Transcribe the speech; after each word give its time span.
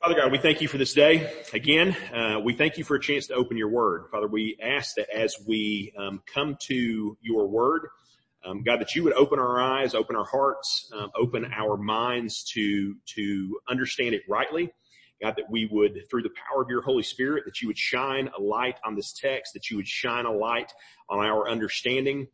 Father 0.00 0.14
God, 0.14 0.30
we 0.30 0.38
thank 0.38 0.60
you 0.60 0.68
for 0.68 0.78
this 0.78 0.92
day. 0.92 1.28
Again, 1.52 1.96
uh, 2.14 2.38
we 2.38 2.52
thank 2.52 2.78
you 2.78 2.84
for 2.84 2.94
a 2.94 3.00
chance 3.00 3.26
to 3.26 3.34
open 3.34 3.56
your 3.56 3.68
word. 3.68 4.04
Father, 4.12 4.28
we 4.28 4.56
ask 4.62 4.94
that 4.94 5.10
as 5.10 5.34
we 5.44 5.92
um, 5.98 6.22
come 6.32 6.56
to 6.68 7.18
your 7.20 7.48
word, 7.48 7.88
um, 8.44 8.62
God, 8.62 8.78
that 8.78 8.94
you 8.94 9.02
would 9.02 9.12
open 9.14 9.40
our 9.40 9.60
eyes, 9.60 9.96
open 9.96 10.14
our 10.14 10.24
hearts, 10.24 10.88
um, 10.96 11.10
open 11.20 11.50
our 11.52 11.76
minds 11.76 12.44
to, 12.52 12.94
to 13.16 13.58
understand 13.68 14.14
it 14.14 14.22
rightly. 14.28 14.70
God, 15.20 15.34
that 15.36 15.50
we 15.50 15.66
would, 15.72 16.08
through 16.08 16.22
the 16.22 16.30
power 16.48 16.62
of 16.62 16.68
your 16.70 16.82
Holy 16.82 17.02
Spirit, 17.02 17.42
that 17.46 17.60
you 17.60 17.66
would 17.66 17.76
shine 17.76 18.30
a 18.38 18.40
light 18.40 18.76
on 18.86 18.94
this 18.94 19.12
text, 19.12 19.52
that 19.54 19.68
you 19.68 19.78
would 19.78 19.88
shine 19.88 20.26
a 20.26 20.32
light 20.32 20.72
on 21.10 21.26
our 21.26 21.50
understanding, 21.50 22.28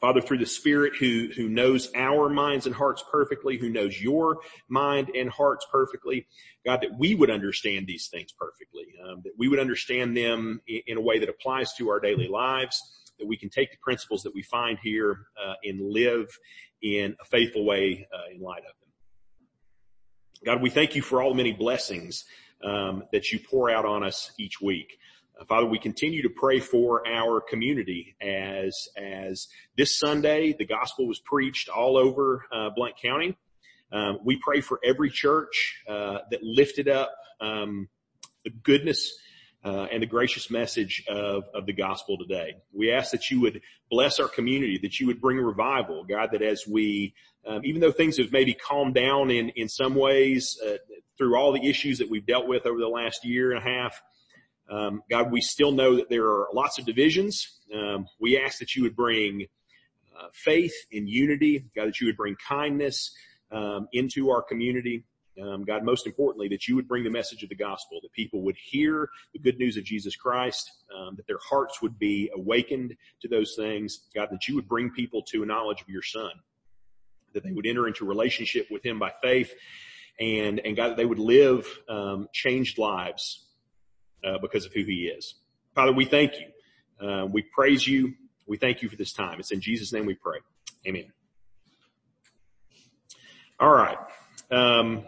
Father, 0.00 0.22
through 0.22 0.38
the 0.38 0.46
Spirit 0.46 0.94
who, 0.98 1.28
who 1.36 1.48
knows 1.48 1.90
our 1.94 2.30
minds 2.30 2.66
and 2.66 2.74
hearts 2.74 3.04
perfectly, 3.10 3.58
who 3.58 3.68
knows 3.68 4.00
your 4.00 4.38
mind 4.68 5.10
and 5.14 5.28
hearts 5.28 5.66
perfectly, 5.70 6.26
God, 6.64 6.80
that 6.80 6.98
we 6.98 7.14
would 7.14 7.30
understand 7.30 7.86
these 7.86 8.08
things 8.08 8.32
perfectly, 8.32 8.86
um, 9.06 9.20
that 9.24 9.32
we 9.36 9.48
would 9.48 9.58
understand 9.58 10.16
them 10.16 10.62
in, 10.66 10.80
in, 10.86 10.96
a 10.96 11.00
way 11.00 11.18
that 11.18 11.28
applies 11.28 11.74
to 11.74 11.90
our 11.90 12.00
daily 12.00 12.28
lives, 12.28 12.80
that 13.18 13.26
we 13.26 13.36
can 13.36 13.50
take 13.50 13.70
the 13.70 13.76
principles 13.82 14.22
that 14.22 14.34
we 14.34 14.42
find 14.42 14.78
here 14.82 15.26
uh, 15.42 15.54
and 15.64 15.80
live 15.80 16.26
in 16.80 17.14
a 17.20 17.24
faithful 17.26 17.66
way 17.66 18.08
uh, 18.14 18.34
in 18.34 18.40
light 18.40 18.60
of 18.60 18.72
them. 18.80 18.88
God, 20.46 20.62
we 20.62 20.70
thank 20.70 20.94
you 20.94 21.02
for 21.02 21.20
all 21.20 21.30
the 21.30 21.36
many 21.36 21.52
blessings 21.52 22.24
um, 22.64 23.04
that 23.12 23.30
you 23.32 23.38
pour 23.38 23.70
out 23.70 23.84
on 23.84 24.02
us 24.02 24.32
each 24.38 24.62
week. 24.62 24.98
Uh, 25.40 25.44
Father, 25.44 25.66
we 25.66 25.78
continue 25.78 26.22
to 26.22 26.28
pray 26.28 26.60
for 26.60 27.06
our 27.08 27.40
community 27.40 28.14
as, 28.20 28.88
as 28.96 29.48
this 29.76 29.98
Sunday 29.98 30.54
the 30.58 30.66
gospel 30.66 31.06
was 31.06 31.18
preached 31.18 31.68
all 31.68 31.96
over 31.96 32.44
uh, 32.52 32.70
Blount 32.76 32.94
County. 33.00 33.36
Um, 33.90 34.18
we 34.22 34.36
pray 34.36 34.60
for 34.60 34.78
every 34.84 35.08
church 35.08 35.82
uh, 35.88 36.18
that 36.30 36.42
lifted 36.42 36.88
up 36.88 37.10
um, 37.40 37.88
the 38.44 38.50
goodness 38.50 39.18
uh, 39.64 39.86
and 39.90 40.02
the 40.02 40.06
gracious 40.06 40.50
message 40.50 41.04
of, 41.08 41.44
of 41.54 41.64
the 41.64 41.72
gospel 41.72 42.18
today. 42.18 42.56
We 42.72 42.92
ask 42.92 43.10
that 43.12 43.30
you 43.30 43.40
would 43.40 43.62
bless 43.90 44.20
our 44.20 44.28
community, 44.28 44.78
that 44.82 45.00
you 45.00 45.06
would 45.06 45.20
bring 45.20 45.38
revival, 45.38 46.04
God, 46.04 46.30
that 46.32 46.42
as 46.42 46.66
we, 46.66 47.14
um, 47.46 47.62
even 47.64 47.80
though 47.80 47.92
things 47.92 48.18
have 48.18 48.30
maybe 48.30 48.52
calmed 48.52 48.94
down 48.94 49.30
in, 49.30 49.48
in 49.50 49.68
some 49.68 49.94
ways 49.94 50.58
uh, 50.64 50.76
through 51.16 51.36
all 51.36 51.52
the 51.52 51.66
issues 51.66 51.98
that 51.98 52.10
we've 52.10 52.26
dealt 52.26 52.46
with 52.46 52.66
over 52.66 52.78
the 52.78 52.88
last 52.88 53.24
year 53.24 53.52
and 53.52 53.58
a 53.58 53.62
half, 53.62 54.00
um, 54.70 55.02
God, 55.10 55.32
we 55.32 55.40
still 55.40 55.72
know 55.72 55.96
that 55.96 56.08
there 56.08 56.26
are 56.26 56.48
lots 56.52 56.78
of 56.78 56.86
divisions. 56.86 57.58
Um, 57.74 58.06
we 58.20 58.38
ask 58.38 58.58
that 58.60 58.76
you 58.76 58.84
would 58.84 58.94
bring 58.94 59.46
uh, 60.16 60.28
faith 60.32 60.74
and 60.92 61.08
unity, 61.08 61.64
God, 61.74 61.88
that 61.88 62.00
you 62.00 62.06
would 62.06 62.16
bring 62.16 62.36
kindness 62.36 63.12
um, 63.50 63.88
into 63.92 64.30
our 64.30 64.42
community. 64.42 65.04
Um, 65.40 65.64
God, 65.64 65.82
most 65.84 66.06
importantly, 66.06 66.48
that 66.48 66.68
you 66.68 66.76
would 66.76 66.86
bring 66.86 67.02
the 67.02 67.10
message 67.10 67.42
of 67.42 67.48
the 67.48 67.56
gospel, 67.56 67.98
that 68.02 68.12
people 68.12 68.42
would 68.42 68.56
hear 68.62 69.08
the 69.32 69.38
good 69.40 69.58
news 69.58 69.76
of 69.76 69.84
Jesus 69.84 70.14
Christ, 70.14 70.70
um, 70.96 71.16
that 71.16 71.26
their 71.26 71.38
hearts 71.48 71.82
would 71.82 71.98
be 71.98 72.30
awakened 72.34 72.94
to 73.22 73.28
those 73.28 73.54
things. 73.56 74.02
God, 74.14 74.28
that 74.30 74.46
you 74.46 74.54
would 74.54 74.68
bring 74.68 74.90
people 74.90 75.22
to 75.30 75.42
a 75.42 75.46
knowledge 75.46 75.80
of 75.80 75.88
your 75.88 76.02
son, 76.02 76.30
that 77.32 77.42
they 77.42 77.52
would 77.52 77.66
enter 77.66 77.88
into 77.88 78.04
relationship 78.04 78.68
with 78.70 78.84
him 78.84 78.98
by 79.00 79.12
faith, 79.22 79.52
and, 80.20 80.60
and 80.60 80.76
God, 80.76 80.90
that 80.90 80.96
they 80.96 81.06
would 81.06 81.18
live 81.18 81.66
um, 81.88 82.28
changed 82.32 82.78
lives 82.78 83.46
uh, 84.24 84.38
because 84.38 84.66
of 84.66 84.72
who 84.72 84.84
he 84.84 85.06
is. 85.06 85.34
Father, 85.74 85.92
we 85.92 86.04
thank 86.04 86.32
you. 86.38 87.06
Uh, 87.06 87.26
we 87.26 87.42
praise 87.42 87.86
you. 87.86 88.14
We 88.46 88.56
thank 88.56 88.82
you 88.82 88.88
for 88.88 88.96
this 88.96 89.12
time. 89.12 89.38
It's 89.38 89.52
in 89.52 89.60
Jesus' 89.60 89.92
name 89.92 90.06
we 90.06 90.14
pray. 90.14 90.38
Amen. 90.86 91.12
All 93.58 93.70
right. 93.70 93.98
Um, 94.50 95.06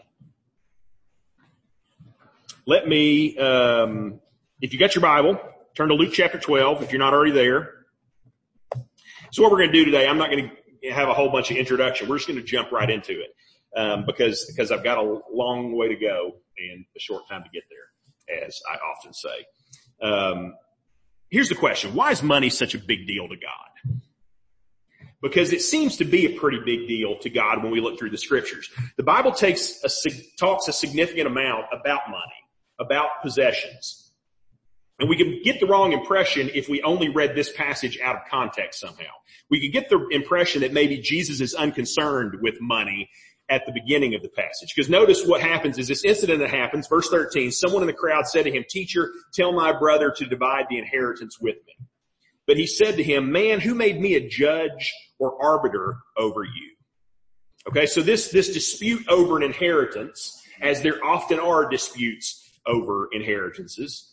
let 2.67 2.87
me, 2.87 3.37
um, 3.39 4.21
if 4.61 4.73
you 4.73 4.79
got 4.79 4.95
your 4.95 5.03
Bible, 5.03 5.41
turn 5.75 5.89
to 5.89 5.95
Luke 5.95 6.13
chapter 6.13 6.39
12 6.39 6.83
if 6.83 6.93
you're 6.93 7.01
not 7.01 7.13
already 7.13 7.33
there. 7.33 7.87
So 9.33 9.43
what 9.43 9.51
we're 9.51 9.59
going 9.59 9.73
to 9.73 9.79
do 9.79 9.85
today, 9.85 10.07
I'm 10.07 10.19
not 10.19 10.31
going 10.31 10.51
to 10.83 10.91
have 10.91 11.09
a 11.09 11.15
whole 11.15 11.31
bunch 11.31 11.51
of 11.51 11.57
introduction. 11.57 12.09
We're 12.09 12.19
just 12.19 12.29
going 12.29 12.39
to 12.39 12.45
jump 12.45 12.71
right 12.71 12.89
into 12.89 13.21
it 13.21 13.35
um, 13.77 14.05
because 14.07 14.45
because 14.47 14.71
I've 14.71 14.85
got 14.85 14.99
a 14.99 15.21
long 15.33 15.77
way 15.77 15.89
to 15.89 15.97
go 15.97 16.37
and 16.59 16.85
a 16.97 17.01
short 17.01 17.29
time 17.29 17.43
to 17.43 17.49
get 17.51 17.63
there 17.71 17.92
as 18.47 18.61
I 18.71 18.77
often 18.77 19.13
say. 19.13 19.47
Um, 20.03 20.55
here's 21.31 21.49
the 21.49 21.55
question. 21.55 21.95
Why 21.95 22.11
is 22.11 22.23
money 22.23 22.51
such 22.51 22.75
a 22.75 22.79
big 22.79 23.07
deal 23.07 23.29
to 23.29 23.37
God? 23.37 24.01
Because 25.23 25.53
it 25.53 25.63
seems 25.63 25.99
to 25.99 26.05
be 26.05 26.27
a 26.27 26.39
pretty 26.39 26.59
big 26.65 26.89
deal 26.89 27.17
to 27.21 27.31
God 27.31 27.63
when 27.63 27.71
we 27.71 27.81
look 27.81 27.99
through 27.99 28.11
the 28.11 28.19
scriptures. 28.19 28.69
The 28.97 29.05
Bible 29.05 29.31
takes 29.31 29.83
a, 29.85 30.11
talks 30.37 30.67
a 30.67 30.73
significant 30.73 31.29
amount 31.29 31.67
about 31.73 32.11
money, 32.11 32.23
about 32.81 33.23
possessions. 33.23 34.11
And 34.99 35.09
we 35.09 35.17
can 35.17 35.41
get 35.43 35.61
the 35.61 35.67
wrong 35.67 35.93
impression 35.93 36.51
if 36.55 36.69
we 36.69 36.83
only 36.83 37.09
read 37.09 37.35
this 37.35 37.53
passage 37.53 37.99
out 38.03 38.17
of 38.17 38.23
context 38.31 38.81
somehow. 38.81 39.11
We 39.51 39.61
could 39.61 39.73
get 39.73 39.89
the 39.89 40.07
impression 40.11 40.63
that 40.63 40.73
maybe 40.73 40.99
Jesus 40.99 41.41
is 41.41 41.55
unconcerned 41.55 42.41
with 42.41 42.61
money 42.61 43.09
at 43.49 43.67
the 43.67 43.73
beginning 43.73 44.15
of 44.15 44.23
the 44.23 44.29
passage. 44.29 44.73
Because 44.75 44.89
notice 44.89 45.27
what 45.27 45.41
happens 45.41 45.79
is 45.79 45.89
this 45.89 46.05
incident 46.05 46.41
that 46.41 46.51
happens, 46.51 46.89
verse 46.89 47.09
13, 47.09 47.51
someone 47.51 47.83
in 47.83 47.87
the 47.87 47.93
crowd 47.93 48.27
said 48.27 48.45
to 48.45 48.51
him, 48.51 48.65
teacher, 48.69 49.11
tell 49.35 49.53
my 49.53 49.77
brother 49.77 50.13
to 50.17 50.27
divide 50.27 50.67
the 50.71 50.79
inheritance 50.79 51.39
with 51.41 51.57
me. 51.67 51.87
But 52.47 52.57
he 52.57 52.67
said 52.67 52.97
to 52.97 53.03
him, 53.03 53.31
man, 53.31 53.61
who 53.61 53.75
made 53.75 54.01
me 54.01 54.15
a 54.15 54.29
judge 54.29 54.93
or 55.19 55.43
arbiter 55.43 55.97
over 56.17 56.45
you? 56.45 56.71
Okay, 57.69 57.87
so 57.87 58.03
this, 58.03 58.31
this 58.31 58.53
dispute 58.53 59.07
over 59.09 59.37
an 59.37 59.43
inheritance, 59.43 60.43
as 60.61 60.83
there 60.83 61.05
often 61.05 61.39
are 61.39 61.69
disputes 61.69 62.59
over 62.67 63.09
inheritances, 63.13 64.13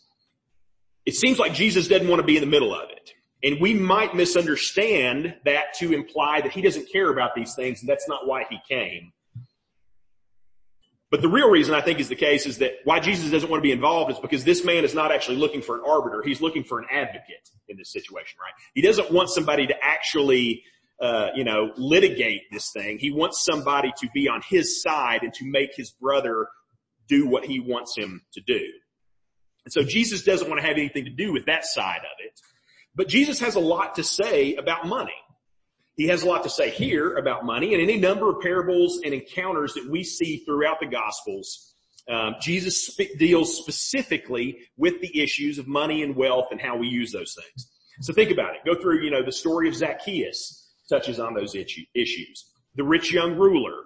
it 1.06 1.14
seems 1.14 1.38
like 1.38 1.54
Jesus 1.54 1.88
doesn't 1.88 2.08
want 2.08 2.20
to 2.20 2.26
be 2.26 2.36
in 2.36 2.42
the 2.42 2.50
middle 2.50 2.74
of 2.74 2.90
it. 2.90 3.12
And 3.42 3.60
we 3.60 3.74
might 3.74 4.14
misunderstand 4.14 5.34
that 5.44 5.74
to 5.78 5.92
imply 5.92 6.42
that 6.42 6.52
he 6.52 6.60
doesn't 6.60 6.92
care 6.92 7.10
about 7.10 7.34
these 7.34 7.54
things 7.54 7.80
and 7.80 7.88
that's 7.88 8.06
not 8.06 8.26
why 8.26 8.44
he 8.48 8.58
came. 8.68 9.12
But 11.10 11.22
the 11.22 11.28
real 11.28 11.50
reason 11.50 11.74
I 11.74 11.80
think 11.80 11.98
is 11.98 12.08
the 12.08 12.14
case 12.14 12.46
is 12.46 12.58
that 12.58 12.74
why 12.84 13.00
Jesus 13.00 13.30
doesn't 13.30 13.50
want 13.50 13.60
to 13.60 13.66
be 13.66 13.72
involved 13.72 14.12
is 14.12 14.18
because 14.20 14.44
this 14.44 14.64
man 14.64 14.84
is 14.84 14.94
not 14.94 15.10
actually 15.10 15.38
looking 15.38 15.60
for 15.60 15.74
an 15.74 15.82
arbiter. 15.84 16.22
He's 16.24 16.40
looking 16.40 16.62
for 16.62 16.78
an 16.78 16.86
advocate 16.90 17.48
in 17.68 17.76
this 17.76 17.92
situation, 17.92 18.38
right? 18.40 18.52
He 18.74 18.82
doesn't 18.82 19.10
want 19.10 19.28
somebody 19.28 19.66
to 19.66 19.74
actually, 19.82 20.62
uh, 21.00 21.30
you 21.34 21.42
know, 21.42 21.72
litigate 21.76 22.42
this 22.52 22.70
thing. 22.70 22.98
He 22.98 23.10
wants 23.10 23.44
somebody 23.44 23.92
to 23.98 24.08
be 24.14 24.28
on 24.28 24.40
his 24.48 24.80
side 24.82 25.22
and 25.22 25.34
to 25.34 25.44
make 25.44 25.74
his 25.74 25.90
brother 25.90 26.46
do 27.08 27.26
what 27.26 27.44
he 27.44 27.58
wants 27.58 27.96
him 27.96 28.22
to 28.34 28.40
do. 28.40 28.64
And 29.64 29.72
so 29.72 29.82
Jesus 29.82 30.22
doesn't 30.22 30.48
want 30.48 30.60
to 30.60 30.66
have 30.66 30.76
anything 30.76 31.04
to 31.06 31.10
do 31.10 31.32
with 31.32 31.46
that 31.46 31.64
side 31.64 31.98
of 31.98 32.24
it. 32.24 32.40
But 32.94 33.08
Jesus 33.08 33.40
has 33.40 33.56
a 33.56 33.60
lot 33.60 33.96
to 33.96 34.04
say 34.04 34.54
about 34.54 34.86
money. 34.86 35.10
He 36.00 36.06
has 36.06 36.22
a 36.22 36.26
lot 36.26 36.44
to 36.44 36.48
say 36.48 36.70
here 36.70 37.18
about 37.18 37.44
money 37.44 37.74
and 37.74 37.82
any 37.82 37.98
number 37.98 38.30
of 38.30 38.40
parables 38.40 39.02
and 39.04 39.12
encounters 39.12 39.74
that 39.74 39.86
we 39.86 40.02
see 40.02 40.38
throughout 40.46 40.80
the 40.80 40.86
gospels. 40.86 41.74
Um, 42.08 42.36
Jesus 42.40 42.86
sp- 42.88 43.12
deals 43.18 43.54
specifically 43.54 44.60
with 44.78 45.02
the 45.02 45.20
issues 45.20 45.58
of 45.58 45.68
money 45.68 46.02
and 46.02 46.16
wealth 46.16 46.46
and 46.52 46.58
how 46.58 46.74
we 46.78 46.86
use 46.88 47.12
those 47.12 47.34
things. 47.34 47.70
So 48.00 48.14
think 48.14 48.30
about 48.30 48.54
it. 48.54 48.62
Go 48.64 48.80
through, 48.80 49.02
you 49.02 49.10
know, 49.10 49.22
the 49.22 49.30
story 49.30 49.68
of 49.68 49.74
Zacchaeus 49.74 50.72
touches 50.88 51.20
on 51.20 51.34
those 51.34 51.54
issues. 51.54 52.50
The 52.76 52.84
rich 52.84 53.12
young 53.12 53.36
ruler, 53.36 53.84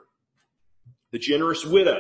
the 1.10 1.18
generous 1.18 1.66
widow, 1.66 1.98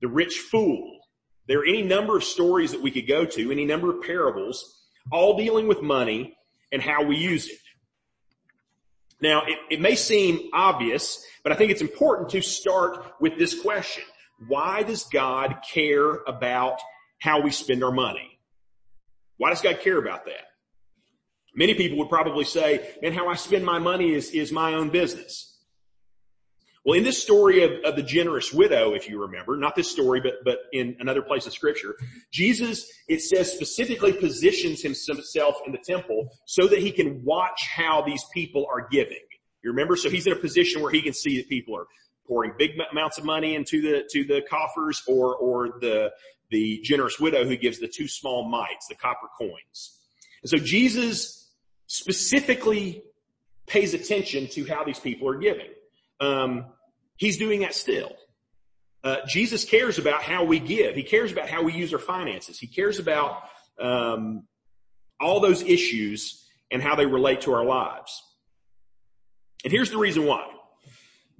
the 0.00 0.08
rich 0.08 0.38
fool. 0.38 0.98
There 1.46 1.60
are 1.60 1.64
any 1.64 1.82
number 1.82 2.16
of 2.16 2.24
stories 2.24 2.72
that 2.72 2.82
we 2.82 2.90
could 2.90 3.06
go 3.06 3.24
to, 3.24 3.52
any 3.52 3.66
number 3.66 3.96
of 3.96 4.02
parables, 4.02 4.82
all 5.12 5.36
dealing 5.38 5.68
with 5.68 5.80
money 5.80 6.36
and 6.72 6.82
how 6.82 7.04
we 7.04 7.18
use 7.18 7.46
it. 7.46 7.58
Now, 9.22 9.44
it, 9.46 9.58
it 9.70 9.80
may 9.80 9.94
seem 9.94 10.50
obvious, 10.52 11.24
but 11.44 11.52
I 11.52 11.54
think 11.54 11.70
it's 11.70 11.80
important 11.80 12.30
to 12.30 12.42
start 12.42 13.06
with 13.20 13.38
this 13.38 13.58
question. 13.58 14.02
Why 14.48 14.82
does 14.82 15.04
God 15.04 15.58
care 15.72 16.16
about 16.26 16.80
how 17.20 17.40
we 17.40 17.52
spend 17.52 17.84
our 17.84 17.92
money? 17.92 18.40
Why 19.36 19.50
does 19.50 19.62
God 19.62 19.80
care 19.80 19.98
about 19.98 20.24
that? 20.24 20.48
Many 21.54 21.74
people 21.74 21.98
would 21.98 22.08
probably 22.08 22.44
say, 22.44 22.94
man, 23.00 23.12
how 23.12 23.28
I 23.28 23.34
spend 23.36 23.64
my 23.64 23.78
money 23.78 24.12
is, 24.12 24.30
is 24.30 24.50
my 24.50 24.74
own 24.74 24.90
business. 24.90 25.51
Well, 26.84 26.98
in 26.98 27.04
this 27.04 27.22
story 27.22 27.62
of, 27.62 27.70
of, 27.84 27.94
the 27.94 28.02
generous 28.02 28.52
widow, 28.52 28.92
if 28.92 29.08
you 29.08 29.20
remember, 29.20 29.56
not 29.56 29.76
this 29.76 29.88
story, 29.88 30.20
but, 30.20 30.44
but 30.44 30.58
in 30.72 30.96
another 30.98 31.22
place 31.22 31.46
of 31.46 31.52
scripture, 31.52 31.96
Jesus, 32.32 32.90
it 33.06 33.20
says 33.22 33.52
specifically 33.52 34.12
positions 34.12 34.82
himself 34.82 35.56
in 35.64 35.70
the 35.70 35.78
temple 35.78 36.30
so 36.44 36.66
that 36.66 36.80
he 36.80 36.90
can 36.90 37.22
watch 37.24 37.68
how 37.76 38.02
these 38.02 38.24
people 38.34 38.66
are 38.68 38.88
giving. 38.90 39.20
You 39.62 39.70
remember? 39.70 39.94
So 39.94 40.10
he's 40.10 40.26
in 40.26 40.32
a 40.32 40.36
position 40.36 40.82
where 40.82 40.90
he 40.90 41.02
can 41.02 41.12
see 41.12 41.36
that 41.36 41.48
people 41.48 41.76
are 41.76 41.86
pouring 42.26 42.52
big 42.58 42.72
amounts 42.90 43.16
of 43.16 43.24
money 43.24 43.54
into 43.54 43.80
the, 43.80 44.02
to 44.10 44.24
the 44.24 44.42
coffers 44.50 45.02
or, 45.06 45.36
or 45.36 45.78
the, 45.80 46.10
the 46.50 46.80
generous 46.82 47.20
widow 47.20 47.44
who 47.44 47.56
gives 47.56 47.78
the 47.78 47.88
two 47.88 48.08
small 48.08 48.48
mites, 48.48 48.88
the 48.88 48.96
copper 48.96 49.28
coins. 49.38 50.00
And 50.42 50.50
so 50.50 50.58
Jesus 50.58 51.48
specifically 51.86 53.04
pays 53.66 53.94
attention 53.94 54.48
to 54.48 54.64
how 54.66 54.82
these 54.82 54.98
people 54.98 55.28
are 55.28 55.38
giving. 55.38 55.68
Um, 56.20 56.66
he's 57.22 57.38
doing 57.38 57.60
that 57.60 57.72
still. 57.72 58.16
Uh, 59.04 59.18
Jesus 59.28 59.64
cares 59.64 59.98
about 59.98 60.22
how 60.22 60.44
we 60.44 60.58
give. 60.58 60.96
He 60.96 61.04
cares 61.04 61.30
about 61.30 61.48
how 61.48 61.62
we 61.62 61.72
use 61.72 61.92
our 61.92 62.00
finances. 62.00 62.58
He 62.58 62.66
cares 62.66 62.98
about 62.98 63.44
um, 63.80 64.46
all 65.20 65.38
those 65.40 65.62
issues 65.62 66.44
and 66.70 66.82
how 66.82 66.96
they 66.96 67.06
relate 67.06 67.42
to 67.42 67.52
our 67.52 67.64
lives. 67.64 68.22
And 69.64 69.72
here's 69.72 69.90
the 69.90 69.98
reason 69.98 70.24
why. 70.24 70.48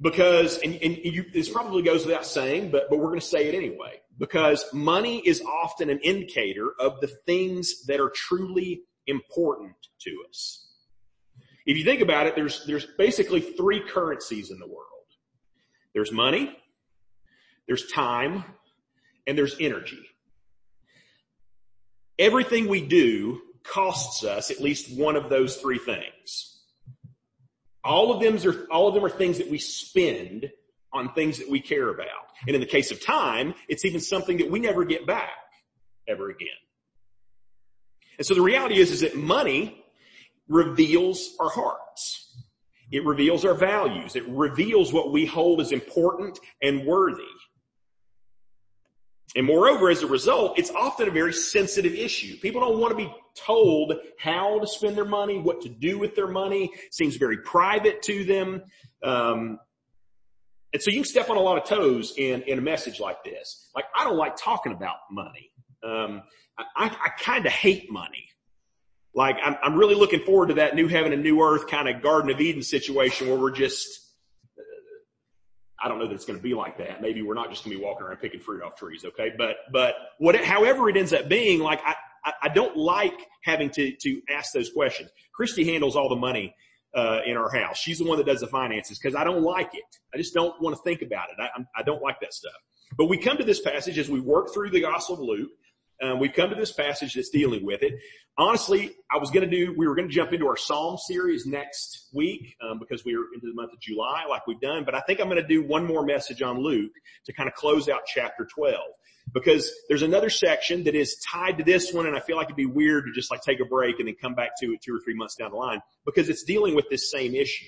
Because, 0.00 0.58
and, 0.58 0.74
and 0.82 0.96
you, 0.98 1.24
this 1.32 1.48
probably 1.48 1.82
goes 1.82 2.06
without 2.06 2.26
saying, 2.26 2.70
but, 2.70 2.88
but 2.88 2.98
we're 2.98 3.08
going 3.08 3.20
to 3.20 3.26
say 3.26 3.48
it 3.48 3.54
anyway. 3.54 4.00
Because 4.18 4.64
money 4.72 5.18
is 5.18 5.40
often 5.42 5.90
an 5.90 5.98
indicator 5.98 6.72
of 6.78 7.00
the 7.00 7.08
things 7.26 7.86
that 7.86 7.98
are 8.00 8.10
truly 8.10 8.82
important 9.06 9.74
to 10.02 10.10
us. 10.28 10.68
If 11.66 11.76
you 11.76 11.84
think 11.84 12.02
about 12.02 12.26
it, 12.26 12.36
there's, 12.36 12.64
there's 12.66 12.86
basically 12.98 13.40
three 13.40 13.80
currencies 13.80 14.50
in 14.50 14.58
the 14.60 14.66
world. 14.66 14.91
There's 15.94 16.12
money, 16.12 16.56
there's 17.66 17.90
time, 17.90 18.44
and 19.26 19.36
there's 19.36 19.56
energy. 19.60 20.00
Everything 22.18 22.68
we 22.68 22.82
do 22.86 23.40
costs 23.62 24.24
us 24.24 24.50
at 24.50 24.60
least 24.60 24.98
one 24.98 25.16
of 25.16 25.28
those 25.28 25.56
three 25.56 25.78
things. 25.78 26.60
All 27.84 28.12
of 28.12 28.22
them 28.22 28.38
are, 28.48 28.66
all 28.70 28.88
of 28.88 28.94
them 28.94 29.04
are 29.04 29.10
things 29.10 29.38
that 29.38 29.50
we 29.50 29.58
spend 29.58 30.50
on 30.92 31.12
things 31.14 31.38
that 31.38 31.48
we 31.48 31.60
care 31.60 31.88
about. 31.88 32.06
And 32.46 32.54
in 32.54 32.60
the 32.60 32.66
case 32.66 32.90
of 32.90 33.04
time, 33.04 33.54
it's 33.68 33.84
even 33.84 34.00
something 34.00 34.38
that 34.38 34.50
we 34.50 34.60
never 34.60 34.84
get 34.84 35.06
back 35.06 35.30
ever 36.08 36.28
again. 36.28 36.48
And 38.18 38.26
so 38.26 38.34
the 38.34 38.42
reality 38.42 38.78
is, 38.78 38.90
is 38.90 39.00
that 39.00 39.16
money 39.16 39.82
reveals 40.48 41.34
our 41.40 41.50
hearts. 41.50 42.41
It 42.92 43.04
reveals 43.04 43.44
our 43.44 43.54
values. 43.54 44.14
It 44.14 44.28
reveals 44.28 44.92
what 44.92 45.10
we 45.10 45.24
hold 45.26 45.60
as 45.60 45.72
important 45.72 46.38
and 46.60 46.86
worthy. 46.86 47.24
And 49.34 49.46
moreover, 49.46 49.88
as 49.88 50.02
a 50.02 50.06
result, 50.06 50.58
it's 50.58 50.70
often 50.70 51.08
a 51.08 51.10
very 51.10 51.32
sensitive 51.32 51.94
issue. 51.94 52.36
People 52.36 52.60
don't 52.60 52.78
want 52.78 52.90
to 52.90 52.96
be 52.96 53.10
told 53.34 53.94
how 54.18 54.60
to 54.60 54.66
spend 54.66 54.94
their 54.94 55.06
money, 55.06 55.38
what 55.38 55.62
to 55.62 55.70
do 55.70 55.98
with 55.98 56.14
their 56.14 56.28
money. 56.28 56.66
It 56.66 56.94
seems 56.94 57.16
very 57.16 57.38
private 57.38 58.02
to 58.02 58.24
them. 58.24 58.62
Um, 59.02 59.58
and 60.74 60.82
so 60.82 60.90
you 60.90 60.98
can 60.98 61.04
step 61.04 61.30
on 61.30 61.38
a 61.38 61.40
lot 61.40 61.56
of 61.56 61.64
toes 61.64 62.12
in, 62.18 62.42
in 62.42 62.58
a 62.58 62.62
message 62.62 63.00
like 63.00 63.24
this. 63.24 63.70
Like, 63.74 63.86
I 63.96 64.04
don't 64.04 64.18
like 64.18 64.36
talking 64.36 64.72
about 64.72 64.96
money. 65.10 65.50
Um, 65.82 66.22
I, 66.76 66.88
I 66.88 67.08
kind 67.18 67.46
of 67.46 67.52
hate 67.52 67.90
money. 67.90 68.26
Like, 69.14 69.36
I'm, 69.44 69.56
I'm 69.62 69.74
really 69.76 69.94
looking 69.94 70.20
forward 70.20 70.48
to 70.48 70.54
that 70.54 70.74
new 70.74 70.88
heaven 70.88 71.12
and 71.12 71.22
new 71.22 71.42
earth 71.42 71.66
kind 71.66 71.88
of 71.88 72.02
Garden 72.02 72.30
of 72.30 72.40
Eden 72.40 72.62
situation 72.62 73.28
where 73.28 73.36
we're 73.36 73.50
just 73.50 73.86
I 75.84 75.88
don't 75.88 75.98
know 75.98 76.06
that 76.06 76.14
it's 76.14 76.24
going 76.24 76.38
to 76.38 76.42
be 76.42 76.54
like 76.54 76.78
that. 76.78 77.02
Maybe 77.02 77.22
we're 77.22 77.34
not 77.34 77.50
just 77.50 77.64
going 77.64 77.74
to 77.74 77.80
be 77.80 77.84
walking 77.84 78.06
around 78.06 78.18
picking 78.18 78.38
fruit 78.38 78.62
off 78.62 78.76
trees. 78.76 79.04
Okay. 79.04 79.32
But, 79.36 79.56
but 79.72 79.94
what, 80.18 80.36
however 80.36 80.88
it 80.88 80.96
ends 80.96 81.12
up 81.12 81.28
being, 81.28 81.58
like 81.58 81.80
I, 81.84 81.96
I, 82.24 82.32
I 82.44 82.48
don't 82.50 82.76
like 82.76 83.18
having 83.42 83.68
to, 83.70 83.90
to 83.90 84.22
ask 84.30 84.52
those 84.52 84.70
questions. 84.70 85.10
Christy 85.34 85.64
handles 85.64 85.96
all 85.96 86.08
the 86.08 86.14
money, 86.14 86.54
uh, 86.94 87.20
in 87.26 87.36
our 87.36 87.50
house. 87.50 87.78
She's 87.78 87.98
the 87.98 88.04
one 88.04 88.18
that 88.18 88.26
does 88.26 88.40
the 88.40 88.46
finances 88.46 88.98
because 88.98 89.16
I 89.16 89.24
don't 89.24 89.42
like 89.42 89.74
it. 89.74 89.84
I 90.14 90.18
just 90.18 90.34
don't 90.34 90.60
want 90.60 90.76
to 90.76 90.82
think 90.82 91.02
about 91.02 91.28
it. 91.30 91.36
I, 91.40 91.48
I 91.76 91.82
don't 91.82 92.02
like 92.02 92.20
that 92.20 92.34
stuff. 92.34 92.52
But 92.96 93.06
we 93.06 93.16
come 93.16 93.38
to 93.38 93.44
this 93.44 93.60
passage 93.60 93.98
as 93.98 94.10
we 94.10 94.20
work 94.20 94.52
through 94.52 94.70
the 94.70 94.82
Gospel 94.82 95.14
of 95.14 95.20
Luke. 95.22 95.50
Um, 96.02 96.18
we've 96.18 96.32
come 96.32 96.50
to 96.50 96.56
this 96.56 96.72
passage 96.72 97.14
that's 97.14 97.28
dealing 97.28 97.64
with 97.64 97.82
it. 97.82 97.94
Honestly, 98.36 98.90
I 99.10 99.18
was 99.18 99.30
going 99.30 99.48
to 99.48 99.56
do, 99.56 99.72
we 99.76 99.86
were 99.86 99.94
going 99.94 100.08
to 100.08 100.14
jump 100.14 100.32
into 100.32 100.48
our 100.48 100.56
Psalm 100.56 100.96
series 100.98 101.46
next 101.46 102.08
week 102.12 102.56
um, 102.60 102.80
because 102.80 103.04
we 103.04 103.14
are 103.14 103.22
into 103.34 103.46
the 103.46 103.54
month 103.54 103.72
of 103.72 103.80
July 103.80 104.24
like 104.28 104.46
we've 104.46 104.60
done, 104.60 104.84
but 104.84 104.96
I 104.96 105.00
think 105.02 105.20
I'm 105.20 105.28
going 105.28 105.40
to 105.40 105.46
do 105.46 105.62
one 105.62 105.86
more 105.86 106.04
message 106.04 106.42
on 106.42 106.58
Luke 106.58 106.92
to 107.26 107.32
kind 107.32 107.48
of 107.48 107.54
close 107.54 107.88
out 107.88 108.00
chapter 108.06 108.44
12 108.52 108.80
because 109.32 109.70
there's 109.88 110.02
another 110.02 110.28
section 110.28 110.82
that 110.84 110.96
is 110.96 111.16
tied 111.24 111.58
to 111.58 111.64
this 111.64 111.92
one 111.92 112.06
and 112.06 112.16
I 112.16 112.20
feel 112.20 112.36
like 112.36 112.46
it'd 112.46 112.56
be 112.56 112.66
weird 112.66 113.04
to 113.06 113.12
just 113.12 113.30
like 113.30 113.42
take 113.42 113.60
a 113.60 113.64
break 113.64 114.00
and 114.00 114.08
then 114.08 114.16
come 114.20 114.34
back 114.34 114.50
to 114.60 114.72
it 114.72 114.80
two 114.82 114.96
or 114.96 115.00
three 115.04 115.14
months 115.14 115.36
down 115.36 115.52
the 115.52 115.56
line 115.56 115.80
because 116.04 116.28
it's 116.28 116.42
dealing 116.42 116.74
with 116.74 116.88
this 116.90 117.10
same 117.12 117.34
issue. 117.34 117.66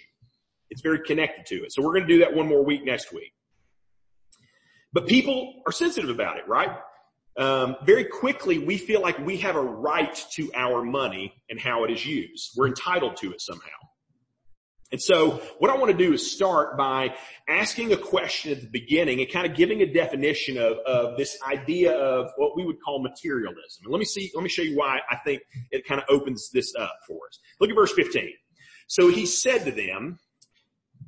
It's 0.71 0.83
very 0.83 1.01
connected 1.01 1.47
to 1.47 1.65
it. 1.65 1.73
So 1.73 1.83
we're 1.83 1.93
going 1.93 2.09
to 2.09 2.13
do 2.13 2.19
that 2.21 2.35
one 2.35 2.49
more 2.49 2.65
week 2.65 2.85
next 2.85 3.13
week. 3.13 3.33
But 4.93 5.07
people 5.07 5.63
are 5.67 5.73
sensitive 5.73 6.11
about 6.11 6.39
it, 6.39 6.49
right? 6.49 6.71
Um, 7.37 7.77
very 7.85 8.05
quickly 8.05 8.59
we 8.59 8.79
feel 8.79 9.01
like 9.01 9.19
we 9.19 9.39
have 9.39 9.57
a 9.57 9.63
right 9.63 10.15
to 10.33 10.51
our 10.55 10.83
money 10.83 11.35
and 11.51 11.59
how 11.59 11.85
it 11.85 11.91
is 11.91 12.05
used. 12.07 12.53
We're 12.57 12.69
entitled 12.69 13.17
to 13.19 13.33
it 13.33 13.41
somehow. 13.41 13.71
And 14.93 15.03
so 15.03 15.43
what 15.59 15.73
I 15.73 15.77
want 15.77 15.91
to 15.91 15.99
do 15.99 16.13
is 16.13 16.31
start 16.31 16.77
by 16.77 17.17
asking 17.49 17.93
a 17.93 17.97
question 17.97 18.53
at 18.53 18.61
the 18.61 18.69
beginning 18.69 19.21
and 19.21 19.29
kind 19.29 19.45
of 19.45 19.57
giving 19.57 19.83
a 19.83 19.93
definition 19.93 20.57
of, 20.57 20.77
of 20.87 21.17
this 21.17 21.37
idea 21.43 21.91
of 21.93 22.31
what 22.37 22.57
we 22.57 22.65
would 22.65 22.77
call 22.81 23.03
materialism. 23.03 23.83
And 23.83 23.93
let 23.93 23.99
me 23.99 24.05
see, 24.05 24.31
let 24.37 24.45
me 24.45 24.49
show 24.49 24.63
you 24.63 24.77
why 24.77 25.01
I 25.11 25.17
think 25.25 25.43
it 25.73 25.85
kind 25.85 26.01
of 26.01 26.07
opens 26.09 26.49
this 26.53 26.73
up 26.79 26.97
for 27.09 27.17
us. 27.29 27.41
Look 27.61 27.71
at 27.71 27.75
verse 27.75 27.93
15. 27.93 28.31
So 28.87 29.11
he 29.11 29.27
said 29.27 29.65
to 29.65 29.73
them, 29.73 30.21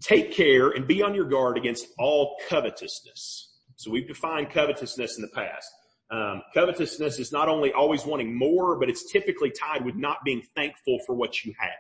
take 0.01 0.33
care 0.33 0.71
and 0.71 0.89
be 0.89 1.03
on 1.03 1.15
your 1.15 1.27
guard 1.27 1.57
against 1.57 1.87
all 1.97 2.37
covetousness. 2.49 3.53
So 3.77 3.93
we've 3.93 4.09
defined 4.09 4.51
covetousness 4.51 5.17
in 5.17 5.23
the 5.23 5.29
past. 5.29 5.69
Um, 6.11 6.43
covetousness 6.55 7.19
is 7.19 7.33
not 7.33 7.49
only 7.49 7.73
always 7.73 8.07
wanting 8.07 8.37
more, 8.37 8.79
but 8.79 8.89
it's 8.89 9.11
typically 9.11 9.51
tied 9.51 9.85
with 9.85 9.97
not 9.97 10.19
being 10.25 10.43
thankful 10.55 10.99
for 11.07 11.15
what 11.15 11.45
you 11.45 11.53
have. 11.59 11.71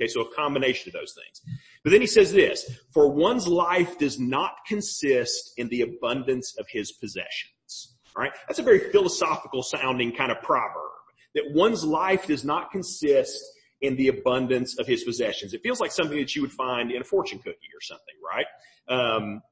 Okay, 0.00 0.08
so 0.08 0.22
a 0.22 0.34
combination 0.34 0.88
of 0.88 0.94
those 0.94 1.14
things. 1.14 1.56
But 1.84 1.90
then 1.90 2.00
he 2.00 2.06
says 2.06 2.32
this, 2.32 2.78
for 2.92 3.08
one's 3.08 3.46
life 3.46 3.98
does 3.98 4.18
not 4.18 4.52
consist 4.66 5.52
in 5.58 5.68
the 5.68 5.82
abundance 5.82 6.56
of 6.58 6.66
his 6.68 6.92
possessions. 6.92 7.94
Alright? 8.16 8.32
That's 8.48 8.58
a 8.58 8.64
very 8.64 8.90
philosophical 8.90 9.62
sounding 9.62 10.12
kind 10.12 10.32
of 10.32 10.42
proverb. 10.42 10.90
That 11.34 11.44
one's 11.54 11.84
life 11.84 12.26
does 12.26 12.44
not 12.44 12.70
consist 12.72 13.42
in 13.80 13.96
the 13.96 14.08
abundance 14.08 14.78
of 14.78 14.86
his 14.86 15.04
possessions. 15.04 15.54
It 15.54 15.62
feels 15.62 15.80
like 15.80 15.92
something 15.92 16.18
that 16.18 16.34
you 16.34 16.42
would 16.42 16.52
find 16.52 16.90
in 16.90 17.00
a 17.00 17.04
fortune 17.04 17.38
cookie 17.38 17.70
or 17.74 17.80
something, 17.80 18.14
right? 18.24 18.46
Um, 18.88 19.42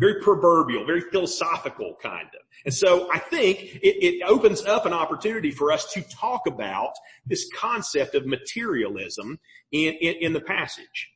very 0.00 0.20
proverbial, 0.22 0.84
very 0.86 1.02
philosophical 1.02 1.94
kind 2.02 2.26
of. 2.26 2.40
And 2.64 2.74
so 2.74 3.08
I 3.12 3.18
think 3.18 3.76
it, 3.82 4.04
it, 4.04 4.22
opens 4.22 4.64
up 4.64 4.86
an 4.86 4.92
opportunity 4.92 5.50
for 5.50 5.70
us 5.70 5.92
to 5.92 6.02
talk 6.02 6.46
about 6.46 6.92
this 7.26 7.48
concept 7.54 8.14
of 8.14 8.26
materialism 8.26 9.38
in, 9.72 9.94
in, 10.00 10.14
in 10.20 10.32
the 10.32 10.40
passage. 10.40 11.10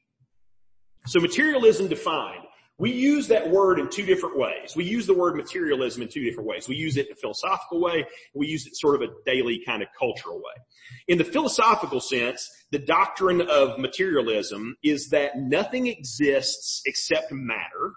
So 1.07 1.21
materialism 1.21 1.89
defined. 1.89 2.45
We 2.77 2.93
use 2.93 3.29
that 3.29 3.49
word 3.51 3.79
in 3.79 3.89
two 3.89 4.05
different 4.05 4.37
ways. 4.37 4.75
We 4.75 4.85
use 4.85 5.07
the 5.07 5.15
word 5.15 5.37
materialism 5.37 6.03
in 6.03 6.09
two 6.09 6.25
different 6.25 6.49
ways. 6.49 6.69
We 6.69 6.75
use 6.75 6.97
it 6.97 7.07
in 7.07 7.13
a 7.13 7.17
philosophical 7.17 7.81
way. 7.81 8.05
We 8.35 8.49
use 8.49 8.67
it 8.67 8.77
sort 8.77 8.97
of 9.01 9.09
a 9.09 9.13
daily 9.25 9.63
kind 9.65 9.81
of 9.81 9.89
cultural 9.97 10.39
way. 10.39 10.55
In 11.07 11.19
the 11.19 11.25
philosophical 11.25 12.01
sense, 12.01 12.51
the 12.73 12.81
doctrine 12.81 13.43
of 13.43 13.79
materialism 13.79 14.77
is 14.83 15.09
that 15.11 15.39
nothing 15.39 15.87
exists 15.87 16.83
except 16.85 17.31
matter 17.31 17.93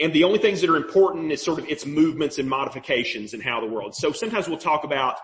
and 0.00 0.12
the 0.12 0.24
only 0.24 0.38
things 0.38 0.60
that 0.60 0.70
are 0.70 0.76
important 0.76 1.32
is 1.32 1.42
sort 1.42 1.58
of 1.58 1.66
its 1.68 1.86
movements 1.86 2.38
and 2.38 2.48
modifications 2.48 3.34
and 3.34 3.42
how 3.42 3.60
the 3.60 3.66
world. 3.66 3.94
So 3.94 4.12
sometimes 4.12 4.48
we'll 4.48 4.58
talk 4.58 4.84
about 4.84 5.16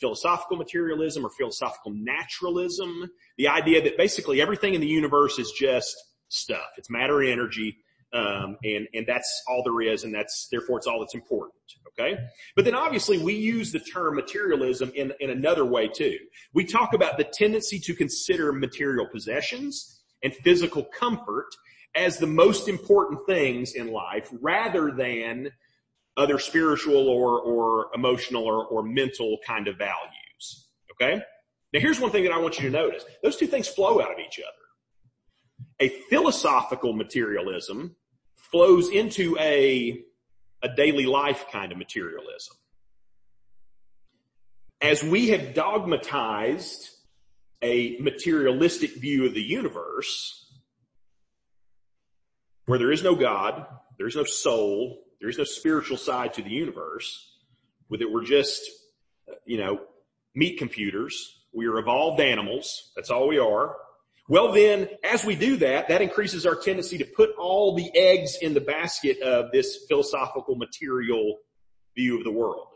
philosophical 0.00 0.56
materialism 0.56 1.24
or 1.24 1.30
philosophical 1.30 1.92
naturalism. 1.94 3.10
The 3.36 3.48
idea 3.48 3.82
that 3.82 3.96
basically 3.96 4.40
everything 4.40 4.74
in 4.74 4.80
the 4.80 4.86
universe 4.86 5.38
is 5.38 5.52
just 5.52 5.96
stuff. 6.28 6.66
It's 6.76 6.90
matter 6.90 7.20
and 7.20 7.30
energy. 7.30 7.78
Um, 8.12 8.56
and, 8.64 8.88
and 8.94 9.06
that's 9.06 9.42
all 9.48 9.62
there 9.62 9.92
is 9.92 10.04
and 10.04 10.14
that's, 10.14 10.48
therefore 10.50 10.78
it's 10.78 10.86
all 10.86 11.00
that's 11.00 11.14
important. 11.14 11.54
Okay. 11.98 12.18
But 12.54 12.64
then 12.64 12.74
obviously 12.74 13.18
we 13.18 13.34
use 13.34 13.72
the 13.72 13.80
term 13.80 14.14
materialism 14.14 14.92
in, 14.94 15.12
in 15.20 15.30
another 15.30 15.64
way 15.64 15.88
too. 15.88 16.16
We 16.54 16.64
talk 16.64 16.94
about 16.94 17.18
the 17.18 17.24
tendency 17.24 17.78
to 17.80 17.94
consider 17.94 18.52
material 18.52 19.06
possessions 19.10 20.00
and 20.22 20.34
physical 20.34 20.84
comfort 20.84 21.48
as 21.98 22.18
the 22.18 22.26
most 22.26 22.68
important 22.68 23.26
things 23.26 23.72
in 23.72 23.92
life 23.92 24.28
rather 24.40 24.92
than 24.92 25.50
other 26.16 26.38
spiritual 26.38 27.08
or, 27.08 27.40
or 27.40 27.90
emotional 27.94 28.44
or, 28.44 28.64
or 28.66 28.82
mental 28.82 29.38
kind 29.46 29.68
of 29.68 29.76
values. 29.76 30.68
Okay? 30.92 31.22
Now 31.72 31.80
here's 31.80 32.00
one 32.00 32.10
thing 32.10 32.24
that 32.24 32.32
I 32.32 32.38
want 32.38 32.58
you 32.58 32.70
to 32.70 32.70
notice. 32.70 33.04
Those 33.22 33.36
two 33.36 33.46
things 33.46 33.68
flow 33.68 34.00
out 34.00 34.12
of 34.12 34.18
each 34.18 34.38
other. 34.40 34.54
A 35.80 35.88
philosophical 36.08 36.92
materialism 36.92 37.96
flows 38.36 38.88
into 38.90 39.36
a, 39.38 40.02
a 40.62 40.68
daily 40.74 41.06
life 41.06 41.46
kind 41.52 41.72
of 41.72 41.78
materialism. 41.78 42.56
As 44.80 45.02
we 45.02 45.28
have 45.30 45.54
dogmatized 45.54 46.90
a 47.62 47.96
materialistic 47.98 48.94
view 48.94 49.26
of 49.26 49.34
the 49.34 49.42
universe, 49.42 50.47
where 52.68 52.78
there 52.78 52.92
is 52.92 53.02
no 53.02 53.14
God, 53.14 53.66
there 53.96 54.06
is 54.06 54.14
no 54.14 54.24
soul, 54.24 55.02
there 55.20 55.30
is 55.30 55.38
no 55.38 55.44
spiritual 55.44 55.96
side 55.96 56.34
to 56.34 56.42
the 56.42 56.50
universe, 56.50 57.34
with 57.88 58.02
it 58.02 58.12
we're 58.12 58.26
just, 58.26 58.60
you 59.46 59.56
know, 59.56 59.80
meat 60.34 60.58
computers. 60.58 61.34
We 61.54 61.66
are 61.66 61.78
evolved 61.78 62.20
animals. 62.20 62.92
That's 62.94 63.08
all 63.08 63.26
we 63.26 63.38
are. 63.38 63.74
Well 64.28 64.52
then, 64.52 64.90
as 65.02 65.24
we 65.24 65.34
do 65.34 65.56
that, 65.56 65.88
that 65.88 66.02
increases 66.02 66.44
our 66.44 66.54
tendency 66.54 66.98
to 66.98 67.06
put 67.06 67.30
all 67.38 67.74
the 67.74 67.90
eggs 67.96 68.36
in 68.42 68.52
the 68.52 68.60
basket 68.60 69.22
of 69.22 69.50
this 69.50 69.86
philosophical 69.88 70.54
material 70.54 71.38
view 71.96 72.18
of 72.18 72.24
the 72.24 72.30
world. 72.30 72.68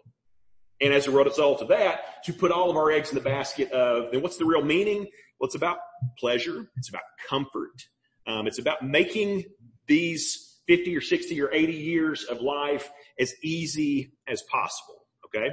And 0.80 0.94
as 0.94 1.06
a 1.06 1.10
result 1.10 1.60
of 1.60 1.68
that, 1.68 2.24
to 2.24 2.32
put 2.32 2.50
all 2.50 2.70
of 2.70 2.76
our 2.78 2.90
eggs 2.90 3.10
in 3.10 3.14
the 3.14 3.20
basket 3.20 3.70
of, 3.72 4.10
then 4.10 4.22
what's 4.22 4.38
the 4.38 4.46
real 4.46 4.64
meaning? 4.64 5.00
Well, 5.38 5.48
it's 5.48 5.54
about 5.54 5.76
pleasure. 6.18 6.70
It's 6.78 6.88
about 6.88 7.02
comfort. 7.28 7.82
Um, 8.26 8.46
it's 8.46 8.58
about 8.58 8.82
making 8.82 9.44
these 9.92 10.60
50 10.68 10.96
or 10.96 11.02
60 11.02 11.42
or 11.42 11.52
80 11.52 11.72
years 11.74 12.24
of 12.24 12.40
life 12.40 12.90
as 13.20 13.34
easy 13.42 14.14
as 14.26 14.42
possible. 14.42 15.04
Okay. 15.26 15.48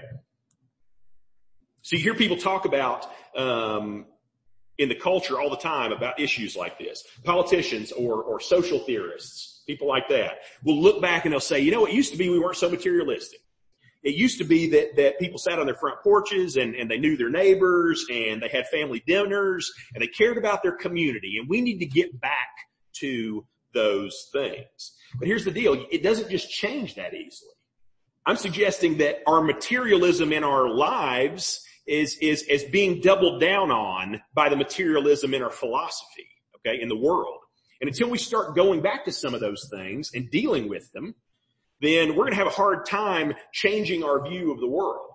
So 1.82 1.98
you 1.98 2.04
hear 2.04 2.14
people 2.14 2.38
talk 2.38 2.64
about, 2.66 3.06
um, 3.36 4.06
in 4.78 4.88
the 4.88 4.96
culture 4.96 5.40
all 5.40 5.50
the 5.50 5.58
time 5.58 5.92
about 5.92 6.22
issues 6.22 6.56
like 6.56 6.80
this. 6.80 7.04
Politicians 7.26 7.92
or, 7.92 8.24
or 8.24 8.40
social 8.40 8.80
theorists, 8.80 9.62
people 9.68 9.90
like 9.90 10.08
that 10.08 10.38
will 10.64 10.82
look 10.82 11.02
back 11.02 11.26
and 11.26 11.34
they'll 11.34 11.42
say, 11.42 11.60
you 11.60 11.70
know, 11.70 11.86
it 11.86 11.94
used 11.94 12.14
to 12.14 12.18
be 12.18 12.30
we 12.30 12.40
weren't 12.40 12.56
so 12.56 12.70
materialistic. 12.70 13.42
It 14.04 14.16
used 14.16 14.38
to 14.38 14.46
be 14.46 14.70
that, 14.70 14.96
that 14.96 15.20
people 15.20 15.38
sat 15.38 15.60
on 15.60 15.66
their 15.66 15.76
front 15.76 16.02
porches 16.02 16.56
and, 16.56 16.76
and 16.76 16.90
they 16.90 16.98
knew 16.98 17.18
their 17.18 17.30
neighbors 17.30 18.06
and 18.10 18.42
they 18.42 18.48
had 18.48 18.68
family 18.68 19.04
dinners 19.06 19.70
and 19.94 20.02
they 20.02 20.08
cared 20.08 20.38
about 20.38 20.64
their 20.64 20.78
community 20.78 21.36
and 21.38 21.50
we 21.50 21.60
need 21.60 21.80
to 21.80 21.86
get 21.86 22.22
back 22.22 22.48
to 23.02 23.46
those 23.74 24.30
things. 24.32 24.96
But 25.18 25.28
here's 25.28 25.46
the 25.46 25.52
deal. 25.52 25.86
It 25.92 26.04
doesn't 26.04 26.30
just 26.30 26.50
change 26.50 26.96
that 26.96 27.14
easily. 27.14 27.52
I'm 28.26 28.36
suggesting 28.36 28.98
that 28.98 29.20
our 29.28 29.42
materialism 29.42 30.34
in 30.34 30.44
our 30.44 30.70
lives 30.70 31.62
is, 31.88 32.18
is, 32.22 32.44
is 32.44 32.64
being 32.66 33.02
doubled 33.02 33.42
down 33.42 33.72
on 33.72 34.22
by 34.34 34.50
the 34.50 34.56
materialism 34.56 35.34
in 35.34 35.42
our 35.42 35.50
philosophy, 35.50 36.28
okay, 36.58 36.80
in 36.82 36.90
the 36.90 36.98
world. 36.98 37.40
And 37.82 37.88
until 37.88 38.10
we 38.10 38.18
start 38.18 38.56
going 38.56 38.82
back 38.82 39.06
to 39.06 39.12
some 39.12 39.34
of 39.34 39.40
those 39.40 39.68
things 39.72 40.12
and 40.14 40.30
dealing 40.30 40.70
with 40.70 40.92
them, 40.92 41.16
then 41.82 42.10
we're 42.10 42.26
going 42.26 42.34
to 42.34 42.38
have 42.38 42.48
a 42.48 42.52
hard 42.52 42.86
time 42.86 43.34
changing 43.54 44.04
our 44.04 44.28
view 44.28 44.52
of 44.52 44.60
the 44.60 44.68
world. 44.68 45.08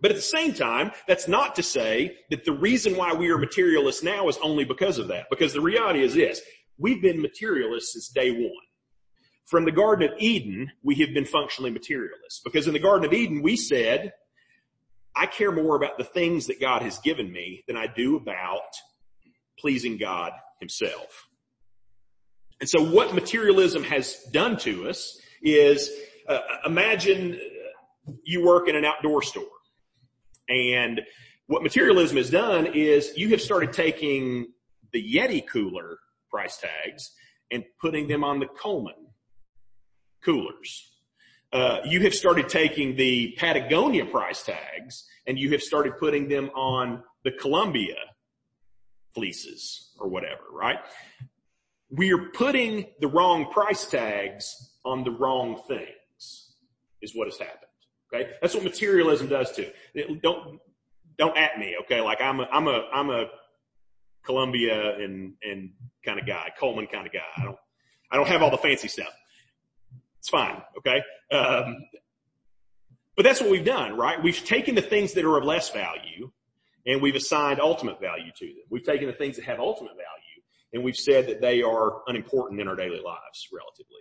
But 0.00 0.10
at 0.10 0.16
the 0.16 0.22
same 0.22 0.54
time, 0.54 0.92
that's 1.06 1.28
not 1.28 1.54
to 1.56 1.62
say 1.62 2.16
that 2.30 2.44
the 2.44 2.52
reason 2.52 2.96
why 2.96 3.12
we 3.12 3.30
are 3.30 3.38
materialists 3.38 4.02
now 4.02 4.28
is 4.28 4.38
only 4.42 4.64
because 4.64 4.98
of 4.98 5.08
that. 5.08 5.26
Because 5.30 5.52
the 5.52 5.60
reality 5.60 6.02
is 6.02 6.14
this, 6.14 6.40
we've 6.80 7.02
been 7.02 7.20
materialists 7.20 7.92
since 7.92 8.08
day 8.08 8.30
one. 8.30 8.66
From 9.46 9.64
the 9.64 9.72
Garden 9.72 10.08
of 10.08 10.18
Eden, 10.18 10.70
we 10.82 10.96
have 10.96 11.12
been 11.12 11.24
functionally 11.24 11.70
materialists. 11.70 12.40
Because 12.44 12.66
in 12.66 12.72
the 12.72 12.78
Garden 12.78 13.06
of 13.06 13.12
Eden, 13.12 13.42
we 13.42 13.56
said, 13.56 14.12
I 15.14 15.26
care 15.26 15.52
more 15.52 15.76
about 15.76 15.98
the 15.98 16.04
things 16.04 16.46
that 16.46 16.60
God 16.60 16.82
has 16.82 16.98
given 16.98 17.30
me 17.30 17.64
than 17.66 17.76
I 17.76 17.86
do 17.86 18.16
about 18.16 18.60
pleasing 19.58 19.98
God 19.98 20.32
himself. 20.60 21.26
And 22.60 22.68
so 22.68 22.82
what 22.82 23.14
materialism 23.14 23.82
has 23.84 24.22
done 24.32 24.56
to 24.58 24.88
us 24.88 25.18
is, 25.42 25.90
uh, 26.28 26.38
imagine 26.64 27.40
you 28.24 28.44
work 28.44 28.68
in 28.68 28.76
an 28.76 28.84
outdoor 28.84 29.22
store 29.22 29.44
and 30.50 31.00
what 31.46 31.62
materialism 31.62 32.16
has 32.16 32.30
done 32.30 32.66
is 32.66 33.12
you 33.16 33.30
have 33.30 33.40
started 33.40 33.72
taking 33.72 34.48
the 34.92 35.02
Yeti 35.02 35.46
cooler 35.46 35.98
price 36.30 36.58
tags 36.58 37.12
and 37.50 37.64
putting 37.80 38.08
them 38.08 38.24
on 38.24 38.38
the 38.38 38.46
Coleman 38.46 38.94
coolers. 40.24 40.86
Uh, 41.52 41.78
you 41.84 42.00
have 42.00 42.14
started 42.14 42.48
taking 42.48 42.94
the 42.94 43.34
Patagonia 43.36 44.04
price 44.04 44.42
tags 44.42 45.06
and 45.26 45.38
you 45.38 45.50
have 45.50 45.62
started 45.62 45.98
putting 45.98 46.28
them 46.28 46.50
on 46.50 47.02
the 47.24 47.32
Columbia 47.32 47.96
fleeces 49.14 49.90
or 49.98 50.08
whatever, 50.08 50.42
right? 50.52 50.78
We 51.90 52.12
are 52.12 52.30
putting 52.34 52.86
the 53.00 53.08
wrong 53.08 53.50
price 53.50 53.84
tags 53.86 54.76
on 54.84 55.02
the 55.02 55.10
wrong 55.10 55.60
things 55.66 56.52
is 57.02 57.16
what 57.16 57.26
has 57.26 57.38
happened. 57.38 57.66
Okay. 58.12 58.30
That's 58.40 58.54
what 58.54 58.62
materialism 58.62 59.28
does 59.28 59.50
too. 59.52 59.70
Don't, 60.22 60.60
don't 61.18 61.36
at 61.36 61.58
me. 61.58 61.76
Okay. 61.82 62.00
Like 62.00 62.20
I'm 62.20 62.38
a, 62.40 62.48
I'm 62.52 62.68
a, 62.68 62.88
I'm 62.92 63.10
a 63.10 63.24
Columbia 64.24 64.96
and, 64.96 65.34
and 65.42 65.70
kind 66.04 66.18
of 66.18 66.26
guy, 66.26 66.50
Coleman 66.58 66.86
kind 66.86 67.06
of 67.06 67.12
guy. 67.12 67.20
I 67.36 67.44
don't, 67.44 67.56
I 68.10 68.16
don't 68.16 68.28
have 68.28 68.42
all 68.42 68.50
the 68.50 68.58
fancy 68.58 68.88
stuff. 68.88 69.12
It's 70.18 70.28
fine. 70.28 70.60
Okay. 70.78 71.02
Um, 71.32 71.78
but 73.16 73.24
that's 73.24 73.40
what 73.40 73.50
we've 73.50 73.64
done, 73.64 73.96
right? 73.96 74.22
We've 74.22 74.44
taken 74.44 74.74
the 74.74 74.82
things 74.82 75.14
that 75.14 75.24
are 75.24 75.36
of 75.36 75.44
less 75.44 75.70
value 75.70 76.30
and 76.86 77.02
we've 77.02 77.14
assigned 77.14 77.60
ultimate 77.60 78.00
value 78.00 78.32
to 78.38 78.46
them. 78.46 78.64
We've 78.70 78.84
taken 78.84 79.06
the 79.06 79.12
things 79.12 79.36
that 79.36 79.44
have 79.44 79.60
ultimate 79.60 79.92
value 79.92 80.42
and 80.72 80.84
we've 80.84 80.96
said 80.96 81.26
that 81.28 81.40
they 81.40 81.62
are 81.62 82.02
unimportant 82.06 82.60
in 82.60 82.68
our 82.68 82.76
daily 82.76 83.00
lives 83.00 83.48
relatively. 83.52 84.00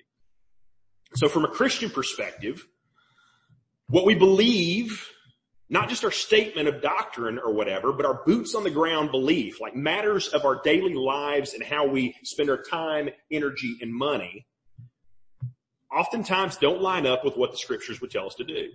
So 1.16 1.28
from 1.28 1.46
a 1.46 1.48
Christian 1.48 1.90
perspective, 1.90 2.68
what 3.88 4.06
we 4.06 4.14
believe, 4.14 5.10
not 5.70 5.88
just 5.88 6.04
our 6.04 6.12
statement 6.12 6.68
of 6.68 6.82
doctrine 6.82 7.38
or 7.38 7.54
whatever, 7.54 7.94
but 7.94 8.06
our 8.06 8.24
boots 8.26 8.56
on 8.56 8.64
the 8.64 8.72
ground 8.72 9.12
belief, 9.12 9.62
like 9.62 9.76
matters 9.76 10.28
of 10.30 10.44
our 10.44 10.62
daily 10.64 10.96
lives 10.96 11.54
and 11.54 11.64
how 11.64 11.88
we 11.88 12.16
spend 12.24 12.50
our 12.50 12.62
time, 12.62 13.10
energy, 13.32 13.78
and 13.82 13.94
money, 13.94 14.48
oftentimes 15.96 16.58
don't 16.58 16.82
line 16.82 17.06
up 17.06 17.24
with 17.24 17.38
what 17.38 17.52
the 17.52 17.58
scriptures 17.58 18.02
would 18.02 18.10
tell 18.10 18.26
us 18.26 18.36
to 18.36 18.44
do. 18.44 18.70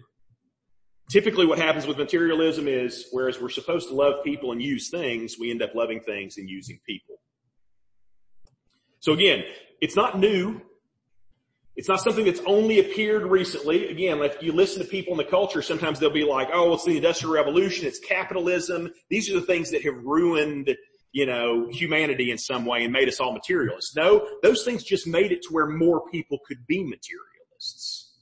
Typically 1.11 1.47
what 1.47 1.59
happens 1.59 1.87
with 1.87 1.99
materialism 1.99 2.69
is, 2.69 3.07
whereas 3.11 3.41
we're 3.41 3.51
supposed 3.51 3.89
to 3.89 3.95
love 3.95 4.25
people 4.25 4.53
and 4.53 4.63
use 4.63 4.89
things, 4.89 5.37
we 5.39 5.51
end 5.51 5.63
up 5.63 5.75
loving 5.75 6.01
things 6.01 6.39
and 6.39 6.49
using 6.49 6.79
people. 6.87 7.17
So 9.01 9.13
again, 9.13 9.45
it's 9.81 9.97
not 9.97 10.19
new. 10.19 10.63
It's 11.77 11.89
not 11.89 12.01
something 12.01 12.25
that's 12.25 12.41
only 12.47 12.79
appeared 12.79 13.25
recently. 13.25 13.89
Again, 13.89 14.21
if 14.23 14.41
you 14.41 14.53
listen 14.53 14.81
to 14.83 14.89
people 14.89 15.13
in 15.13 15.19
the 15.19 15.25
culture, 15.25 15.61
sometimes 15.61 15.99
they'll 15.99 16.11
be 16.11 16.25
like, 16.25 16.49
oh, 16.53 16.75
it's 16.75 16.85
the 16.85 16.97
industrial 16.97 17.35
revolution, 17.35 17.87
it's 17.87 17.99
capitalism. 17.99 18.93
These 19.11 19.29
are 19.31 19.35
the 19.35 19.47
things 19.47 19.71
that 19.73 19.83
have 19.83 19.97
ruined, 20.05 20.77
you 21.11 21.27
know, 21.27 21.69
humanity 21.71 22.31
in 22.31 22.39
some 22.39 22.65
way 22.65 22.85
and 22.85 22.93
made 22.93 23.09
us 23.09 23.19
all 23.19 23.33
materialists. 23.33 23.97
No, 23.97 24.27
those 24.43 24.65
things 24.65 24.85
just 24.85 25.09
made 25.09 25.33
it 25.33 25.43
to 25.43 25.49
where 25.53 25.67
more 25.67 26.09
people 26.11 26.39
could 26.47 26.65
be 26.67 26.85
materialists. 26.85 28.13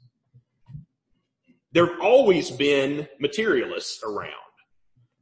There 1.72 1.86
have 1.86 2.00
always 2.00 2.50
been 2.50 3.08
materialists 3.20 4.02
around. 4.02 4.30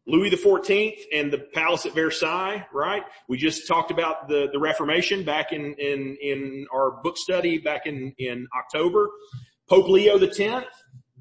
Louis 0.06 0.30
XIV 0.30 0.94
and 1.12 1.32
the 1.32 1.38
palace 1.38 1.86
at 1.86 1.92
Versailles, 1.92 2.66
right? 2.72 3.02
We 3.28 3.36
just 3.36 3.68
talked 3.68 3.90
about 3.90 4.28
the, 4.28 4.48
the 4.52 4.58
Reformation 4.58 5.24
back 5.24 5.52
in, 5.52 5.74
in, 5.74 6.16
in 6.20 6.66
our 6.72 7.02
book 7.02 7.16
study 7.16 7.58
back 7.58 7.86
in, 7.86 8.14
in 8.18 8.46
October. 8.58 9.08
Pope 9.68 9.88
Leo 9.88 10.18
X 10.18 10.40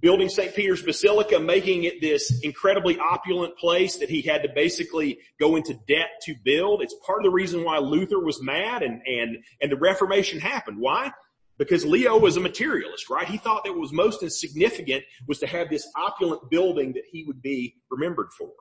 building 0.01 0.29
St. 0.29 0.55
Peter's 0.55 0.81
Basilica, 0.81 1.39
making 1.39 1.83
it 1.83 2.01
this 2.01 2.39
incredibly 2.41 2.98
opulent 3.00 3.57
place 3.57 3.98
that 3.98 4.09
he 4.09 4.21
had 4.21 4.43
to 4.43 4.50
basically 4.50 5.19
go 5.39 5.55
into 5.55 5.74
debt 5.88 6.09
to 6.24 6.36
build. 6.43 6.81
It's 6.81 6.95
part 7.05 7.19
of 7.19 7.24
the 7.24 7.31
reason 7.31 7.63
why 7.63 7.79
Luther 7.79 8.19
was 8.19 8.41
mad 8.41 8.81
and, 8.81 9.01
and, 9.05 9.38
and 9.62 9.71
the 9.71 9.75
Reformation 9.75 10.39
happened. 10.39 10.77
Why? 10.79 11.12
Because 11.57 11.86
Leo 11.86 12.17
was 12.17 12.38
a 12.38 12.39
materialist, 12.39 13.09
right? 13.09 13.27
He 13.27 13.38
thought 13.38 13.65
that 13.65 13.71
what 13.71 13.81
was 13.81 13.91
most 13.91 14.24
insignificant 14.24 15.03
was 15.27 15.39
to 15.39 15.48
have 15.48 15.69
this 15.69 15.86
opulent 15.98 16.50
building 16.50 16.93
that 16.93 17.03
he 17.12 17.25
would 17.25 17.41
be 17.41 17.75
remembered 17.91 18.29
for. 18.38 18.51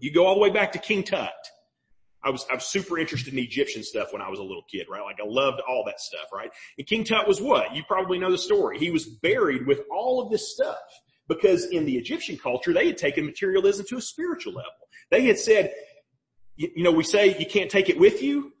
You 0.00 0.12
go 0.12 0.26
all 0.26 0.34
the 0.34 0.40
way 0.40 0.50
back 0.50 0.72
to 0.72 0.78
King 0.78 1.02
Tut. 1.02 1.30
I 2.24 2.30
was, 2.30 2.46
I 2.50 2.54
was 2.54 2.64
super 2.64 2.98
interested 2.98 3.32
in 3.32 3.38
Egyptian 3.40 3.82
stuff 3.82 4.12
when 4.12 4.22
I 4.22 4.28
was 4.28 4.38
a 4.38 4.44
little 4.44 4.64
kid, 4.70 4.86
right? 4.88 5.02
Like 5.02 5.18
I 5.20 5.26
loved 5.26 5.60
all 5.68 5.82
that 5.86 6.00
stuff, 6.00 6.26
right? 6.32 6.50
And 6.78 6.86
King 6.86 7.04
Tut 7.04 7.26
was 7.26 7.40
what? 7.40 7.74
You 7.74 7.82
probably 7.88 8.18
know 8.18 8.30
the 8.30 8.38
story. 8.38 8.78
He 8.78 8.90
was 8.90 9.06
buried 9.06 9.66
with 9.66 9.80
all 9.90 10.22
of 10.22 10.30
this 10.30 10.52
stuff 10.52 10.78
because 11.28 11.64
in 11.66 11.84
the 11.84 11.96
Egyptian 11.96 12.36
culture, 12.36 12.72
they 12.72 12.86
had 12.86 12.96
taken 12.96 13.26
materialism 13.26 13.86
to 13.88 13.96
a 13.96 14.00
spiritual 14.00 14.52
level. 14.52 14.70
They 15.10 15.24
had 15.24 15.38
said, 15.38 15.72
you, 16.56 16.70
you 16.76 16.84
know, 16.84 16.92
we 16.92 17.04
say 17.04 17.36
you 17.38 17.46
can't 17.46 17.70
take 17.70 17.88
it 17.88 17.98
with 17.98 18.22
you. 18.22 18.52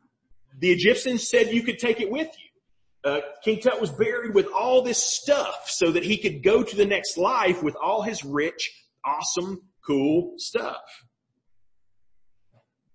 The 0.58 0.70
Egyptians 0.70 1.28
said 1.28 1.52
you 1.52 1.62
could 1.62 1.78
take 1.78 2.00
it 2.00 2.10
with 2.10 2.28
you. 2.28 3.10
Uh, 3.10 3.20
King 3.44 3.60
Tut 3.60 3.80
was 3.80 3.90
buried 3.90 4.34
with 4.34 4.46
all 4.46 4.82
this 4.82 4.98
stuff 4.98 5.68
so 5.68 5.90
that 5.92 6.04
he 6.04 6.18
could 6.18 6.42
go 6.42 6.62
to 6.62 6.76
the 6.76 6.86
next 6.86 7.16
life 7.16 7.62
with 7.62 7.74
all 7.76 8.02
his 8.02 8.24
rich, 8.24 8.70
awesome, 9.04 9.60
cool 9.84 10.34
stuff. 10.36 10.82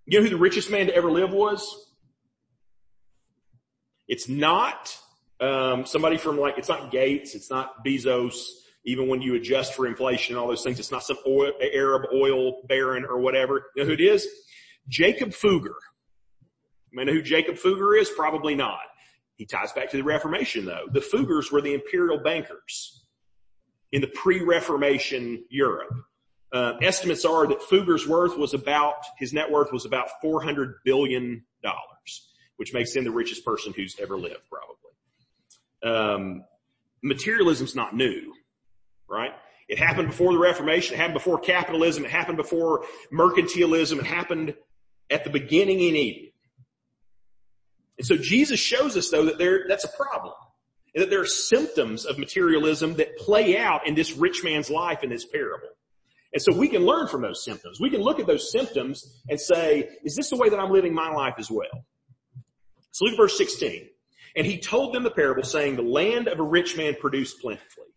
You 0.08 0.20
know 0.20 0.24
who 0.24 0.30
the 0.30 0.38
richest 0.38 0.72
man 0.72 0.88
to 0.88 0.96
ever 0.96 1.12
live 1.12 1.32
was? 1.32 1.86
It's 4.08 4.30
not 4.30 4.98
um, 5.42 5.86
somebody 5.86 6.18
from 6.18 6.40
like 6.40 6.58
it's 6.58 6.70
not 6.70 6.92
Gates, 6.92 7.36
it's 7.36 7.52
not 7.52 7.86
Bezos. 7.86 8.36
Even 8.86 9.10
when 9.10 9.22
you 9.22 9.36
adjust 9.36 9.74
for 9.74 9.86
inflation 9.86 10.34
and 10.34 10.42
all 10.42 10.48
those 10.48 10.64
things, 10.64 10.80
it's 10.80 10.92
not 10.92 11.04
some 11.04 11.18
oil, 11.28 11.52
Arab 11.74 12.04
oil 12.14 12.62
baron 12.70 13.04
or 13.04 13.20
whatever. 13.20 13.66
You 13.76 13.84
know 13.84 13.88
who 13.88 13.94
it 13.94 14.00
is? 14.00 14.26
Jacob 14.88 15.32
Fugger. 15.32 15.76
You 16.90 16.94
may 16.94 17.04
know 17.04 17.12
who 17.12 17.22
Jacob 17.22 17.56
Fugger 17.56 18.00
is? 18.00 18.10
Probably 18.10 18.56
not. 18.56 18.80
He 19.36 19.46
ties 19.46 19.74
back 19.74 19.92
to 19.92 19.98
the 19.98 20.04
Reformation 20.04 20.64
though. 20.64 20.88
The 20.90 21.02
Fuggers 21.02 21.52
were 21.52 21.60
the 21.60 21.74
imperial 21.74 22.18
bankers 22.18 23.04
in 23.92 24.00
the 24.00 24.08
pre-Reformation 24.08 25.44
Europe. 25.50 25.92
Uh, 26.52 26.74
estimates 26.82 27.26
are 27.26 27.46
that 27.48 27.60
Fugger's 27.60 28.08
worth 28.08 28.38
was 28.38 28.54
about, 28.54 28.96
his 29.18 29.34
net 29.34 29.52
worth 29.52 29.72
was 29.72 29.86
about 29.86 30.08
$400 30.24 30.76
billion, 30.86 31.44
which 32.56 32.74
makes 32.74 32.96
him 32.96 33.04
the 33.04 33.12
richest 33.12 33.44
person 33.44 33.74
who's 33.76 33.98
ever 34.00 34.18
lived, 34.18 34.44
probably. 34.50 34.78
Um, 35.84 36.46
materialism's 37.04 37.76
not 37.76 37.96
new, 37.96 38.34
right? 39.10 39.32
It 39.68 39.78
happened 39.78 40.08
before 40.08 40.32
the 40.32 40.40
Reformation. 40.40 40.94
It 40.94 40.98
happened 40.98 41.16
before 41.16 41.40
capitalism. 41.40 42.06
It 42.06 42.12
happened 42.12 42.38
before 42.38 42.86
mercantilism. 43.12 44.00
It 44.00 44.06
happened 44.06 44.56
at 45.10 45.24
the 45.24 45.30
beginning 45.30 45.82
in 45.82 45.96
Eden. 45.96 46.32
And 47.98 48.08
so 48.08 48.16
Jesus 48.16 48.60
shows 48.60 48.96
us 48.96 49.10
though 49.10 49.26
that 49.26 49.38
there, 49.38 49.66
that's 49.68 49.84
a 49.84 49.90
problem. 49.90 50.34
And 50.96 51.04
that 51.04 51.10
there 51.10 51.22
are 51.22 51.26
symptoms 51.26 52.06
of 52.06 52.18
materialism 52.18 52.96
that 52.96 53.18
play 53.18 53.58
out 53.58 53.86
in 53.86 53.96
this 53.96 54.14
rich 54.14 54.44
man's 54.44 54.70
life 54.70 55.04
in 55.04 55.10
this 55.10 55.26
parable. 55.26 55.68
And 56.38 56.42
so 56.44 56.56
we 56.56 56.68
can 56.68 56.86
learn 56.86 57.08
from 57.08 57.24
those 57.24 57.44
symptoms. 57.44 57.80
We 57.80 57.90
can 57.90 58.00
look 58.00 58.20
at 58.20 58.28
those 58.28 58.52
symptoms 58.52 59.24
and 59.28 59.42
say, 59.42 59.90
is 60.04 60.16
this 60.16 60.30
the 60.30 60.36
way 60.36 60.50
that 60.50 60.60
I'm 60.60 60.72
living 60.72 60.94
my 60.94 61.10
life 61.10 61.34
as 61.40 61.50
well? 61.50 61.84
So 62.92 63.06
look 63.06 63.14
at 63.14 63.18
verse 63.18 63.36
16. 63.40 63.90
And 64.36 64.46
he 64.46 64.60
told 64.60 64.94
them 64.94 65.02
the 65.02 65.10
parable 65.10 65.42
saying, 65.42 65.78
the 65.78 65.82
land 65.82 66.28
of 66.28 66.38
a 66.38 66.44
rich 66.44 66.78
man 66.78 66.94
produced 66.94 67.42
plentifully. 67.42 67.88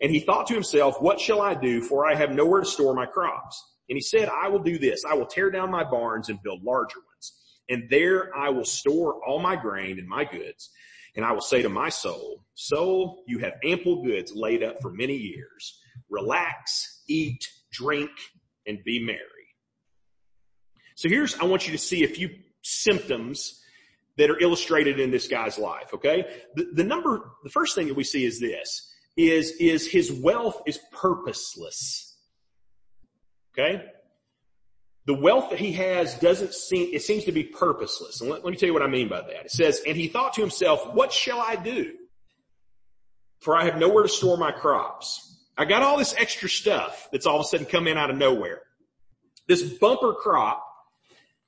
And 0.00 0.12
he 0.12 0.20
thought 0.20 0.46
to 0.46 0.54
himself, 0.54 1.02
what 1.02 1.18
shall 1.18 1.42
I 1.42 1.54
do 1.54 1.82
for 1.82 2.06
I 2.06 2.14
have 2.14 2.30
nowhere 2.30 2.60
to 2.60 2.66
store 2.66 2.94
my 2.94 3.04
crops? 3.04 3.60
And 3.88 3.96
he 3.96 4.00
said, 4.00 4.28
I 4.28 4.46
will 4.46 4.62
do 4.62 4.78
this. 4.78 5.02
I 5.04 5.14
will 5.14 5.26
tear 5.26 5.50
down 5.50 5.68
my 5.72 5.82
barns 5.82 6.28
and 6.28 6.40
build 6.40 6.62
larger 6.62 7.00
ones. 7.00 7.32
And 7.68 7.90
there 7.90 8.30
I 8.36 8.50
will 8.50 8.64
store 8.64 9.18
all 9.26 9.40
my 9.40 9.56
grain 9.56 9.98
and 9.98 10.06
my 10.06 10.24
goods. 10.24 10.70
And 11.16 11.24
I 11.24 11.32
will 11.32 11.40
say 11.40 11.62
to 11.62 11.68
my 11.68 11.88
soul, 11.88 12.44
soul, 12.54 13.24
you 13.26 13.38
have 13.38 13.54
ample 13.64 14.04
goods 14.04 14.32
laid 14.36 14.62
up 14.62 14.80
for 14.80 14.92
many 14.92 15.16
years. 15.16 15.80
Relax, 16.08 17.02
eat, 17.08 17.44
drink, 17.72 18.10
and 18.66 18.78
be 18.84 19.04
merry. 19.04 19.18
So 20.94 21.08
here's, 21.08 21.38
I 21.38 21.44
want 21.44 21.66
you 21.66 21.72
to 21.72 21.78
see 21.78 22.04
a 22.04 22.08
few 22.08 22.30
symptoms 22.62 23.60
that 24.18 24.30
are 24.30 24.38
illustrated 24.38 25.00
in 25.00 25.10
this 25.10 25.26
guy's 25.26 25.58
life, 25.58 25.94
okay? 25.94 26.26
The, 26.54 26.68
the 26.74 26.84
number, 26.84 27.30
the 27.42 27.50
first 27.50 27.74
thing 27.74 27.88
that 27.88 27.96
we 27.96 28.04
see 28.04 28.24
is 28.24 28.38
this 28.38 28.92
is, 29.16 29.52
is 29.58 29.90
his 29.90 30.12
wealth 30.12 30.62
is 30.66 30.78
purposeless. 30.92 32.16
Okay? 33.52 33.84
The 35.06 35.14
wealth 35.14 35.50
that 35.50 35.58
he 35.58 35.72
has 35.72 36.14
doesn't 36.14 36.54
seem, 36.54 36.90
it 36.92 37.02
seems 37.02 37.24
to 37.24 37.32
be 37.32 37.42
purposeless. 37.42 38.20
And 38.20 38.30
let, 38.30 38.44
let 38.44 38.50
me 38.50 38.56
tell 38.56 38.68
you 38.68 38.72
what 38.72 38.82
I 38.82 38.86
mean 38.86 39.08
by 39.08 39.20
that. 39.20 39.46
It 39.46 39.50
says, 39.50 39.82
and 39.86 39.96
he 39.96 40.08
thought 40.08 40.34
to 40.34 40.40
himself, 40.40 40.94
what 40.94 41.12
shall 41.12 41.40
I 41.40 41.56
do? 41.56 41.92
For 43.40 43.56
I 43.56 43.64
have 43.64 43.78
nowhere 43.78 44.04
to 44.04 44.08
store 44.08 44.36
my 44.36 44.52
crops. 44.52 45.31
I 45.56 45.64
got 45.64 45.82
all 45.82 45.98
this 45.98 46.14
extra 46.16 46.48
stuff 46.48 47.08
that's 47.12 47.26
all 47.26 47.36
of 47.36 47.42
a 47.42 47.44
sudden 47.44 47.66
come 47.66 47.86
in 47.86 47.98
out 47.98 48.10
of 48.10 48.16
nowhere. 48.16 48.62
This 49.48 49.62
bumper 49.62 50.14
crop, 50.14 50.64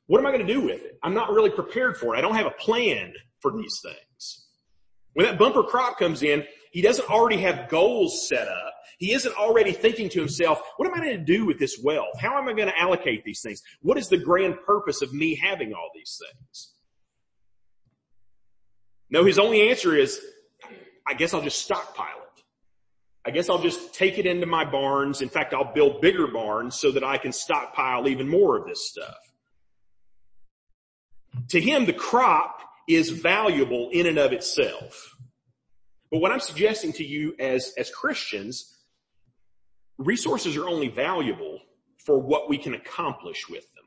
what 0.06 0.18
am 0.18 0.26
I 0.26 0.32
going 0.32 0.46
to 0.46 0.52
do 0.52 0.60
with 0.60 0.84
it? 0.84 0.98
I'm 1.02 1.14
not 1.14 1.30
really 1.30 1.50
prepared 1.50 1.96
for 1.96 2.14
it. 2.14 2.18
I 2.18 2.20
don't 2.20 2.34
have 2.34 2.46
a 2.46 2.50
plan 2.50 3.12
for 3.40 3.52
these 3.56 3.80
things. 3.82 4.46
When 5.14 5.26
that 5.26 5.38
bumper 5.38 5.62
crop 5.62 5.98
comes 5.98 6.22
in, 6.22 6.44
he 6.72 6.82
doesn't 6.82 7.08
already 7.08 7.38
have 7.38 7.68
goals 7.68 8.28
set 8.28 8.48
up. 8.48 8.74
He 8.98 9.12
isn't 9.12 9.34
already 9.36 9.72
thinking 9.72 10.08
to 10.10 10.18
himself, 10.18 10.60
what 10.76 10.86
am 10.86 10.94
I 10.94 11.04
going 11.04 11.18
to 11.18 11.24
do 11.24 11.46
with 11.46 11.58
this 11.58 11.78
wealth? 11.82 12.18
How 12.18 12.36
am 12.38 12.48
I 12.48 12.52
going 12.52 12.68
to 12.68 12.78
allocate 12.78 13.24
these 13.24 13.40
things? 13.42 13.62
What 13.80 13.96
is 13.96 14.08
the 14.08 14.18
grand 14.18 14.56
purpose 14.66 15.02
of 15.02 15.12
me 15.12 15.36
having 15.36 15.72
all 15.72 15.90
these 15.94 16.20
things? 16.20 16.74
No, 19.10 19.24
his 19.24 19.38
only 19.38 19.70
answer 19.70 19.94
is, 19.94 20.20
I 21.06 21.14
guess 21.14 21.34
I'll 21.34 21.42
just 21.42 21.62
stockpile 21.62 22.18
it. 22.22 22.23
I 23.26 23.30
guess 23.30 23.48
I'll 23.48 23.62
just 23.62 23.94
take 23.94 24.18
it 24.18 24.26
into 24.26 24.46
my 24.46 24.64
barns. 24.64 25.22
In 25.22 25.30
fact, 25.30 25.54
I'll 25.54 25.72
build 25.72 26.02
bigger 26.02 26.26
barns 26.26 26.78
so 26.78 26.90
that 26.92 27.02
I 27.02 27.16
can 27.16 27.32
stockpile 27.32 28.06
even 28.06 28.28
more 28.28 28.56
of 28.58 28.66
this 28.66 28.88
stuff. 28.88 29.16
To 31.50 31.60
him, 31.60 31.86
the 31.86 31.92
crop 31.92 32.60
is 32.86 33.10
valuable 33.10 33.88
in 33.92 34.06
and 34.06 34.18
of 34.18 34.32
itself. 34.32 35.16
But 36.10 36.20
what 36.20 36.32
I'm 36.32 36.40
suggesting 36.40 36.92
to 36.94 37.04
you 37.04 37.34
as, 37.40 37.72
as 37.78 37.90
Christians, 37.90 38.76
resources 39.98 40.56
are 40.56 40.68
only 40.68 40.88
valuable 40.88 41.60
for 42.04 42.18
what 42.18 42.48
we 42.48 42.58
can 42.58 42.74
accomplish 42.74 43.48
with 43.48 43.64
them. 43.74 43.84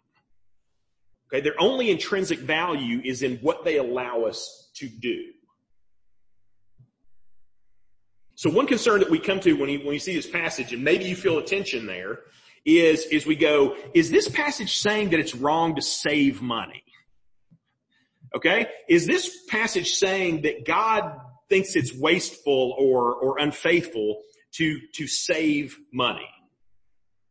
Okay, 1.32 1.42
their 1.42 1.60
only 1.60 1.92
intrinsic 1.92 2.40
value 2.40 3.02
is 3.04 3.22
in 3.22 3.38
what 3.38 3.64
they 3.64 3.78
allow 3.78 4.24
us 4.24 4.72
to 4.76 4.88
do. 4.88 5.26
So 8.38 8.52
one 8.52 8.68
concern 8.68 9.00
that 9.00 9.10
we 9.10 9.18
come 9.18 9.40
to 9.40 9.54
when 9.54 9.68
you, 9.68 9.80
when 9.80 9.94
you 9.94 10.00
see 10.00 10.16
this 10.16 10.30
passage, 10.30 10.72
and 10.72 10.84
maybe 10.84 11.06
you 11.06 11.16
feel 11.16 11.40
a 11.40 11.44
tension 11.44 11.88
there, 11.88 12.20
is, 12.66 13.08
is 13.08 13.26
we 13.26 13.36
go, 13.36 13.76
is 13.96 14.12
this 14.12 14.30
passage 14.30 14.78
saying 14.78 15.10
that 15.10 15.20
it's 15.20 15.34
wrong 15.34 15.74
to 15.76 15.82
save 15.82 16.40
money? 16.40 16.84
Okay? 18.36 18.68
Is 18.88 19.08
this 19.08 19.44
passage 19.48 19.96
saying 19.96 20.44
that 20.44 20.68
God 20.68 21.20
thinks 21.50 21.76
it's 21.76 21.92
wasteful 21.96 22.76
or, 22.78 23.16
or 23.16 23.40
unfaithful 23.40 24.22
to, 24.58 24.82
to 24.94 25.08
save 25.08 25.76
money? 25.92 26.30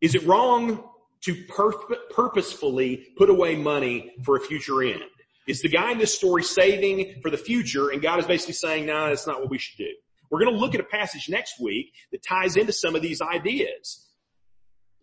Is 0.01 0.13
it 0.13 0.25
wrong 0.25 0.83
to 1.21 1.35
pur- 1.47 1.95
purposefully 2.09 3.07
put 3.15 3.29
away 3.29 3.55
money 3.55 4.11
for 4.25 4.35
a 4.35 4.41
future 4.41 4.83
end? 4.83 5.03
Is 5.47 5.61
the 5.61 5.69
guy 5.69 5.93
in 5.93 5.99
this 5.99 6.13
story 6.13 6.43
saving 6.43 7.21
for 7.21 7.31
the 7.31 7.37
future 7.37 7.91
and 7.91 8.01
God 8.01 8.19
is 8.19 8.25
basically 8.25 8.55
saying, 8.55 8.85
no, 8.85 8.93
nah, 8.93 9.07
that's 9.07 9.25
not 9.25 9.39
what 9.39 9.49
we 9.49 9.57
should 9.57 9.77
do. 9.77 9.93
We're 10.29 10.39
going 10.39 10.53
to 10.53 10.59
look 10.59 10.75
at 10.75 10.81
a 10.81 10.85
passage 10.85 11.29
next 11.29 11.59
week 11.59 11.93
that 12.11 12.23
ties 12.23 12.55
into 12.55 12.73
some 12.73 12.95
of 12.95 13.01
these 13.01 13.21
ideas. 13.21 14.05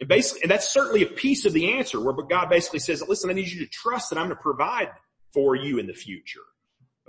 And 0.01 0.09
basically, 0.09 0.43
and 0.43 0.51
that's 0.51 0.73
certainly 0.73 1.03
a 1.03 1.07
piece 1.07 1.45
of 1.45 1.53
the 1.53 1.75
answer 1.75 2.01
where 2.01 2.15
God 2.15 2.49
basically 2.51 2.81
says, 2.81 3.03
listen, 3.07 3.31
I 3.31 3.33
need 3.33 3.49
you 3.49 3.65
to 3.65 3.71
trust 3.71 4.11
that 4.11 4.19
I'm 4.19 4.27
going 4.27 4.37
to 4.37 4.43
provide 4.43 4.89
for 5.33 5.55
you 5.55 5.79
in 5.79 5.87
the 5.87 5.95
future. 5.95 6.41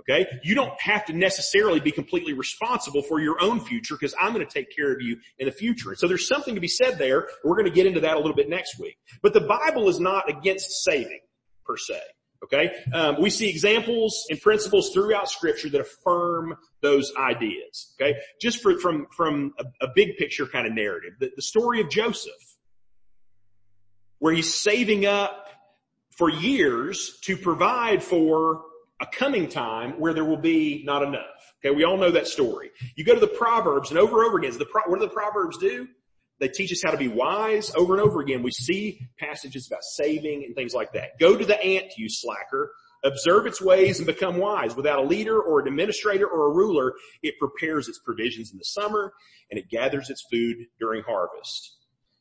Okay? 0.00 0.26
You 0.44 0.54
don't 0.54 0.80
have 0.80 1.04
to 1.06 1.12
necessarily 1.12 1.80
be 1.80 1.90
completely 1.90 2.32
responsible 2.32 3.02
for 3.02 3.20
your 3.20 3.42
own 3.42 3.60
future 3.60 3.96
because 3.96 4.14
I'm 4.20 4.32
going 4.32 4.46
to 4.46 4.52
take 4.52 4.74
care 4.74 4.92
of 4.92 5.02
you 5.02 5.18
in 5.38 5.46
the 5.46 5.52
future. 5.52 5.90
And 5.90 5.98
so 5.98 6.06
there's 6.06 6.28
something 6.28 6.54
to 6.54 6.60
be 6.60 6.68
said 6.68 6.98
there. 6.98 7.28
We're 7.42 7.56
going 7.56 7.66
to 7.66 7.74
get 7.74 7.86
into 7.86 8.00
that 8.00 8.14
a 8.14 8.18
little 8.18 8.34
bit 8.34 8.48
next 8.48 8.78
week. 8.78 8.98
But 9.20 9.32
the 9.32 9.40
Bible 9.40 9.88
is 9.88 9.98
not 9.98 10.30
against 10.30 10.84
saving 10.84 11.20
per 11.64 11.76
se. 11.76 12.00
Okay? 12.44 12.72
Um, 12.92 13.20
we 13.20 13.30
see 13.30 13.48
examples 13.48 14.26
and 14.30 14.40
principles 14.40 14.90
throughout 14.92 15.28
scripture 15.28 15.68
that 15.70 15.80
affirm 15.80 16.56
those 16.82 17.12
ideas. 17.18 17.94
Okay? 18.00 18.18
Just 18.40 18.62
for, 18.62 18.78
from, 18.78 19.06
from 19.16 19.54
a, 19.58 19.86
a 19.86 19.88
big 19.94 20.16
picture 20.16 20.46
kind 20.46 20.66
of 20.66 20.72
narrative. 20.72 21.14
The, 21.18 21.32
the 21.34 21.42
story 21.42 21.80
of 21.80 21.90
Joseph 21.90 22.32
where 24.18 24.34
he's 24.34 24.54
saving 24.54 25.06
up 25.06 25.48
for 26.10 26.30
years 26.30 27.18
to 27.22 27.36
provide 27.36 28.02
for 28.02 28.62
a 29.00 29.06
coming 29.06 29.48
time 29.48 30.00
where 30.00 30.14
there 30.14 30.24
will 30.24 30.38
be 30.38 30.82
not 30.86 31.02
enough. 31.02 31.54
Okay, 31.64 31.74
we 31.74 31.84
all 31.84 31.98
know 31.98 32.10
that 32.10 32.26
story. 32.26 32.70
You 32.94 33.04
go 33.04 33.14
to 33.14 33.20
the 33.20 33.26
Proverbs 33.26 33.90
and 33.90 33.98
over 33.98 34.22
and 34.22 34.28
over 34.28 34.38
again, 34.38 34.56
the, 34.58 34.66
what 34.86 34.98
do 34.98 35.06
the 35.06 35.12
Proverbs 35.12 35.58
do? 35.58 35.86
They 36.38 36.48
teach 36.48 36.72
us 36.72 36.82
how 36.84 36.90
to 36.90 36.98
be 36.98 37.08
wise 37.08 37.72
over 37.74 37.94
and 37.94 38.02
over 38.02 38.20
again. 38.20 38.42
We 38.42 38.50
see 38.50 39.00
passages 39.18 39.66
about 39.66 39.82
saving 39.82 40.44
and 40.44 40.54
things 40.54 40.74
like 40.74 40.92
that. 40.92 41.18
Go 41.18 41.36
to 41.36 41.44
the 41.44 41.62
ant, 41.62 41.92
you 41.96 42.08
slacker. 42.08 42.72
Observe 43.04 43.46
its 43.46 43.62
ways 43.62 43.98
and 43.98 44.06
become 44.06 44.36
wise. 44.36 44.74
Without 44.74 44.98
a 44.98 45.06
leader 45.06 45.40
or 45.40 45.60
an 45.60 45.68
administrator 45.68 46.26
or 46.26 46.50
a 46.50 46.54
ruler, 46.54 46.92
it 47.22 47.38
prepares 47.38 47.88
its 47.88 48.00
provisions 48.04 48.52
in 48.52 48.58
the 48.58 48.64
summer 48.64 49.12
and 49.50 49.58
it 49.58 49.70
gathers 49.70 50.10
its 50.10 50.24
food 50.30 50.56
during 50.78 51.02
harvest. 51.04 51.76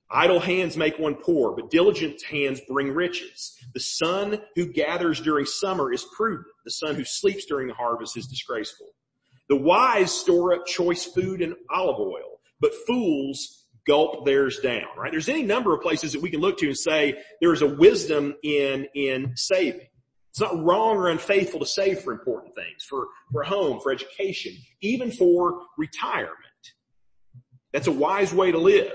Idle 0.10 0.40
hands 0.40 0.78
make 0.78 1.00
one 1.00 1.16
poor, 1.16 1.56
but 1.56 1.72
diligent 1.72 2.22
hands 2.30 2.62
bring 2.70 2.92
riches. 2.92 3.58
The 3.74 3.80
son 3.80 4.40
who 4.56 4.72
gathers 4.72 5.20
during 5.20 5.46
summer 5.46 5.92
is 5.92 6.06
prudent. 6.16 6.46
The 6.64 6.72
son 6.72 6.96
who 6.96 7.04
sleeps 7.04 7.46
during 7.46 7.68
the 7.68 7.74
harvest 7.74 8.16
is 8.16 8.28
disgraceful. 8.28 8.88
The 9.50 9.56
wise 9.56 10.12
store 10.12 10.54
up 10.54 10.68
choice 10.68 11.06
food 11.06 11.42
and 11.42 11.56
olive 11.72 12.00
oil, 12.00 12.40
but 12.60 12.72
fools 12.86 13.65
gulp 13.86 14.26
theirs 14.26 14.60
down, 14.60 14.88
right? 14.98 15.12
There's 15.12 15.30
any 15.30 15.44
number 15.44 15.74
of 15.74 15.82
places 15.82 16.14
that 16.14 16.22
we 16.22 16.30
can 16.30 16.42
look 16.42 16.58
to 16.60 16.68
and 16.68 16.78
say 16.78 17.22
there 17.40 17.54
is 17.54 17.62
a 17.62 17.68
wisdom 17.68 18.36
in, 18.44 18.88
in 18.96 19.34
saving. 19.36 19.88
It's 20.32 20.42
not 20.42 20.62
wrong 20.62 20.98
or 20.98 21.10
unfaithful 21.10 21.62
to 21.62 21.66
save 21.66 22.02
for 22.02 22.12
important 22.12 22.56
things, 22.56 22.84
for, 22.90 23.08
for 23.32 23.44
home, 23.44 23.80
for 23.80 23.92
education, 23.92 24.54
even 24.82 25.12
for 25.12 25.62
retirement. 25.78 26.34
That's 27.72 27.88
a 27.88 27.92
wise 27.92 28.34
way 28.34 28.52
to 28.52 28.58
live. 28.58 28.92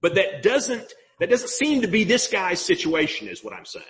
But 0.00 0.14
that 0.14 0.42
doesn't, 0.42 0.92
that 1.20 1.28
doesn't 1.28 1.50
seem 1.50 1.82
to 1.82 1.88
be 1.88 2.04
this 2.04 2.28
guy's 2.28 2.60
situation 2.60 3.28
is 3.28 3.44
what 3.44 3.52
I'm 3.52 3.66
saying. 3.66 3.84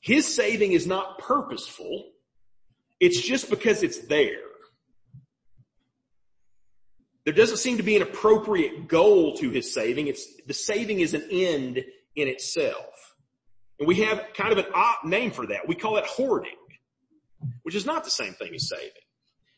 His 0.00 0.32
saving 0.32 0.72
is 0.72 0.86
not 0.86 1.18
purposeful. 1.18 2.10
It's 3.00 3.20
just 3.20 3.50
because 3.50 3.82
it's 3.82 3.98
there. 4.06 4.51
There 7.24 7.34
doesn't 7.34 7.58
seem 7.58 7.76
to 7.76 7.82
be 7.82 7.96
an 7.96 8.02
appropriate 8.02 8.88
goal 8.88 9.36
to 9.36 9.50
his 9.50 9.72
saving. 9.72 10.08
It's, 10.08 10.26
the 10.46 10.54
saving 10.54 11.00
is 11.00 11.14
an 11.14 11.26
end 11.30 11.84
in 12.16 12.28
itself. 12.28 13.14
And 13.78 13.86
we 13.86 13.96
have 13.96 14.26
kind 14.34 14.52
of 14.52 14.58
an 14.58 14.66
odd 14.74 15.04
name 15.04 15.30
for 15.30 15.46
that. 15.46 15.68
We 15.68 15.74
call 15.74 15.98
it 15.98 16.04
hoarding, 16.04 16.56
which 17.62 17.74
is 17.74 17.86
not 17.86 18.04
the 18.04 18.10
same 18.10 18.32
thing 18.34 18.54
as 18.54 18.68
saving. 18.68 18.90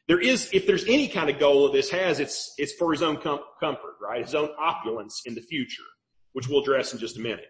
There 0.07 0.20
is, 0.20 0.50
if 0.53 0.66
there's 0.66 0.85
any 0.85 1.09
kind 1.09 1.31
of 1.31 1.38
goal 1.38 1.64
that 1.64 1.72
this 1.72 1.90
has, 1.90 2.20
it's, 2.20 2.53
it's 2.59 2.74
for 2.74 2.92
his 2.92 3.03
own 3.03 3.16
com- 3.16 3.40
comfort, 3.59 3.94
right? 4.03 4.22
His 4.22 4.35
own 4.35 4.50
opulence 4.59 5.22
in 5.24 5.35
the 5.35 5.40
future, 5.40 5.83
which 6.35 6.48
we'll 6.48 6.61
address 6.61 6.92
in 6.92 6.98
just 6.98 7.16
a 7.16 7.20
minute. 7.20 7.46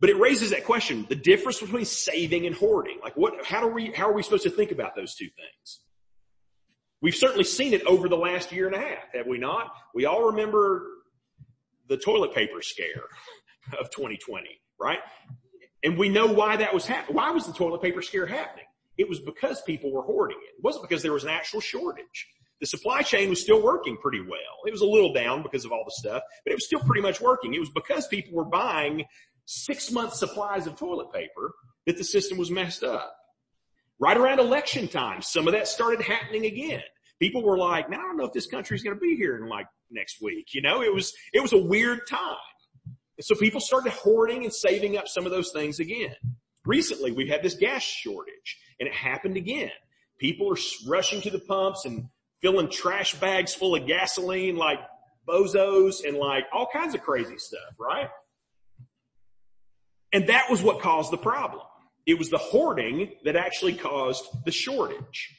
But 0.00 0.08
it 0.10 0.18
raises 0.18 0.50
that 0.50 0.64
question, 0.64 1.06
the 1.08 1.14
difference 1.14 1.60
between 1.60 1.84
saving 1.84 2.46
and 2.46 2.56
hoarding. 2.56 2.98
Like 3.02 3.16
what, 3.16 3.44
how 3.44 3.60
do 3.60 3.68
we, 3.68 3.92
how 3.92 4.08
are 4.08 4.12
we 4.12 4.22
supposed 4.22 4.42
to 4.44 4.50
think 4.50 4.72
about 4.72 4.96
those 4.96 5.14
two 5.14 5.28
things? 5.28 5.80
We've 7.04 7.14
certainly 7.14 7.44
seen 7.44 7.74
it 7.74 7.84
over 7.84 8.08
the 8.08 8.16
last 8.16 8.50
year 8.50 8.66
and 8.66 8.74
a 8.74 8.78
half, 8.78 9.12
have 9.12 9.26
we 9.26 9.36
not? 9.36 9.74
We 9.94 10.06
all 10.06 10.28
remember 10.28 10.86
the 11.86 11.98
toilet 11.98 12.34
paper 12.34 12.62
scare 12.62 13.04
of 13.78 13.90
2020, 13.90 14.48
right? 14.80 15.00
And 15.82 15.98
we 15.98 16.08
know 16.08 16.26
why 16.26 16.56
that 16.56 16.72
was 16.72 16.86
happening. 16.86 17.16
Why 17.16 17.30
was 17.30 17.44
the 17.44 17.52
toilet 17.52 17.82
paper 17.82 18.00
scare 18.00 18.24
happening? 18.24 18.64
It 18.96 19.06
was 19.06 19.20
because 19.20 19.60
people 19.64 19.92
were 19.92 20.00
hoarding 20.00 20.38
it. 20.44 20.54
It 20.56 20.64
wasn't 20.64 20.88
because 20.88 21.02
there 21.02 21.12
was 21.12 21.24
an 21.24 21.28
actual 21.28 21.60
shortage. 21.60 22.26
The 22.62 22.66
supply 22.66 23.02
chain 23.02 23.28
was 23.28 23.42
still 23.42 23.62
working 23.62 23.98
pretty 23.98 24.22
well. 24.22 24.64
It 24.66 24.72
was 24.72 24.80
a 24.80 24.86
little 24.86 25.12
down 25.12 25.42
because 25.42 25.66
of 25.66 25.72
all 25.72 25.84
the 25.84 25.92
stuff, 25.94 26.22
but 26.42 26.52
it 26.52 26.54
was 26.54 26.64
still 26.64 26.80
pretty 26.80 27.02
much 27.02 27.20
working. 27.20 27.52
It 27.52 27.60
was 27.60 27.68
because 27.68 28.08
people 28.08 28.32
were 28.32 28.46
buying 28.46 29.04
six 29.44 29.92
month 29.92 30.14
supplies 30.14 30.66
of 30.66 30.76
toilet 30.76 31.12
paper 31.12 31.52
that 31.84 31.98
the 31.98 32.04
system 32.04 32.38
was 32.38 32.50
messed 32.50 32.82
up. 32.82 33.14
Right 34.04 34.18
around 34.18 34.38
election 34.38 34.86
time, 34.86 35.22
some 35.22 35.46
of 35.46 35.54
that 35.54 35.66
started 35.66 36.02
happening 36.02 36.44
again. 36.44 36.82
People 37.18 37.42
were 37.42 37.56
like, 37.56 37.88
now 37.88 37.96
I 37.96 38.02
don't 38.02 38.18
know 38.18 38.26
if 38.26 38.34
this 38.34 38.46
country's 38.46 38.82
going 38.82 38.94
to 38.94 39.00
be 39.00 39.16
here 39.16 39.34
in 39.38 39.48
like 39.48 39.64
next 39.90 40.20
week. 40.20 40.48
You 40.52 40.60
know, 40.60 40.82
it 40.82 40.92
was, 40.92 41.14
it 41.32 41.40
was 41.40 41.54
a 41.54 41.58
weird 41.58 42.06
time. 42.06 42.36
And 42.84 43.24
so 43.24 43.34
people 43.34 43.62
started 43.62 43.94
hoarding 43.94 44.44
and 44.44 44.52
saving 44.52 44.98
up 44.98 45.08
some 45.08 45.24
of 45.24 45.32
those 45.32 45.52
things 45.52 45.80
again. 45.80 46.14
Recently, 46.66 47.12
we've 47.12 47.30
had 47.30 47.42
this 47.42 47.54
gas 47.54 47.80
shortage 47.80 48.58
and 48.78 48.86
it 48.86 48.94
happened 48.94 49.38
again. 49.38 49.70
People 50.18 50.52
are 50.52 50.58
rushing 50.86 51.22
to 51.22 51.30
the 51.30 51.38
pumps 51.38 51.86
and 51.86 52.10
filling 52.42 52.68
trash 52.68 53.14
bags 53.14 53.54
full 53.54 53.74
of 53.74 53.86
gasoline 53.86 54.58
like 54.58 54.80
bozos 55.26 56.06
and 56.06 56.18
like 56.18 56.44
all 56.52 56.68
kinds 56.70 56.94
of 56.94 57.00
crazy 57.00 57.38
stuff, 57.38 57.72
right? 57.80 58.10
And 60.12 60.26
that 60.26 60.50
was 60.50 60.62
what 60.62 60.82
caused 60.82 61.10
the 61.10 61.16
problem. 61.16 61.62
It 62.06 62.18
was 62.18 62.28
the 62.28 62.38
hoarding 62.38 63.12
that 63.24 63.36
actually 63.36 63.74
caused 63.74 64.24
the 64.44 64.52
shortage. 64.52 65.34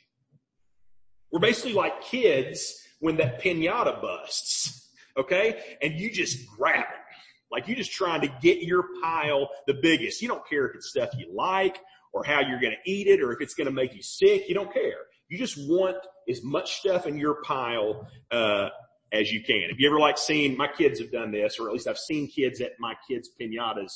We're 1.31 1.39
basically 1.39 1.73
like 1.73 2.01
kids 2.01 2.73
when 2.99 3.17
that 3.17 3.41
pinata 3.41 4.01
busts, 4.01 4.89
okay? 5.17 5.61
And 5.81 5.99
you 5.99 6.11
just 6.11 6.47
grab 6.57 6.79
it. 6.79 7.05
Like 7.51 7.67
you're 7.67 7.77
just 7.77 7.91
trying 7.91 8.21
to 8.21 8.27
get 8.41 8.59
your 8.61 8.83
pile 9.01 9.49
the 9.67 9.75
biggest. 9.75 10.21
You 10.21 10.27
don't 10.27 10.47
care 10.47 10.65
if 10.65 10.75
it's 10.75 10.89
stuff 10.89 11.09
you 11.17 11.33
like 11.33 11.77
or 12.13 12.23
how 12.23 12.41
you're 12.41 12.59
going 12.59 12.73
to 12.73 12.91
eat 12.91 13.07
it 13.07 13.21
or 13.21 13.31
if 13.31 13.41
it's 13.41 13.53
going 13.53 13.67
to 13.67 13.73
make 13.73 13.93
you 13.93 14.01
sick. 14.01 14.49
You 14.49 14.55
don't 14.55 14.73
care. 14.73 15.05
You 15.29 15.37
just 15.37 15.57
want 15.57 15.97
as 16.29 16.43
much 16.43 16.75
stuff 16.75 17.05
in 17.05 17.17
your 17.17 17.41
pile, 17.43 18.07
uh, 18.31 18.69
as 19.11 19.31
you 19.31 19.43
can. 19.43 19.69
Have 19.69 19.79
you 19.79 19.89
ever 19.89 19.99
like 19.99 20.17
seen, 20.17 20.57
my 20.57 20.67
kids 20.67 20.99
have 20.99 21.11
done 21.11 21.31
this, 21.31 21.59
or 21.59 21.67
at 21.67 21.73
least 21.73 21.87
I've 21.87 21.97
seen 21.97 22.27
kids 22.27 22.61
at 22.61 22.71
my 22.79 22.95
kids' 23.09 23.29
pinatas. 23.39 23.91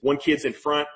One 0.00 0.18
kid's 0.18 0.44
in 0.44 0.52
front, 0.52 0.88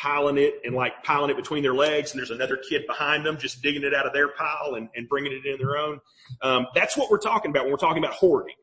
piling 0.00 0.38
it 0.38 0.54
and 0.64 0.74
like 0.74 1.02
piling 1.04 1.30
it 1.30 1.36
between 1.36 1.62
their 1.62 1.74
legs 1.74 2.12
and 2.12 2.18
there's 2.18 2.30
another 2.30 2.56
kid 2.56 2.86
behind 2.86 3.24
them 3.24 3.36
just 3.36 3.62
digging 3.62 3.82
it 3.82 3.94
out 3.94 4.06
of 4.06 4.12
their 4.12 4.28
pile 4.28 4.74
and, 4.76 4.88
and 4.94 5.08
bringing 5.08 5.32
it 5.32 5.46
in 5.46 5.58
their 5.58 5.76
own. 5.76 6.00
Um, 6.42 6.66
that's 6.74 6.96
what 6.96 7.10
we're 7.10 7.18
talking 7.18 7.50
about 7.50 7.64
when 7.64 7.72
we're 7.72 7.78
talking 7.78 8.02
about 8.02 8.14
hoarding. 8.14 8.54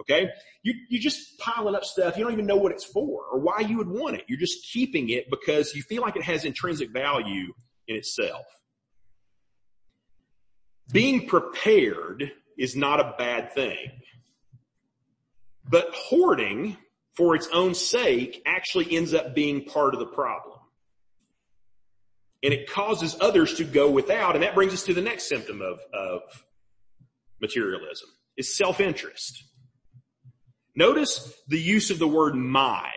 Okay. 0.00 0.30
You, 0.62 0.74
you're 0.88 1.02
just 1.02 1.38
piling 1.38 1.74
up 1.74 1.84
stuff. 1.84 2.16
You 2.16 2.24
don't 2.24 2.32
even 2.32 2.46
know 2.46 2.56
what 2.56 2.72
it's 2.72 2.84
for 2.84 3.24
or 3.30 3.38
why 3.38 3.60
you 3.60 3.76
would 3.76 3.88
want 3.88 4.16
it. 4.16 4.24
You're 4.26 4.38
just 4.38 4.66
keeping 4.72 5.10
it 5.10 5.30
because 5.30 5.74
you 5.74 5.82
feel 5.82 6.02
like 6.02 6.16
it 6.16 6.22
has 6.22 6.44
intrinsic 6.44 6.90
value 6.90 7.52
in 7.86 7.96
itself. 7.96 8.46
Being 10.90 11.26
prepared 11.28 12.32
is 12.58 12.74
not 12.74 13.00
a 13.00 13.14
bad 13.18 13.52
thing, 13.52 13.90
but 15.68 15.88
hoarding 15.94 16.76
for 17.16 17.34
its 17.34 17.48
own 17.52 17.74
sake 17.74 18.42
actually 18.44 18.96
ends 18.96 19.14
up 19.14 19.34
being 19.34 19.64
part 19.64 19.94
of 19.94 20.00
the 20.00 20.06
problem. 20.06 20.53
And 22.44 22.54
it 22.54 22.70
causes 22.70 23.16
others 23.20 23.54
to 23.54 23.64
go 23.64 23.90
without. 23.90 24.36
And 24.36 24.44
that 24.44 24.54
brings 24.54 24.72
us 24.72 24.84
to 24.84 24.94
the 24.94 25.00
next 25.00 25.28
symptom 25.28 25.60
of, 25.62 25.80
of 25.92 26.20
materialism 27.40 28.08
is 28.36 28.56
self-interest. 28.56 29.42
Notice 30.76 31.32
the 31.48 31.58
use 31.58 31.90
of 31.90 31.98
the 31.98 32.08
word 32.08 32.34
my 32.34 32.90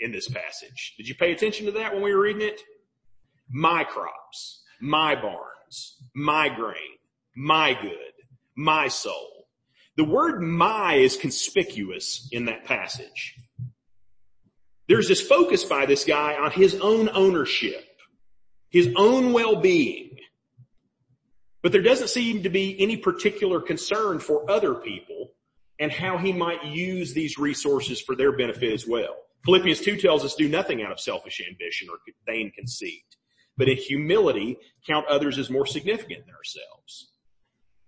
in 0.00 0.10
this 0.10 0.28
passage. 0.28 0.94
Did 0.96 1.08
you 1.08 1.14
pay 1.14 1.32
attention 1.32 1.66
to 1.66 1.72
that 1.72 1.94
when 1.94 2.02
we 2.02 2.14
were 2.14 2.22
reading 2.22 2.42
it? 2.42 2.60
My 3.48 3.84
crops, 3.84 4.62
my 4.80 5.14
barns, 5.14 6.02
my 6.14 6.48
grain, 6.48 6.98
my 7.36 7.74
good, 7.80 8.12
my 8.56 8.88
soul. 8.88 9.46
The 9.96 10.04
word 10.04 10.40
my 10.40 10.94
is 10.94 11.16
conspicuous 11.16 12.28
in 12.32 12.46
that 12.46 12.64
passage. 12.64 13.36
There's 14.88 15.08
this 15.08 15.20
focus 15.20 15.62
by 15.64 15.86
this 15.86 16.04
guy 16.04 16.34
on 16.34 16.52
his 16.52 16.74
own 16.76 17.10
ownership, 17.10 17.84
his 18.70 18.88
own 18.96 19.32
well-being. 19.32 20.16
But 21.62 21.72
there 21.72 21.82
doesn't 21.82 22.08
seem 22.08 22.44
to 22.44 22.48
be 22.48 22.80
any 22.80 22.96
particular 22.96 23.60
concern 23.60 24.18
for 24.18 24.50
other 24.50 24.74
people 24.74 25.32
and 25.78 25.92
how 25.92 26.18
he 26.18 26.32
might 26.32 26.64
use 26.64 27.12
these 27.12 27.38
resources 27.38 28.00
for 28.00 28.14
their 28.14 28.36
benefit 28.36 28.72
as 28.72 28.86
well. 28.86 29.16
Philippians 29.44 29.80
2 29.80 29.96
tells 29.96 30.24
us 30.24 30.34
do 30.34 30.48
nothing 30.48 30.82
out 30.82 30.92
of 30.92 31.00
selfish 31.00 31.40
ambition 31.46 31.88
or 31.90 31.96
vain 32.26 32.52
conceit, 32.54 33.04
but 33.56 33.68
in 33.68 33.76
humility 33.76 34.58
count 34.86 35.06
others 35.06 35.38
as 35.38 35.50
more 35.50 35.66
significant 35.66 36.26
than 36.26 36.34
ourselves. 36.34 37.12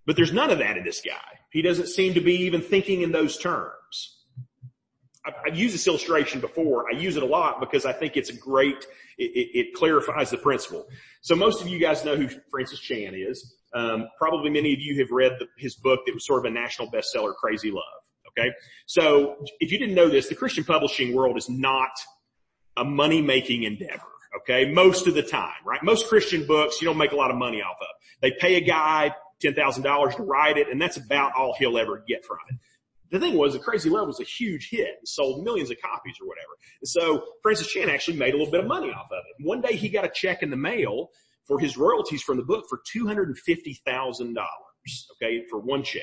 But 0.07 0.17
there's 0.17 0.33
none 0.33 0.51
of 0.51 0.59
that 0.59 0.77
in 0.77 0.85
this 0.85 1.03
guy. 1.05 1.39
He 1.51 1.63
doesn't 1.63 1.89
seem 1.89 2.15
to 2.15 2.21
be 2.21 2.43
even 2.43 2.63
thinking 2.63 3.03
in 3.03 3.13
those 3.13 3.39
terms. 3.39 3.73
I've 5.25 5.57
used 5.57 5.75
this 5.75 5.87
illustration 5.87 6.41
before. 6.41 6.87
I 6.93 6.97
use 6.97 7.17
it 7.17 7.23
a 7.23 7.27
lot 7.27 7.61
because 7.61 7.87
I 7.87 7.93
think 7.93 8.17
it's 8.17 8.31
a 8.31 8.37
great, 8.37 8.87
it, 9.19 9.25
it, 9.25 9.59
it 9.59 9.75
clarifies 9.75 10.31
the 10.31 10.39
principle. 10.39 10.89
So 11.21 11.37
most 11.37 11.63
of 11.63 11.69
you 11.69 11.79
guys 11.79 12.05
know 12.05 12.17
who 12.17 12.29
Francis 12.51 12.81
Chan 12.81 13.15
is. 13.15 13.55
Um, 13.73 14.09
probably 14.19 14.51
many 14.51 14.73
of 14.73 14.81
you 14.81 14.99
have 14.99 15.11
read 15.11 15.33
the, 15.39 15.47
his 15.57 15.77
book 15.77 16.01
that 16.07 16.15
was 16.15 16.27
sort 16.27 16.45
of 16.45 16.51
a 16.51 16.55
national 16.55 16.91
bestseller, 16.91 17.35
Crazy 17.35 17.71
Love. 17.71 17.85
Okay. 18.29 18.51
So 18.87 19.37
if 19.61 19.71
you 19.71 19.79
didn't 19.79 19.95
know 19.95 20.09
this, 20.09 20.29
the 20.29 20.35
Christian 20.35 20.65
publishing 20.65 21.15
world 21.15 21.37
is 21.37 21.49
not 21.49 21.91
a 22.77 22.85
money 22.85 23.23
making 23.23 23.63
endeavor. 23.63 24.03
Okay. 24.39 24.73
Most 24.73 25.07
of 25.07 25.15
the 25.15 25.23
time, 25.23 25.53
right? 25.65 25.83
Most 25.85 26.09
Christian 26.09 26.47
books 26.47 26.81
you 26.81 26.87
don't 26.87 26.99
make 26.99 27.13
a 27.13 27.17
lot 27.17 27.31
of 27.31 27.37
money 27.37 27.63
off 27.63 27.77
of. 27.81 27.87
They 28.21 28.33
pay 28.33 28.57
a 28.57 28.61
guy 28.61 29.15
$10,000 29.43 30.17
to 30.17 30.23
write 30.23 30.57
it 30.57 30.69
and 30.69 30.81
that's 30.81 30.97
about 30.97 31.33
all 31.37 31.55
he'll 31.59 31.79
ever 31.79 32.03
get 32.07 32.25
from 32.25 32.39
it 32.49 32.57
the 33.13 33.21
thing 33.21 33.35
was, 33.35 33.53
The 33.53 33.59
Crazy 33.59 33.91
Love 33.91 34.07
was 34.07 34.21
a 34.21 34.25
huge 34.25 34.71
hit 34.71 34.89
and 34.99 35.07
sold 35.07 35.45
millions 35.45 35.71
of 35.71 35.77
copies 35.81 36.17
or 36.21 36.27
whatever. 36.27 36.49
And 36.81 36.89
so 36.89 37.23
Francis 37.43 37.69
Chan 37.69 37.91
actually 37.91 38.17
made 38.17 38.33
a 38.33 38.39
little 38.39 38.51
bit 38.51 38.61
of 38.61 38.67
money 38.67 38.89
off 38.89 39.07
of 39.13 39.19
it. 39.19 39.47
One 39.47 39.61
day 39.61 39.77
he 39.77 39.91
got 39.91 40.07
a 40.07 40.11
check 40.13 40.43
in 40.43 40.51
the 40.51 40.57
mail 40.57 41.11
for 41.47 41.61
his 41.61 41.77
royalties 41.77 42.23
from 42.23 42.39
the 42.39 42.43
book 42.43 42.65
for 42.71 42.81
$250,000. 42.97 44.37
Okay. 45.13 45.43
For 45.51 45.61
one 45.61 45.83
check. 45.85 46.03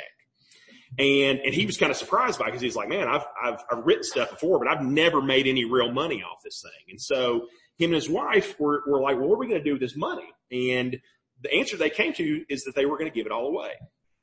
And, 0.97 1.39
and 1.39 1.53
he 1.53 1.65
was 1.65 1.77
kind 1.77 1.91
of 1.91 1.97
surprised 1.97 2.39
by 2.39 2.45
it 2.45 2.49
because 2.49 2.61
he's 2.61 2.75
like, 2.75 2.89
man, 2.89 3.07
I've, 3.07 3.25
I've, 3.43 3.59
I've 3.71 3.85
written 3.85 4.03
stuff 4.03 4.29
before, 4.29 4.59
but 4.59 4.67
I've 4.67 4.83
never 4.83 5.21
made 5.21 5.47
any 5.47 5.65
real 5.65 5.91
money 5.91 6.23
off 6.23 6.39
this 6.43 6.61
thing. 6.61 6.91
And 6.91 7.01
so 7.01 7.47
him 7.77 7.91
and 7.91 7.95
his 7.95 8.09
wife 8.09 8.59
were, 8.59 8.83
were 8.87 9.01
like, 9.01 9.17
well, 9.17 9.29
what 9.29 9.35
are 9.35 9.39
we 9.39 9.47
going 9.47 9.61
to 9.61 9.63
do 9.63 9.73
with 9.73 9.81
this 9.81 9.95
money? 9.95 10.27
And 10.51 10.97
the 11.41 11.53
answer 11.53 11.75
they 11.77 11.89
came 11.89 12.13
to 12.13 12.43
is 12.49 12.63
that 12.65 12.75
they 12.75 12.85
were 12.85 12.97
going 12.97 13.09
to 13.09 13.15
give 13.15 13.25
it 13.25 13.31
all 13.31 13.47
away. 13.47 13.71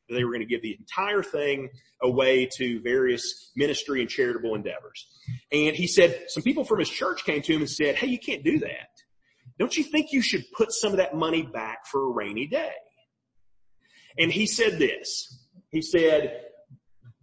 They 0.09 0.25
were 0.25 0.31
going 0.31 0.41
to 0.41 0.47
give 0.47 0.63
the 0.63 0.77
entire 0.79 1.23
thing 1.23 1.69
away 2.03 2.49
to 2.59 2.81
various 2.83 3.51
ministry 3.57 4.01
and 4.01 4.09
charitable 4.09 4.55
endeavors. 4.55 5.07
And 5.51 5.75
he 5.75 5.87
said, 5.87 6.27
some 6.29 6.43
people 6.43 6.65
from 6.65 6.79
his 6.79 6.89
church 6.89 7.25
came 7.25 7.43
to 7.43 7.53
him 7.53 7.63
and 7.63 7.71
said, 7.71 7.97
hey, 7.97 8.07
you 8.07 8.19
can't 8.19 8.45
do 8.45 8.61
that. 8.61 8.89
Don't 9.59 9.77
you 9.77 9.85
think 9.85 10.13
you 10.13 10.23
should 10.23 10.45
put 10.53 10.73
some 10.73 10.93
of 10.93 10.99
that 10.99 11.15
money 11.17 11.43
back 11.43 11.87
for 11.87 12.05
a 12.05 12.13
rainy 12.13 12.47
day? 12.47 12.73
And 14.19 14.31
he 14.31 14.47
said 14.47 14.79
this. 14.79 15.45
He 15.71 15.83
said, 15.83 16.41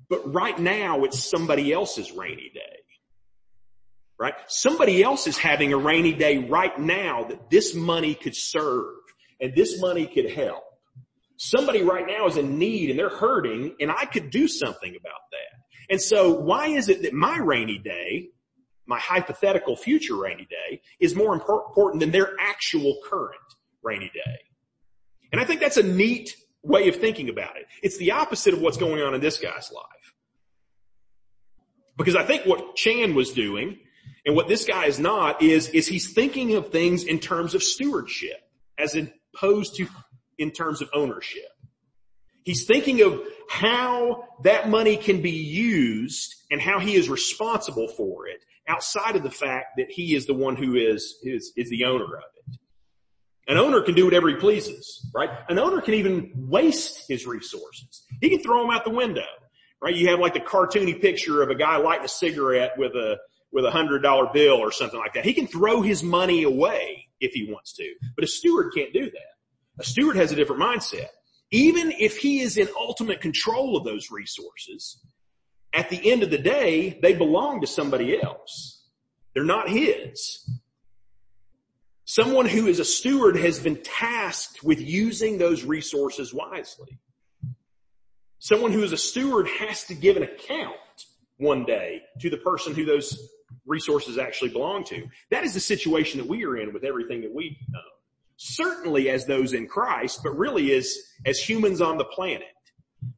but 0.09 0.33
right 0.33 0.57
now 0.59 1.03
it's 1.03 1.23
somebody 1.23 1.71
else's 1.71 2.11
rainy 2.11 2.51
day. 2.53 2.79
Right? 4.19 4.33
Somebody 4.47 5.03
else 5.03 5.27
is 5.27 5.37
having 5.37 5.73
a 5.73 5.77
rainy 5.77 6.13
day 6.13 6.37
right 6.37 6.77
now 6.77 7.25
that 7.25 7.49
this 7.49 7.75
money 7.75 8.13
could 8.13 8.35
serve 8.35 8.95
and 9.41 9.55
this 9.55 9.81
money 9.81 10.05
could 10.05 10.29
help. 10.29 10.63
Somebody 11.45 11.81
right 11.81 12.07
now 12.07 12.25
is 12.25 12.37
in 12.37 12.57
need 12.57 12.89
and 12.89 12.97
they're 12.97 13.09
hurting 13.09 13.75
and 13.81 13.91
I 13.91 14.05
could 14.05 14.29
do 14.29 14.47
something 14.47 14.91
about 14.91 15.21
that. 15.31 15.59
And 15.89 16.01
so 16.01 16.31
why 16.31 16.67
is 16.67 16.87
it 16.87 17.01
that 17.01 17.11
my 17.11 17.37
rainy 17.37 17.79
day, 17.79 18.29
my 18.85 18.97
hypothetical 18.97 19.75
future 19.75 20.15
rainy 20.15 20.47
day 20.49 20.81
is 21.01 21.15
more 21.15 21.33
important 21.33 21.99
than 21.99 22.11
their 22.11 22.31
actual 22.39 22.97
current 23.05 23.35
rainy 23.83 24.09
day? 24.13 24.39
And 25.33 25.41
I 25.41 25.43
think 25.43 25.59
that's 25.59 25.75
a 25.75 25.83
neat 25.83 26.33
way 26.63 26.87
of 26.87 26.95
thinking 26.95 27.27
about 27.27 27.57
it. 27.57 27.65
It's 27.81 27.97
the 27.97 28.11
opposite 28.11 28.53
of 28.53 28.61
what's 28.61 28.77
going 28.77 29.01
on 29.01 29.13
in 29.13 29.19
this 29.19 29.37
guy's 29.37 29.69
life. 29.69 30.13
Because 31.97 32.15
I 32.15 32.23
think 32.23 32.45
what 32.45 32.77
Chan 32.77 33.15
was 33.15 33.33
doing 33.33 33.79
and 34.25 34.33
what 34.33 34.47
this 34.47 34.63
guy 34.63 34.85
is 34.85 34.97
not 34.97 35.41
is, 35.41 35.67
is 35.67 35.87
he's 35.87 36.13
thinking 36.13 36.55
of 36.55 36.69
things 36.69 37.03
in 37.03 37.19
terms 37.19 37.53
of 37.53 37.61
stewardship 37.61 38.39
as 38.77 38.95
opposed 38.95 39.75
to 39.75 39.87
in 40.43 40.51
terms 40.51 40.81
of 40.81 40.89
ownership. 40.93 41.49
He's 42.43 42.65
thinking 42.65 43.01
of 43.01 43.21
how 43.49 44.25
that 44.43 44.69
money 44.69 44.97
can 44.97 45.21
be 45.21 45.31
used 45.31 46.35
and 46.51 46.61
how 46.61 46.79
he 46.79 46.95
is 46.95 47.09
responsible 47.09 47.87
for 47.87 48.27
it 48.27 48.41
outside 48.67 49.15
of 49.15 49.23
the 49.23 49.31
fact 49.31 49.77
that 49.77 49.89
he 49.89 50.13
is 50.13 50.25
the 50.25 50.33
one 50.33 50.57
who 50.57 50.75
is, 50.75 51.17
is, 51.23 51.53
is 51.55 51.69
the 51.69 51.85
owner 51.85 52.03
of 52.03 52.23
it. 52.37 52.57
An 53.47 53.57
owner 53.57 53.81
can 53.81 53.95
do 53.95 54.05
whatever 54.05 54.27
he 54.29 54.35
pleases, 54.35 55.09
right? 55.15 55.29
An 55.47 55.59
owner 55.59 55.81
can 55.81 55.93
even 55.93 56.31
waste 56.35 57.05
his 57.07 57.25
resources. 57.25 58.05
He 58.21 58.29
can 58.29 58.39
throw 58.39 58.61
them 58.61 58.71
out 58.71 58.83
the 58.83 58.91
window, 58.91 59.25
right? 59.81 59.95
You 59.95 60.09
have 60.09 60.19
like 60.19 60.33
the 60.33 60.39
cartoony 60.41 61.01
picture 61.01 61.41
of 61.41 61.49
a 61.49 61.55
guy 61.55 61.77
lighting 61.77 62.05
a 62.05 62.09
cigarette 62.09 62.73
with 62.77 62.93
a, 62.95 63.17
with 63.53 63.65
a 63.65 63.71
hundred 63.71 63.99
dollar 63.99 64.27
bill 64.33 64.55
or 64.55 64.71
something 64.71 64.99
like 64.99 65.13
that. 65.13 65.23
He 65.25 65.33
can 65.33 65.47
throw 65.47 65.81
his 65.81 66.03
money 66.03 66.43
away 66.43 67.07
if 67.21 67.31
he 67.31 67.49
wants 67.51 67.73
to, 67.75 67.93
but 68.15 68.25
a 68.25 68.27
steward 68.27 68.73
can't 68.75 68.91
do 68.93 69.05
that. 69.05 69.32
A 69.79 69.83
steward 69.83 70.15
has 70.15 70.31
a 70.31 70.35
different 70.35 70.61
mindset. 70.61 71.07
Even 71.51 71.91
if 71.91 72.17
he 72.17 72.39
is 72.39 72.57
in 72.57 72.67
ultimate 72.77 73.21
control 73.21 73.77
of 73.77 73.83
those 73.83 74.09
resources, 74.11 74.99
at 75.71 75.89
the 75.89 76.11
end 76.11 76.23
of 76.23 76.29
the 76.29 76.37
day, 76.37 76.99
they 77.01 77.13
belong 77.13 77.61
to 77.61 77.67
somebody 77.67 78.21
else. 78.21 78.87
They're 79.33 79.43
not 79.43 79.69
his. 79.69 80.49
Someone 82.05 82.45
who 82.45 82.67
is 82.67 82.79
a 82.79 82.85
steward 82.85 83.37
has 83.37 83.59
been 83.59 83.81
tasked 83.81 84.63
with 84.63 84.79
using 84.79 85.37
those 85.37 85.63
resources 85.63 86.33
wisely. 86.33 86.99
Someone 88.39 88.71
who 88.71 88.83
is 88.83 88.91
a 88.91 88.97
steward 88.97 89.47
has 89.47 89.85
to 89.85 89.95
give 89.95 90.17
an 90.17 90.23
account 90.23 90.75
one 91.37 91.65
day 91.65 92.01
to 92.19 92.29
the 92.29 92.37
person 92.37 92.75
who 92.75 92.85
those 92.85 93.29
resources 93.65 94.17
actually 94.17 94.49
belong 94.49 94.83
to. 94.83 95.07
That 95.31 95.43
is 95.43 95.53
the 95.53 95.59
situation 95.59 96.19
that 96.19 96.27
we 96.27 96.45
are 96.45 96.57
in 96.57 96.73
with 96.73 96.83
everything 96.83 97.21
that 97.21 97.33
we. 97.33 97.57
Certainly 98.37 99.09
as 99.09 99.25
those 99.25 99.53
in 99.53 99.67
Christ, 99.67 100.21
but 100.23 100.37
really 100.37 100.73
as, 100.73 100.95
as 101.25 101.37
humans 101.37 101.81
on 101.81 101.97
the 101.97 102.05
planet. 102.05 102.47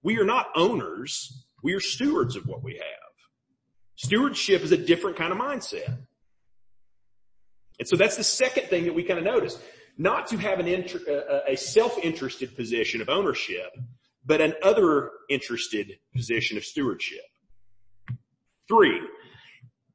We 0.03 0.19
are 0.19 0.25
not 0.25 0.47
owners. 0.55 1.45
We 1.63 1.73
are 1.73 1.79
stewards 1.79 2.35
of 2.35 2.45
what 2.45 2.63
we 2.63 2.73
have. 2.73 2.81
Stewardship 3.95 4.61
is 4.61 4.71
a 4.71 4.77
different 4.77 5.17
kind 5.17 5.31
of 5.31 5.39
mindset. 5.39 5.97
And 7.79 7.87
so 7.87 7.95
that's 7.95 8.17
the 8.17 8.23
second 8.23 8.67
thing 8.67 8.85
that 8.85 8.93
we 8.93 9.03
kind 9.03 9.19
of 9.19 9.25
notice. 9.25 9.57
Not 9.97 10.27
to 10.27 10.37
have 10.37 10.59
an 10.59 10.67
inter, 10.67 10.99
a 11.47 11.55
self-interested 11.55 12.55
position 12.55 13.01
of 13.01 13.09
ownership, 13.09 13.71
but 14.25 14.41
an 14.41 14.53
other 14.61 15.11
interested 15.29 15.97
position 16.13 16.57
of 16.57 16.65
stewardship. 16.65 17.23
Three, 18.67 18.99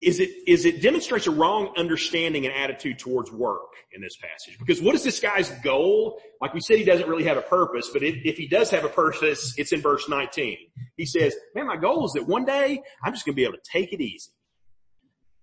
is 0.02 0.18
it, 0.18 0.30
is 0.46 0.64
it 0.64 0.80
demonstrates 0.80 1.26
a 1.26 1.30
wrong 1.30 1.74
understanding 1.76 2.46
and 2.46 2.54
attitude 2.54 2.98
towards 2.98 3.30
work 3.30 3.70
in 3.92 4.00
this 4.00 4.16
passage. 4.16 4.58
Because 4.58 4.80
what 4.80 4.94
is 4.94 5.04
this 5.04 5.20
guy's 5.20 5.50
goal? 5.62 6.20
Like 6.40 6.54
we 6.54 6.60
said, 6.60 6.78
he 6.78 6.84
doesn't 6.84 7.08
really 7.08 7.24
have 7.24 7.36
a 7.36 7.42
purpose, 7.42 7.90
but 7.92 8.02
if, 8.02 8.16
if 8.24 8.38
he 8.38 8.48
does 8.48 8.70
have 8.70 8.84
a 8.84 8.88
purpose, 8.88 9.54
it's 9.58 9.72
in 9.72 9.82
verse 9.82 10.08
19. 10.08 10.56
He 10.96 11.04
says, 11.04 11.34
man, 11.54 11.66
my 11.66 11.76
goal 11.76 12.06
is 12.06 12.12
that 12.12 12.26
one 12.26 12.46
day 12.46 12.80
I'm 13.04 13.12
just 13.12 13.26
going 13.26 13.34
to 13.34 13.36
be 13.36 13.44
able 13.44 13.54
to 13.54 13.70
take 13.70 13.92
it 13.92 14.00
easy. 14.00 14.30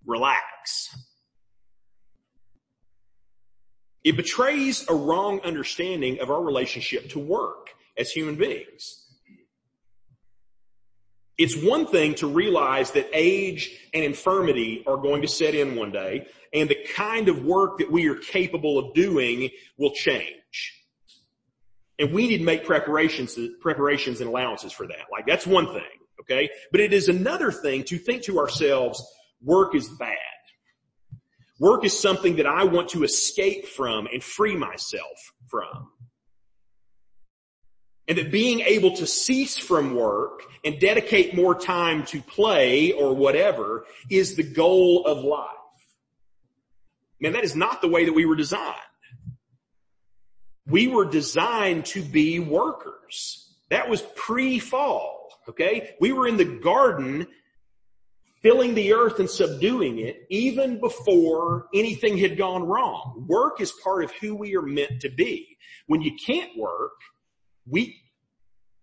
Relax. 0.04 0.96
It 4.02 4.16
betrays 4.16 4.88
a 4.88 4.94
wrong 4.94 5.40
understanding 5.40 6.20
of 6.20 6.30
our 6.30 6.42
relationship 6.42 7.10
to 7.10 7.20
work 7.20 7.68
as 7.96 8.10
human 8.10 8.36
beings. 8.36 9.07
It's 11.38 11.56
one 11.56 11.86
thing 11.86 12.16
to 12.16 12.26
realize 12.26 12.90
that 12.92 13.08
age 13.12 13.70
and 13.94 14.04
infirmity 14.04 14.82
are 14.86 14.96
going 14.96 15.22
to 15.22 15.28
set 15.28 15.54
in 15.54 15.76
one 15.76 15.92
day 15.92 16.26
and 16.52 16.68
the 16.68 16.76
kind 16.94 17.28
of 17.28 17.44
work 17.44 17.78
that 17.78 17.90
we 17.90 18.08
are 18.08 18.16
capable 18.16 18.78
of 18.78 18.92
doing 18.92 19.50
will 19.76 19.92
change. 19.92 20.34
And 22.00 22.12
we 22.12 22.28
need 22.28 22.38
to 22.38 22.44
make 22.44 22.64
preparations, 22.64 23.38
preparations 23.60 24.20
and 24.20 24.28
allowances 24.28 24.72
for 24.72 24.86
that. 24.88 25.06
Like 25.12 25.26
that's 25.26 25.46
one 25.46 25.66
thing. 25.66 25.82
Okay. 26.20 26.50
But 26.72 26.80
it 26.80 26.92
is 26.92 27.08
another 27.08 27.52
thing 27.52 27.84
to 27.84 27.98
think 27.98 28.24
to 28.24 28.38
ourselves, 28.38 29.02
work 29.42 29.74
is 29.74 29.88
bad. 29.88 30.16
Work 31.60 31.84
is 31.84 31.98
something 31.98 32.36
that 32.36 32.46
I 32.46 32.64
want 32.64 32.90
to 32.90 33.02
escape 33.04 33.66
from 33.66 34.06
and 34.12 34.22
free 34.22 34.56
myself 34.56 35.32
from 35.48 35.90
and 38.08 38.16
that 38.16 38.32
being 38.32 38.60
able 38.60 38.96
to 38.96 39.06
cease 39.06 39.58
from 39.58 39.94
work 39.94 40.40
and 40.64 40.80
dedicate 40.80 41.36
more 41.36 41.54
time 41.54 42.04
to 42.06 42.22
play 42.22 42.92
or 42.92 43.14
whatever 43.14 43.84
is 44.10 44.34
the 44.34 44.42
goal 44.42 45.04
of 45.04 45.18
life. 45.18 45.46
Man, 47.20 47.34
that 47.34 47.44
is 47.44 47.54
not 47.54 47.82
the 47.82 47.88
way 47.88 48.06
that 48.06 48.14
we 48.14 48.24
were 48.24 48.36
designed. 48.36 48.74
We 50.66 50.88
were 50.88 51.04
designed 51.04 51.84
to 51.86 52.02
be 52.02 52.38
workers. 52.38 53.54
That 53.70 53.88
was 53.88 54.02
pre-fall, 54.16 55.28
okay? 55.48 55.94
We 56.00 56.12
were 56.12 56.26
in 56.26 56.38
the 56.38 56.44
garden 56.44 57.26
filling 58.42 58.74
the 58.74 58.92
earth 58.92 59.18
and 59.18 59.28
subduing 59.28 59.98
it 59.98 60.26
even 60.30 60.80
before 60.80 61.66
anything 61.74 62.16
had 62.16 62.38
gone 62.38 62.62
wrong. 62.64 63.26
Work 63.28 63.60
is 63.60 63.72
part 63.82 64.04
of 64.04 64.12
who 64.12 64.34
we 64.34 64.56
are 64.56 64.62
meant 64.62 65.00
to 65.00 65.10
be. 65.10 65.58
When 65.86 66.02
you 66.02 66.12
can't 66.24 66.56
work, 66.56 66.92
we, 67.68 68.00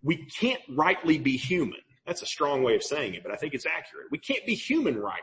we 0.02 0.26
can't 0.26 0.62
rightly 0.68 1.18
be 1.18 1.36
human. 1.36 1.80
That's 2.06 2.22
a 2.22 2.26
strong 2.26 2.62
way 2.62 2.76
of 2.76 2.82
saying 2.82 3.14
it, 3.14 3.22
but 3.22 3.32
I 3.32 3.36
think 3.36 3.54
it's 3.54 3.66
accurate. 3.66 4.06
We 4.10 4.18
can't 4.18 4.46
be 4.46 4.54
human 4.54 4.96
rightly 4.96 5.22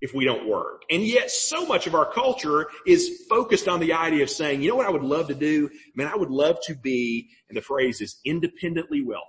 if 0.00 0.14
we 0.14 0.24
don't 0.24 0.48
work. 0.48 0.82
And 0.90 1.02
yet 1.02 1.30
so 1.30 1.66
much 1.66 1.86
of 1.86 1.94
our 1.94 2.10
culture 2.10 2.68
is 2.86 3.24
focused 3.28 3.68
on 3.68 3.80
the 3.80 3.92
idea 3.92 4.22
of 4.22 4.30
saying, 4.30 4.62
you 4.62 4.70
know 4.70 4.76
what 4.76 4.86
I 4.86 4.90
would 4.90 5.02
love 5.02 5.28
to 5.28 5.34
do? 5.34 5.68
Man, 5.94 6.06
I 6.06 6.16
would 6.16 6.30
love 6.30 6.58
to 6.66 6.74
be, 6.74 7.28
and 7.48 7.56
the 7.56 7.62
phrase 7.62 8.00
is 8.00 8.18
independently 8.24 9.02
wealthy. 9.02 9.26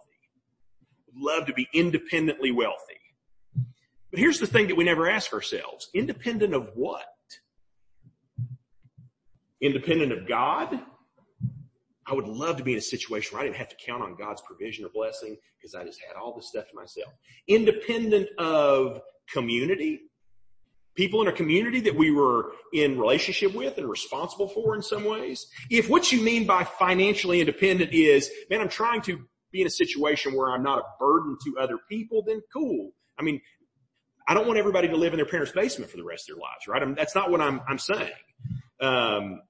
Love 1.16 1.46
to 1.48 1.54
be 1.54 1.68
independently 1.74 2.52
wealthy. 2.52 3.00
But 4.12 4.20
here's 4.20 4.40
the 4.40 4.48
thing 4.48 4.68
that 4.68 4.76
we 4.76 4.84
never 4.84 5.10
ask 5.10 5.34
ourselves. 5.34 5.90
Independent 5.94 6.54
of 6.54 6.72
what? 6.76 7.06
Independent 9.60 10.12
of 10.12 10.28
God? 10.28 10.80
I 12.08 12.14
would 12.14 12.28
love 12.28 12.58
to 12.58 12.64
be 12.64 12.74
in 12.74 12.78
a 12.78 12.82
situation 12.82 13.36
where 13.36 13.44
I 13.44 13.46
didn't 13.46 13.58
have 13.58 13.70
to 13.70 13.76
count 13.76 14.02
on 14.02 14.16
God's 14.16 14.42
provision 14.42 14.86
or 14.86 14.90
blessing 14.90 15.38
because 15.58 15.76
I 15.76 15.84
just 15.84 16.00
had 16.02 16.20
all 16.20 16.36
this 16.36 16.48
stuff 16.48 16.68
to 16.70 16.76
myself. 16.76 17.14
Independent 17.48 18.30
of 18.40 19.02
community, 19.32 20.02
people 20.96 21.22
in 21.22 21.28
a 21.28 21.32
community 21.32 21.80
that 21.82 21.96
we 21.96 22.12
were 22.12 22.54
in 22.74 23.00
relationship 23.00 23.54
with 23.54 23.78
and 23.78 23.88
responsible 23.88 24.48
for 24.48 24.76
in 24.76 24.82
some 24.82 25.04
ways. 25.04 25.48
If 25.70 25.90
what 25.90 26.12
you 26.12 26.22
mean 26.22 26.46
by 26.48 26.64
financially 26.64 27.40
independent 27.40 27.94
is, 27.94 28.30
man, 28.50 28.62
I'm 28.62 28.70
trying 28.70 29.02
to 29.04 29.20
be 29.52 29.62
in 29.62 29.68
a 29.68 29.72
situation 29.72 30.34
where 30.34 30.52
I'm 30.52 30.64
not 30.64 30.80
a 30.80 30.84
burden 31.00 31.38
to 31.46 31.60
other 31.60 31.78
people, 31.88 32.24
then 32.26 32.42
cool. 32.52 32.92
I 33.20 33.24
mean, 33.24 33.42
I 34.28 34.34
don't 34.34 34.48
want 34.48 34.60
everybody 34.60 34.88
to 34.88 34.96
live 34.96 35.14
in 35.14 35.18
their 35.18 35.26
parents' 35.26 35.52
basement 35.52 35.92
for 35.92 35.98
the 35.98 36.04
rest 36.04 36.30
of 36.30 36.36
their 36.36 36.42
lives, 36.42 36.68
right? 36.68 36.82
I 36.82 36.86
mean, 36.86 36.96
that's 36.96 37.16
not 37.16 37.30
what 37.30 37.42
I'm, 37.42 37.62
I'm 37.68 37.78
saying. 37.78 38.12
Um, 38.80 39.42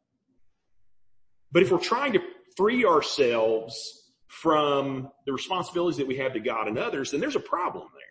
but 1.52 1.64
if 1.64 1.72
we're 1.72 1.78
trying 1.78 2.14
to 2.14 2.20
free 2.56 2.86
ourselves 2.86 4.02
from 4.28 5.10
the 5.26 5.34
responsibilities 5.34 5.98
that 5.98 6.08
we 6.08 6.18
have 6.18 6.34
to 6.34 6.40
God 6.40 6.68
and 6.68 6.78
others, 6.78 7.12
then 7.12 7.20
there's 7.20 7.36
a 7.36 7.40
problem 7.40 7.88
there. 7.94 8.02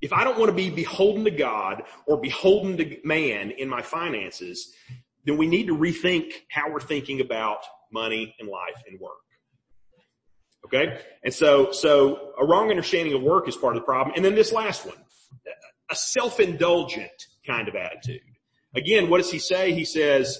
If 0.00 0.12
I 0.12 0.24
don't 0.24 0.38
want 0.38 0.50
to 0.50 0.56
be 0.56 0.70
beholden 0.70 1.24
to 1.24 1.30
God 1.30 1.82
or 2.06 2.18
beholden 2.18 2.76
to 2.78 2.96
man 3.04 3.50
in 3.50 3.68
my 3.68 3.82
finances, 3.82 4.72
then 5.24 5.36
we 5.36 5.46
need 5.46 5.66
to 5.66 5.76
rethink 5.76 6.32
how 6.50 6.70
we're 6.70 6.80
thinking 6.80 7.20
about 7.20 7.64
money 7.92 8.34
and 8.38 8.48
life 8.48 8.82
and 8.88 8.98
work. 8.98 9.12
Okay? 10.64 11.00
And 11.22 11.34
so, 11.34 11.72
so 11.72 12.32
a 12.38 12.44
wrong 12.44 12.70
understanding 12.70 13.14
of 13.14 13.22
work 13.22 13.48
is 13.48 13.56
part 13.56 13.76
of 13.76 13.82
the 13.82 13.86
problem. 13.86 14.14
And 14.16 14.24
then 14.24 14.34
this 14.34 14.52
last 14.52 14.86
one, 14.86 14.96
a 15.90 15.96
self-indulgent 15.96 17.26
kind 17.46 17.68
of 17.68 17.74
attitude. 17.74 18.20
Again, 18.74 19.10
what 19.10 19.18
does 19.18 19.30
he 19.30 19.38
say? 19.38 19.72
He 19.72 19.84
says, 19.84 20.38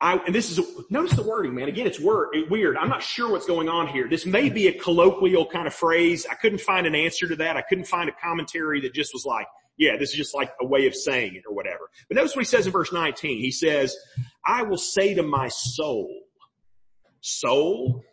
I, 0.00 0.16
and 0.26 0.34
this 0.34 0.50
is, 0.50 0.60
notice 0.90 1.12
the 1.12 1.22
wording, 1.22 1.54
man. 1.54 1.68
Again, 1.68 1.86
it's 1.86 1.98
word, 1.98 2.28
weird. 2.50 2.76
I'm 2.76 2.88
not 2.88 3.02
sure 3.02 3.30
what's 3.30 3.46
going 3.46 3.68
on 3.68 3.88
here. 3.88 4.08
This 4.08 4.26
may 4.26 4.48
be 4.48 4.68
a 4.68 4.72
colloquial 4.72 5.46
kind 5.46 5.66
of 5.66 5.74
phrase. 5.74 6.26
I 6.30 6.34
couldn't 6.34 6.60
find 6.60 6.86
an 6.86 6.94
answer 6.94 7.26
to 7.26 7.36
that. 7.36 7.56
I 7.56 7.62
couldn't 7.62 7.86
find 7.86 8.08
a 8.08 8.12
commentary 8.12 8.80
that 8.82 8.94
just 8.94 9.12
was 9.12 9.24
like, 9.26 9.46
yeah, 9.76 9.96
this 9.96 10.10
is 10.10 10.16
just 10.16 10.34
like 10.34 10.52
a 10.60 10.66
way 10.66 10.86
of 10.86 10.94
saying 10.94 11.34
it 11.34 11.44
or 11.48 11.54
whatever. 11.54 11.90
But 12.08 12.16
notice 12.16 12.34
what 12.34 12.44
he 12.44 12.48
says 12.48 12.66
in 12.66 12.72
verse 12.72 12.92
19. 12.92 13.40
He 13.40 13.50
says, 13.50 13.96
I 14.44 14.62
will 14.62 14.78
say 14.78 15.14
to 15.14 15.22
my 15.22 15.48
soul, 15.48 16.12
soul, 17.20 18.04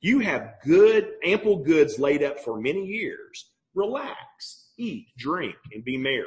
you 0.00 0.20
have 0.20 0.54
good, 0.64 1.08
ample 1.24 1.64
goods 1.64 1.98
laid 1.98 2.22
up 2.22 2.38
for 2.40 2.60
many 2.60 2.84
years. 2.84 3.50
Relax, 3.74 4.70
eat, 4.78 5.06
drink, 5.18 5.56
and 5.72 5.84
be 5.84 5.96
merry. 5.98 6.24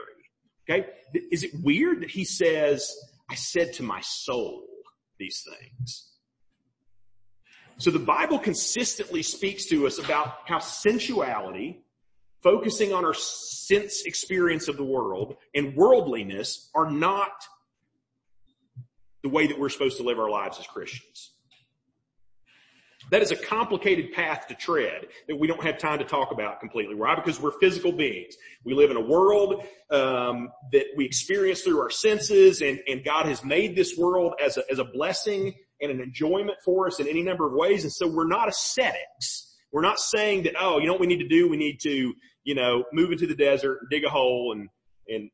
Okay. 0.69 0.87
Is 1.31 1.43
it 1.43 1.51
weird 1.63 2.01
that 2.01 2.11
he 2.11 2.23
says, 2.23 2.95
I 3.29 3.35
said 3.35 3.73
to 3.73 3.83
my 3.83 4.01
soul? 4.01 4.68
These 5.19 5.45
things. 5.47 6.09
So 7.77 7.91
the 7.91 7.99
Bible 7.99 8.39
consistently 8.39 9.23
speaks 9.23 9.65
to 9.67 9.87
us 9.87 9.99
about 9.99 10.39
how 10.45 10.59
sensuality, 10.59 11.81
focusing 12.41 12.93
on 12.93 13.05
our 13.05 13.13
sense 13.13 14.03
experience 14.05 14.67
of 14.67 14.77
the 14.77 14.83
world, 14.83 15.37
and 15.55 15.75
worldliness 15.75 16.69
are 16.75 16.89
not 16.89 17.31
the 19.23 19.29
way 19.29 19.47
that 19.47 19.59
we're 19.59 19.69
supposed 19.69 19.97
to 19.97 20.03
live 20.03 20.19
our 20.19 20.29
lives 20.29 20.59
as 20.59 20.67
Christians. 20.67 21.31
That 23.11 23.21
is 23.21 23.31
a 23.31 23.35
complicated 23.35 24.13
path 24.13 24.47
to 24.47 24.55
tread 24.55 25.07
that 25.27 25.35
we 25.35 25.47
don't 25.47 25.63
have 25.63 25.77
time 25.77 25.99
to 25.99 26.05
talk 26.05 26.31
about 26.31 26.59
completely. 26.59 26.95
Why? 26.95 27.15
Because 27.15 27.39
we're 27.39 27.57
physical 27.59 27.91
beings. 27.91 28.35
We 28.63 28.73
live 28.73 28.91
in 28.91 28.97
a 28.97 29.01
world 29.01 29.63
um, 29.89 30.49
that 30.71 30.85
we 30.95 31.05
experience 31.05 31.61
through 31.61 31.79
our 31.79 31.89
senses, 31.89 32.61
and, 32.61 32.79
and 32.87 33.03
God 33.03 33.25
has 33.25 33.43
made 33.43 33.75
this 33.75 33.97
world 33.97 34.33
as 34.43 34.57
a, 34.57 34.63
as 34.71 34.79
a 34.79 34.85
blessing 34.85 35.53
and 35.81 35.91
an 35.91 36.01
enjoyment 36.01 36.57
for 36.63 36.87
us 36.87 36.99
in 36.99 37.07
any 37.07 37.23
number 37.23 37.47
of 37.47 37.53
ways. 37.53 37.83
And 37.83 37.91
so 37.91 38.07
we're 38.07 38.27
not 38.27 38.49
ascetics. 38.49 39.57
We're 39.71 39.81
not 39.81 39.99
saying 39.99 40.43
that, 40.43 40.55
oh, 40.59 40.79
you 40.79 40.87
know 40.87 40.93
what 40.93 41.01
we 41.01 41.07
need 41.07 41.19
to 41.19 41.27
do? 41.27 41.47
We 41.47 41.57
need 41.57 41.79
to, 41.81 42.13
you 42.43 42.55
know, 42.55 42.83
move 42.91 43.11
into 43.11 43.27
the 43.27 43.35
desert, 43.35 43.79
and 43.81 43.89
dig 43.89 44.03
a 44.03 44.09
hole, 44.09 44.53
and 44.53 44.69
and 45.07 45.31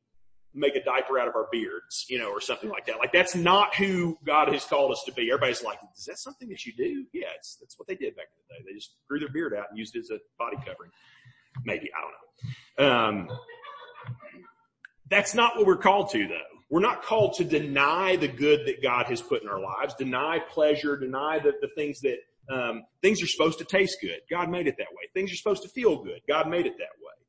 make 0.56 0.76
a 0.76 0.84
diaper 0.84 1.20
out 1.20 1.28
of 1.28 1.36
our 1.36 1.48
beards, 1.52 2.06
you 2.10 2.18
know, 2.18 2.30
or 2.30 2.39
something 2.39 2.70
like 2.70 2.86
that. 2.86 2.98
Like 2.98 3.12
that's 3.12 3.36
not 3.36 3.76
who 3.76 4.18
God 4.26 4.52
has 4.52 4.65
called 4.65 4.91
us 4.91 5.04
to 5.06 5.12
be. 5.12 5.30
Everybody's 5.30 5.63
like, 5.63 5.78
is 5.98 6.06
that 6.06 6.18
something 6.18 6.50
that 6.50 6.65
you 6.65 6.74
do? 6.74 7.06
Yeah, 7.13 7.28
it's, 7.36 7.58
that's 7.58 7.78
what 7.78 7.88
they 7.88 7.96
did 7.96 8.15
back 8.15 8.28
in 8.32 8.44
the 8.48 8.56
day. 8.56 8.72
They 8.72 8.76
just 8.76 8.96
grew 9.08 9.20
their 9.20 9.30
beard 9.30 9.54
out 9.54 9.65
and 9.70 9.78
used 9.78 9.96
it 9.96 10.00
as 10.00 10.10
a 10.12 10.20
body 10.39 10.58
covering. 10.58 10.91
Maybe, 11.65 11.89
I 11.94 12.02
don't 12.02 12.12
know. 12.12 13.30
Um, 13.30 13.39
that's 15.10 15.36
not 15.36 15.58
what 15.58 15.65
we're 15.65 15.78
called 15.78 16.10
to 16.12 16.28
though. 16.28 16.39
We're 16.70 16.80
not 16.82 17.04
called 17.04 17.36
to 17.36 17.44
deny 17.44 18.15
the 18.15 18.28
good 18.28 18.65
that 18.68 18.82
God 18.82 19.06
has 19.08 19.22
put 19.22 19.44
in 19.44 19.50
our 19.50 19.60
lives, 19.60 19.94
deny 19.94 20.39
pleasure, 20.39 20.98
deny 20.98 21.39
the, 21.39 21.54
the 21.62 21.70
things 21.76 22.02
that, 22.02 22.18
um, 22.50 22.84
things 23.02 23.22
are 23.22 23.28
supposed 23.28 23.60
to 23.60 23.65
taste 23.65 23.98
good. 24.02 24.20
God 24.30 24.50
made 24.50 24.68
it 24.68 24.76
that 24.78 24.88
way. 24.91 25.10
Things 25.13 25.32
are 25.32 25.36
supposed 25.36 25.63
to 25.63 25.70
feel 25.70 26.04
good. 26.04 26.22
God 26.28 26.50
made 26.50 26.65
it 26.65 26.78
that 26.78 26.94
way. 27.02 27.25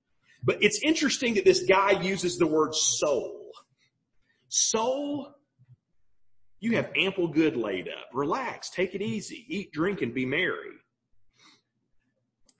But 0.46 0.62
it's 0.62 0.80
interesting 0.82 1.34
that 1.34 1.44
this 1.44 1.64
guy 1.64 2.00
uses 2.00 2.38
the 2.38 2.46
word 2.46 2.72
soul. 2.72 3.50
Soul, 4.48 5.34
you 6.60 6.76
have 6.76 6.88
ample 6.96 7.26
good 7.26 7.56
laid 7.56 7.88
up. 7.88 8.06
Relax, 8.14 8.70
take 8.70 8.94
it 8.94 9.02
easy, 9.02 9.44
eat, 9.48 9.72
drink, 9.72 10.02
and 10.02 10.14
be 10.14 10.24
merry. 10.24 10.76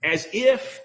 As 0.03 0.27
if 0.33 0.81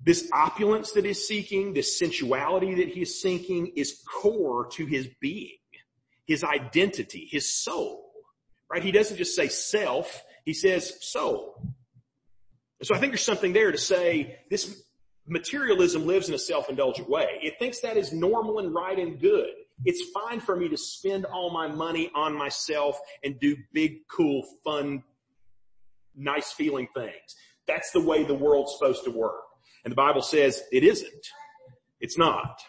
this 0.00 0.30
opulence 0.32 0.92
that 0.92 1.04
he's 1.04 1.26
seeking, 1.26 1.74
this 1.74 1.98
sensuality 1.98 2.76
that 2.76 2.88
he's 2.88 3.20
seeking 3.20 3.72
is 3.74 4.00
core 4.06 4.68
to 4.74 4.86
his 4.86 5.08
being, 5.20 5.58
his 6.24 6.44
identity, 6.44 7.28
his 7.28 7.52
soul, 7.52 8.12
right? 8.70 8.84
He 8.84 8.92
doesn't 8.92 9.16
just 9.16 9.34
say 9.34 9.48
self, 9.48 10.22
he 10.44 10.54
says 10.54 11.04
soul. 11.04 11.60
So 12.84 12.94
I 12.94 13.00
think 13.00 13.10
there's 13.10 13.24
something 13.24 13.52
there 13.52 13.72
to 13.72 13.78
say 13.78 14.38
this 14.50 14.84
materialism 15.28 16.06
lives 16.06 16.28
in 16.28 16.34
a 16.34 16.38
self-indulgent 16.38 17.08
way. 17.08 17.38
It 17.42 17.58
thinks 17.58 17.80
that 17.80 17.96
is 17.96 18.12
normal 18.12 18.58
and 18.58 18.74
right 18.74 18.98
and 18.98 19.20
good. 19.20 19.50
It's 19.84 20.10
fine 20.10 20.40
for 20.40 20.56
me 20.56 20.68
to 20.68 20.76
spend 20.76 21.24
all 21.24 21.50
my 21.50 21.68
money 21.68 22.10
on 22.14 22.36
myself 22.36 22.98
and 23.22 23.38
do 23.38 23.56
big, 23.72 24.08
cool, 24.08 24.44
fun, 24.64 25.04
nice 26.16 26.52
feeling 26.52 26.88
things. 26.94 27.36
That's 27.66 27.90
the 27.92 28.00
way 28.00 28.24
the 28.24 28.34
world's 28.34 28.72
supposed 28.76 29.04
to 29.04 29.10
work. 29.10 29.40
And 29.84 29.92
the 29.92 29.96
Bible 29.96 30.22
says 30.22 30.62
it 30.72 30.82
isn't. 30.82 31.26
It's 32.00 32.18
not. 32.18 32.60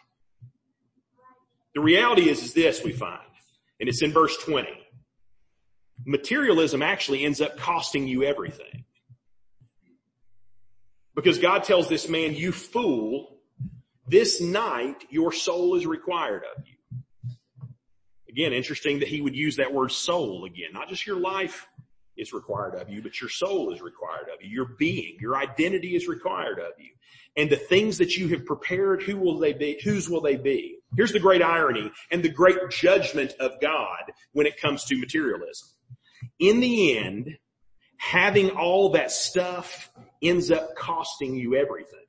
The 1.73 1.81
reality 1.81 2.29
is, 2.29 2.43
is 2.43 2.53
this 2.53 2.83
we 2.83 2.91
find, 2.91 3.21
and 3.79 3.87
it's 3.87 4.01
in 4.01 4.11
verse 4.11 4.35
20. 4.37 4.67
Materialism 6.05 6.81
actually 6.81 7.23
ends 7.23 7.41
up 7.41 7.57
costing 7.57 8.07
you 8.07 8.23
everything. 8.23 8.85
Because 11.15 11.39
God 11.39 11.63
tells 11.63 11.89
this 11.89 12.07
man, 12.07 12.33
you 12.33 12.51
fool, 12.51 13.37
this 14.07 14.41
night 14.41 15.03
your 15.09 15.31
soul 15.31 15.75
is 15.75 15.85
required 15.85 16.43
of 16.55 16.63
you. 16.65 16.75
Again, 18.29 18.53
interesting 18.53 18.99
that 18.99 19.07
he 19.07 19.21
would 19.21 19.35
use 19.35 19.57
that 19.57 19.73
word 19.73 19.91
soul 19.91 20.45
again. 20.45 20.69
Not 20.71 20.87
just 20.87 21.05
your 21.05 21.19
life 21.19 21.67
is 22.15 22.31
required 22.33 22.75
of 22.75 22.89
you, 22.89 23.01
but 23.01 23.19
your 23.19 23.29
soul 23.29 23.73
is 23.73 23.81
required 23.81 24.27
of 24.33 24.41
you. 24.41 24.49
Your 24.49 24.69
being, 24.77 25.17
your 25.19 25.35
identity 25.35 25.95
is 25.95 26.07
required 26.07 26.59
of 26.59 26.73
you. 26.77 26.91
And 27.37 27.49
the 27.49 27.55
things 27.55 27.97
that 27.99 28.17
you 28.17 28.27
have 28.29 28.45
prepared, 28.45 29.01
who 29.03 29.17
will 29.17 29.39
they 29.39 29.53
be? 29.53 29.79
Whose 29.83 30.09
will 30.09 30.21
they 30.21 30.35
be? 30.35 30.79
Here's 30.95 31.13
the 31.13 31.19
great 31.19 31.41
irony 31.41 31.91
and 32.11 32.23
the 32.23 32.29
great 32.29 32.57
judgment 32.69 33.33
of 33.39 33.59
God 33.61 34.11
when 34.33 34.47
it 34.47 34.59
comes 34.59 34.83
to 34.85 34.97
materialism. 34.97 35.69
In 36.39 36.59
the 36.59 36.97
end, 36.97 37.37
having 37.99 38.51
all 38.51 38.89
that 38.91 39.11
stuff 39.11 39.91
ends 40.21 40.49
up 40.49 40.75
costing 40.75 41.35
you 41.35 41.55
everything. 41.55 41.99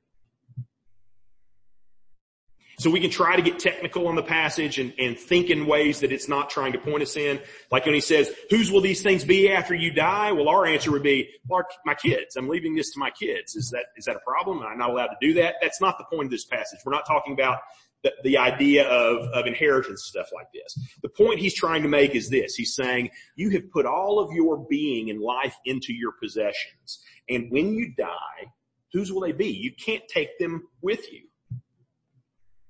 So 2.79 2.89
we 2.89 2.99
can 2.99 3.11
try 3.11 3.35
to 3.35 3.43
get 3.43 3.59
technical 3.59 4.07
on 4.07 4.15
the 4.15 4.23
passage 4.23 4.79
and, 4.79 4.91
and 4.97 5.19
think 5.19 5.51
in 5.51 5.67
ways 5.67 5.99
that 5.99 6.11
it's 6.11 6.27
not 6.27 6.49
trying 6.49 6.71
to 6.71 6.79
point 6.79 7.03
us 7.03 7.15
in. 7.15 7.39
Like 7.69 7.85
when 7.85 7.93
he 7.93 8.01
says, 8.01 8.33
whose 8.49 8.71
will 8.71 8.81
these 8.81 9.03
things 9.03 9.23
be 9.23 9.51
after 9.51 9.75
you 9.75 9.91
die? 9.91 10.31
Well, 10.31 10.49
our 10.49 10.65
answer 10.65 10.89
would 10.89 11.03
be, 11.03 11.29
well, 11.47 11.61
my 11.85 11.93
kids. 11.93 12.35
I'm 12.35 12.49
leaving 12.49 12.73
this 12.73 12.91
to 12.93 12.99
my 12.99 13.11
kids. 13.11 13.55
Is 13.55 13.69
that, 13.69 13.85
is 13.97 14.05
that 14.05 14.15
a 14.15 14.19
problem? 14.19 14.63
Am 14.63 14.65
I 14.65 14.75
not 14.75 14.89
allowed 14.89 15.07
to 15.07 15.17
do 15.21 15.33
that? 15.35 15.55
That's 15.61 15.79
not 15.79 15.99
the 15.99 16.05
point 16.05 16.25
of 16.25 16.31
this 16.31 16.45
passage. 16.45 16.79
We're 16.83 16.93
not 16.93 17.05
talking 17.05 17.33
about 17.33 17.59
the, 18.03 18.13
the 18.23 18.37
idea 18.37 18.87
of, 18.87 19.27
of 19.29 19.45
inheritance 19.45 20.05
stuff 20.05 20.29
like 20.33 20.47
this. 20.53 20.77
The 21.01 21.09
point 21.09 21.39
he's 21.39 21.55
trying 21.55 21.83
to 21.83 21.89
make 21.89 22.15
is 22.15 22.29
this. 22.29 22.55
He's 22.55 22.75
saying, 22.75 23.09
you 23.35 23.49
have 23.51 23.69
put 23.71 23.85
all 23.85 24.19
of 24.19 24.31
your 24.33 24.65
being 24.69 25.09
and 25.09 25.21
life 25.21 25.55
into 25.65 25.93
your 25.93 26.13
possessions. 26.21 27.03
And 27.29 27.51
when 27.51 27.73
you 27.73 27.93
die, 27.97 28.51
whose 28.93 29.11
will 29.11 29.21
they 29.21 29.31
be? 29.31 29.49
You 29.49 29.71
can't 29.73 30.03
take 30.07 30.37
them 30.39 30.67
with 30.81 31.11
you. 31.11 31.21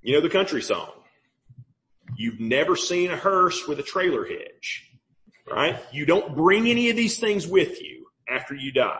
You 0.02 0.14
know 0.14 0.22
the 0.22 0.30
country 0.30 0.62
song. 0.62 0.92
You've 2.18 2.40
never 2.40 2.76
seen 2.76 3.12
a 3.12 3.18
hearse 3.18 3.68
with 3.68 3.80
a 3.80 3.84
trailer 3.84 4.26
hitch, 4.26 4.90
right? 5.50 5.80
You 5.92 6.06
don't 6.06 6.36
bring 6.36 6.68
any 6.68 6.90
of 6.90 6.96
these 6.96 7.20
things 7.20 7.48
with 7.48 7.82
you 7.82 8.08
after 8.28 8.54
you 8.54 8.72
die. 8.72 9.00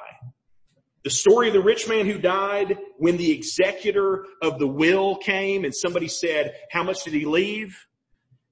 The 1.04 1.10
story 1.10 1.48
of 1.48 1.54
the 1.54 1.62
rich 1.62 1.88
man 1.90 2.06
who 2.06 2.20
died 2.20 2.78
when 2.98 3.18
the 3.18 3.32
executor 3.32 4.26
of 4.42 4.60
the 4.60 4.68
will 4.68 5.16
came 5.16 5.66
and 5.66 5.74
somebody 5.76 6.08
said, 6.08 6.56
how 6.70 6.84
much 6.84 7.04
did 7.04 7.14
he 7.14 7.26
leave? 7.26 7.76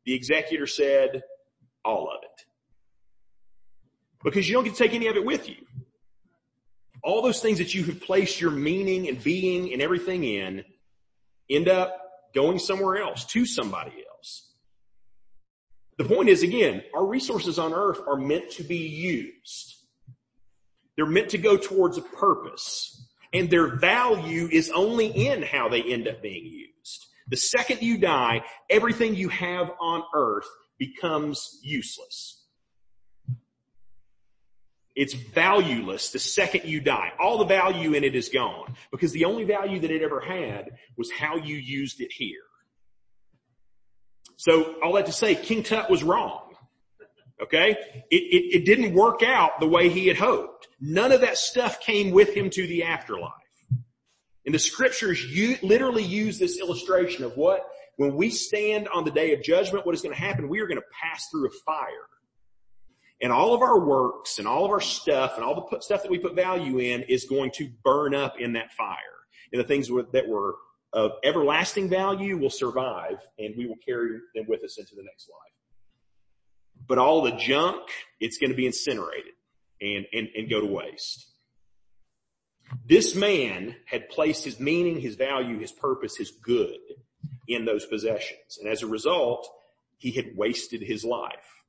The 0.06 0.16
executor 0.16 0.66
said, 0.66 1.22
all 1.86 2.10
of 2.10 2.24
it. 2.24 2.46
Because 4.24 4.50
you 4.50 4.56
don't 4.56 4.64
get 4.64 4.76
to 4.76 4.84
take 4.84 4.96
any 4.96 5.08
of 5.08 5.16
it 5.16 5.26
with 5.26 5.48
you. 5.48 5.58
All 7.04 7.22
those 7.22 7.40
things 7.40 7.60
that 7.60 7.74
you 7.74 7.84
have 7.86 8.02
placed 8.02 8.42
your 8.42 8.52
meaning 8.52 9.08
and 9.08 9.24
being 9.24 9.72
and 9.72 9.82
everything 9.82 10.24
in 10.24 10.66
end 11.50 11.70
up 11.70 11.96
going 12.34 12.60
somewhere 12.60 12.98
else 12.98 13.26
to 13.26 13.46
somebody 13.46 13.94
else. 14.12 14.52
The 15.98 16.06
point 16.06 16.30
is 16.30 16.44
again, 16.44 16.84
our 16.96 17.06
resources 17.06 17.60
on 17.60 17.74
earth 17.74 18.00
are 18.08 18.18
meant 18.18 18.52
to 18.52 18.64
be 18.64 18.78
used. 18.78 19.76
They're 21.00 21.06
meant 21.06 21.30
to 21.30 21.38
go 21.38 21.56
towards 21.56 21.98
a 21.98 22.02
purpose 22.02 23.08
and 23.32 23.50
their 23.50 23.78
value 23.78 24.50
is 24.52 24.70
only 24.70 25.08
in 25.08 25.44
how 25.44 25.70
they 25.70 25.82
end 25.82 26.10
up 26.10 26.22
being 26.22 26.46
used. 26.46 27.08
The 27.30 27.38
second 27.38 27.82
you 27.82 27.98
die, 27.98 28.44
everything 28.70 29.16
you 29.16 29.30
have 29.30 29.72
on 29.80 30.04
earth 30.14 30.50
becomes 30.78 31.58
useless. 31.64 32.44
It's 34.94 35.14
valueless 35.14 36.12
the 36.12 36.20
second 36.20 36.66
you 36.66 36.82
die. 36.82 37.14
All 37.18 37.38
the 37.38 37.46
value 37.46 37.94
in 37.94 38.04
it 38.04 38.14
is 38.14 38.28
gone 38.28 38.76
because 38.92 39.14
the 39.14 39.24
only 39.24 39.46
value 39.46 39.80
that 39.80 39.92
it 39.92 40.02
ever 40.02 40.20
had 40.20 40.72
was 40.98 41.10
how 41.12 41.38
you 41.38 41.56
used 41.56 42.02
it 42.02 42.12
here. 42.12 42.42
So 44.36 44.76
all 44.84 44.92
that 44.96 45.06
to 45.06 45.14
say, 45.14 45.36
King 45.36 45.64
Tut 45.64 45.90
was 45.90 46.04
wrong. 46.04 46.49
Okay? 47.42 47.72
It, 48.10 48.16
it, 48.16 48.56
it 48.58 48.66
didn't 48.66 48.94
work 48.94 49.24
out 49.24 49.60
the 49.60 49.68
way 49.68 49.90
he 49.90 50.08
had 50.08 50.18
hoped. 50.18 50.68
None 50.82 51.12
of 51.12 51.22
that 51.22 51.38
stuff 51.38 51.80
came 51.80 52.12
with 52.12 52.34
him 52.34 52.50
to 52.52 52.68
the 52.68 52.84
afterlife. 52.84 53.34
And 54.46 54.56
the 54.56 54.60
scriptures 54.60 55.24
you 55.24 55.58
literally 55.62 56.04
use 56.04 56.40
this 56.40 56.60
illustration 56.60 57.24
of 57.24 57.38
what, 57.38 57.62
when 57.98 58.16
we 58.16 58.30
stand 58.30 58.88
on 58.88 59.04
the 59.04 59.12
day 59.12 59.34
of 59.34 59.44
judgment, 59.44 59.86
what 59.86 59.94
is 59.94 60.02
going 60.02 60.16
to 60.16 60.20
happen? 60.20 60.50
We 60.50 60.60
are 60.60 60.68
going 60.68 60.80
to 60.80 60.86
pass 61.02 61.28
through 61.30 61.48
a 61.48 61.52
fire. 61.66 62.08
And 63.22 63.34
all 63.34 63.54
of 63.54 63.62
our 63.62 63.80
works 63.80 64.40
and 64.40 64.48
all 64.48 64.64
of 64.64 64.72
our 64.72 64.80
stuff 64.80 65.34
and 65.36 65.44
all 65.44 65.70
the 65.70 65.82
stuff 65.82 66.04
that 66.04 66.12
we 66.12 66.18
put 66.18 66.36
value 66.36 66.80
in 66.80 67.02
is 67.04 67.26
going 67.26 67.52
to 67.56 67.70
burn 67.84 68.16
up 68.16 68.40
in 68.40 68.54
that 68.54 68.72
fire. 68.72 68.96
And 69.52 69.60
the 69.60 69.68
things 69.68 69.90
that 69.90 70.28
were 70.28 70.56
of 70.94 71.12
everlasting 71.24 71.90
value 71.90 72.38
will 72.38 72.50
survive 72.50 73.18
and 73.38 73.56
we 73.58 73.68
will 73.68 73.78
carry 73.86 74.20
them 74.34 74.46
with 74.48 74.64
us 74.64 74.80
into 74.80 74.96
the 74.96 75.04
next 75.04 75.30
life 75.30 75.59
but 76.88 76.98
all 76.98 77.22
the 77.22 77.32
junk, 77.32 77.82
it's 78.20 78.38
going 78.38 78.52
to 78.52 78.56
be 78.56 78.66
incinerated 78.66 79.34
and, 79.82 80.06
and, 80.14 80.28
and 80.36 80.50
go 80.50 80.60
to 80.60 80.68
waste. 80.68 81.28
This 82.86 83.16
man 83.16 83.76
had 83.86 84.10
placed 84.10 84.46
his 84.46 84.60
meaning, 84.60 85.00
his 85.00 85.16
value, 85.16 85.60
his 85.60 85.72
purpose, 85.72 86.16
his 86.16 86.32
good 86.32 86.78
in 87.48 87.66
those 87.66 87.86
possessions. 87.86 88.60
And 88.60 88.72
as 88.72 88.84
a 88.84 88.88
result, 88.88 89.48
he 89.98 90.12
had 90.12 90.36
wasted 90.36 90.82
his 90.82 91.04
life. 91.04 91.64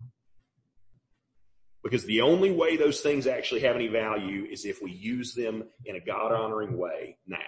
Because 1.83 2.05
the 2.05 2.21
only 2.21 2.53
way 2.53 2.77
those 2.77 3.01
things 3.01 3.27
actually 3.27 3.63
have 3.63 3.75
any 3.75 3.89
value 3.89 4.45
is 4.45 4.67
if 4.67 4.83
we 4.83 4.93
use 4.93 5.35
them 5.35 5.65
in 5.87 5.97
a 5.97 6.01
God 6.01 6.33
honoring 6.33 6.77
way 6.77 7.17
now. 7.27 7.39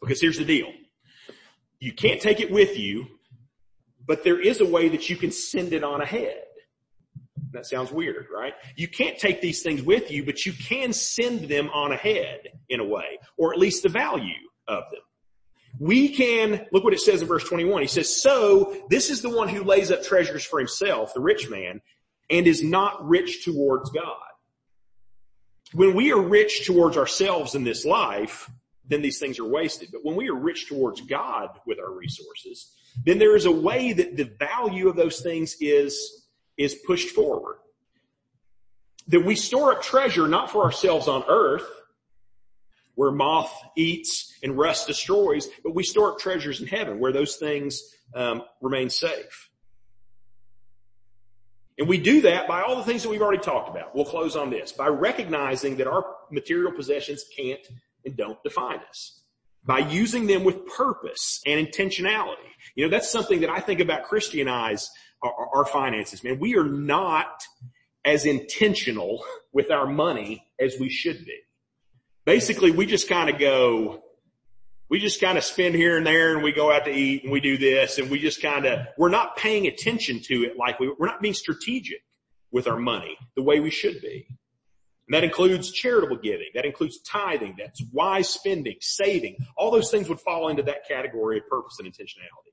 Because 0.00 0.20
here's 0.20 0.36
the 0.36 0.44
deal. 0.44 0.68
You 1.78 1.92
can't 1.92 2.20
take 2.20 2.40
it 2.40 2.50
with 2.50 2.78
you 2.78 3.06
but 4.06 4.24
there 4.24 4.40
is 4.40 4.60
a 4.60 4.66
way 4.66 4.88
that 4.88 5.08
you 5.08 5.16
can 5.16 5.30
send 5.30 5.72
it 5.72 5.84
on 5.84 6.00
ahead. 6.00 6.42
That 7.52 7.66
sounds 7.66 7.92
weird, 7.92 8.26
right? 8.34 8.52
You 8.76 8.88
can't 8.88 9.16
take 9.18 9.40
these 9.40 9.62
things 9.62 9.82
with 9.82 10.10
you, 10.10 10.24
but 10.24 10.44
you 10.44 10.52
can 10.52 10.92
send 10.92 11.48
them 11.48 11.70
on 11.70 11.92
ahead 11.92 12.40
in 12.68 12.80
a 12.80 12.84
way, 12.84 13.18
or 13.36 13.52
at 13.52 13.58
least 13.58 13.84
the 13.84 13.88
value 13.88 14.34
of 14.66 14.84
them. 14.90 15.00
We 15.78 16.08
can, 16.08 16.66
look 16.72 16.84
what 16.84 16.92
it 16.92 17.00
says 17.00 17.22
in 17.22 17.28
verse 17.28 17.44
21. 17.44 17.82
He 17.82 17.88
says, 17.88 18.22
so 18.22 18.84
this 18.90 19.10
is 19.10 19.22
the 19.22 19.30
one 19.30 19.48
who 19.48 19.64
lays 19.64 19.90
up 19.90 20.02
treasures 20.02 20.44
for 20.44 20.58
himself, 20.58 21.14
the 21.14 21.20
rich 21.20 21.48
man, 21.48 21.80
and 22.30 22.46
is 22.46 22.62
not 22.62 23.06
rich 23.06 23.44
towards 23.44 23.90
God. 23.90 24.16
When 25.72 25.94
we 25.94 26.12
are 26.12 26.20
rich 26.20 26.66
towards 26.66 26.96
ourselves 26.96 27.54
in 27.54 27.64
this 27.64 27.84
life, 27.84 28.50
then 28.86 29.02
these 29.02 29.18
things 29.18 29.38
are 29.38 29.46
wasted. 29.46 29.88
But 29.92 30.04
when 30.04 30.14
we 30.14 30.28
are 30.28 30.34
rich 30.34 30.68
towards 30.68 31.00
God 31.00 31.48
with 31.66 31.78
our 31.80 31.92
resources, 31.92 32.72
then 33.02 33.18
there 33.18 33.36
is 33.36 33.46
a 33.46 33.50
way 33.50 33.92
that 33.92 34.16
the 34.16 34.24
value 34.24 34.88
of 34.88 34.96
those 34.96 35.20
things 35.20 35.56
is, 35.60 36.26
is 36.56 36.74
pushed 36.86 37.10
forward. 37.10 37.56
That 39.08 39.24
we 39.24 39.34
store 39.34 39.72
up 39.72 39.82
treasure 39.82 40.28
not 40.28 40.50
for 40.50 40.64
ourselves 40.64 41.08
on 41.08 41.24
earth, 41.28 41.66
where 42.94 43.10
moth 43.10 43.52
eats 43.76 44.38
and 44.42 44.56
rust 44.56 44.86
destroys, 44.86 45.48
but 45.64 45.74
we 45.74 45.82
store 45.82 46.12
up 46.12 46.18
treasures 46.18 46.60
in 46.60 46.66
heaven 46.66 47.00
where 47.00 47.12
those 47.12 47.36
things 47.36 47.82
um, 48.14 48.42
remain 48.62 48.88
safe. 48.88 49.50
And 51.76 51.88
we 51.88 51.98
do 51.98 52.20
that 52.22 52.46
by 52.46 52.62
all 52.62 52.76
the 52.76 52.84
things 52.84 53.02
that 53.02 53.08
we've 53.08 53.20
already 53.20 53.42
talked 53.42 53.68
about. 53.68 53.96
We'll 53.96 54.04
close 54.04 54.36
on 54.36 54.50
this. 54.50 54.70
By 54.70 54.86
recognizing 54.86 55.76
that 55.78 55.88
our 55.88 56.04
material 56.30 56.70
possessions 56.70 57.24
can't 57.36 57.66
and 58.04 58.16
don't 58.16 58.40
define 58.44 58.78
us. 58.88 59.23
By 59.66 59.78
using 59.78 60.26
them 60.26 60.44
with 60.44 60.66
purpose 60.66 61.40
and 61.46 61.66
intentionality. 61.66 62.50
You 62.74 62.84
know, 62.84 62.90
that's 62.90 63.10
something 63.10 63.40
that 63.40 63.50
I 63.50 63.60
think 63.60 63.80
about 63.80 64.04
Christianize 64.04 64.90
our, 65.22 65.32
our 65.54 65.64
finances, 65.64 66.22
man. 66.22 66.38
We 66.38 66.56
are 66.56 66.64
not 66.64 67.42
as 68.04 68.26
intentional 68.26 69.24
with 69.52 69.70
our 69.70 69.86
money 69.86 70.46
as 70.60 70.76
we 70.78 70.90
should 70.90 71.24
be. 71.24 71.38
Basically, 72.26 72.70
we 72.70 72.86
just 72.86 73.08
kind 73.08 73.30
of 73.30 73.38
go, 73.38 74.02
we 74.88 74.98
just 74.98 75.20
kind 75.20 75.38
of 75.38 75.44
spend 75.44 75.74
here 75.74 75.96
and 75.96 76.06
there 76.06 76.34
and 76.34 76.42
we 76.42 76.52
go 76.52 76.70
out 76.70 76.84
to 76.84 76.90
eat 76.90 77.22
and 77.22 77.32
we 77.32 77.40
do 77.40 77.56
this 77.56 77.98
and 77.98 78.10
we 78.10 78.18
just 78.18 78.42
kind 78.42 78.66
of, 78.66 78.86
we're 78.98 79.08
not 79.08 79.36
paying 79.36 79.66
attention 79.66 80.20
to 80.24 80.44
it 80.44 80.56
like 80.58 80.78
we, 80.78 80.92
we're 80.98 81.06
not 81.06 81.20
being 81.20 81.34
strategic 81.34 82.02
with 82.50 82.68
our 82.68 82.78
money 82.78 83.16
the 83.36 83.42
way 83.42 83.60
we 83.60 83.70
should 83.70 84.00
be. 84.00 84.26
And 85.06 85.14
that 85.14 85.24
includes 85.24 85.70
charitable 85.70 86.18
giving. 86.22 86.48
That 86.54 86.64
includes 86.64 87.00
tithing. 87.00 87.56
That's 87.58 87.82
wise 87.92 88.28
spending, 88.28 88.76
saving. 88.80 89.36
All 89.56 89.70
those 89.70 89.90
things 89.90 90.08
would 90.08 90.20
fall 90.20 90.48
into 90.48 90.62
that 90.62 90.88
category 90.88 91.38
of 91.38 91.48
purpose 91.48 91.76
and 91.78 91.86
intentionality. 91.86 92.52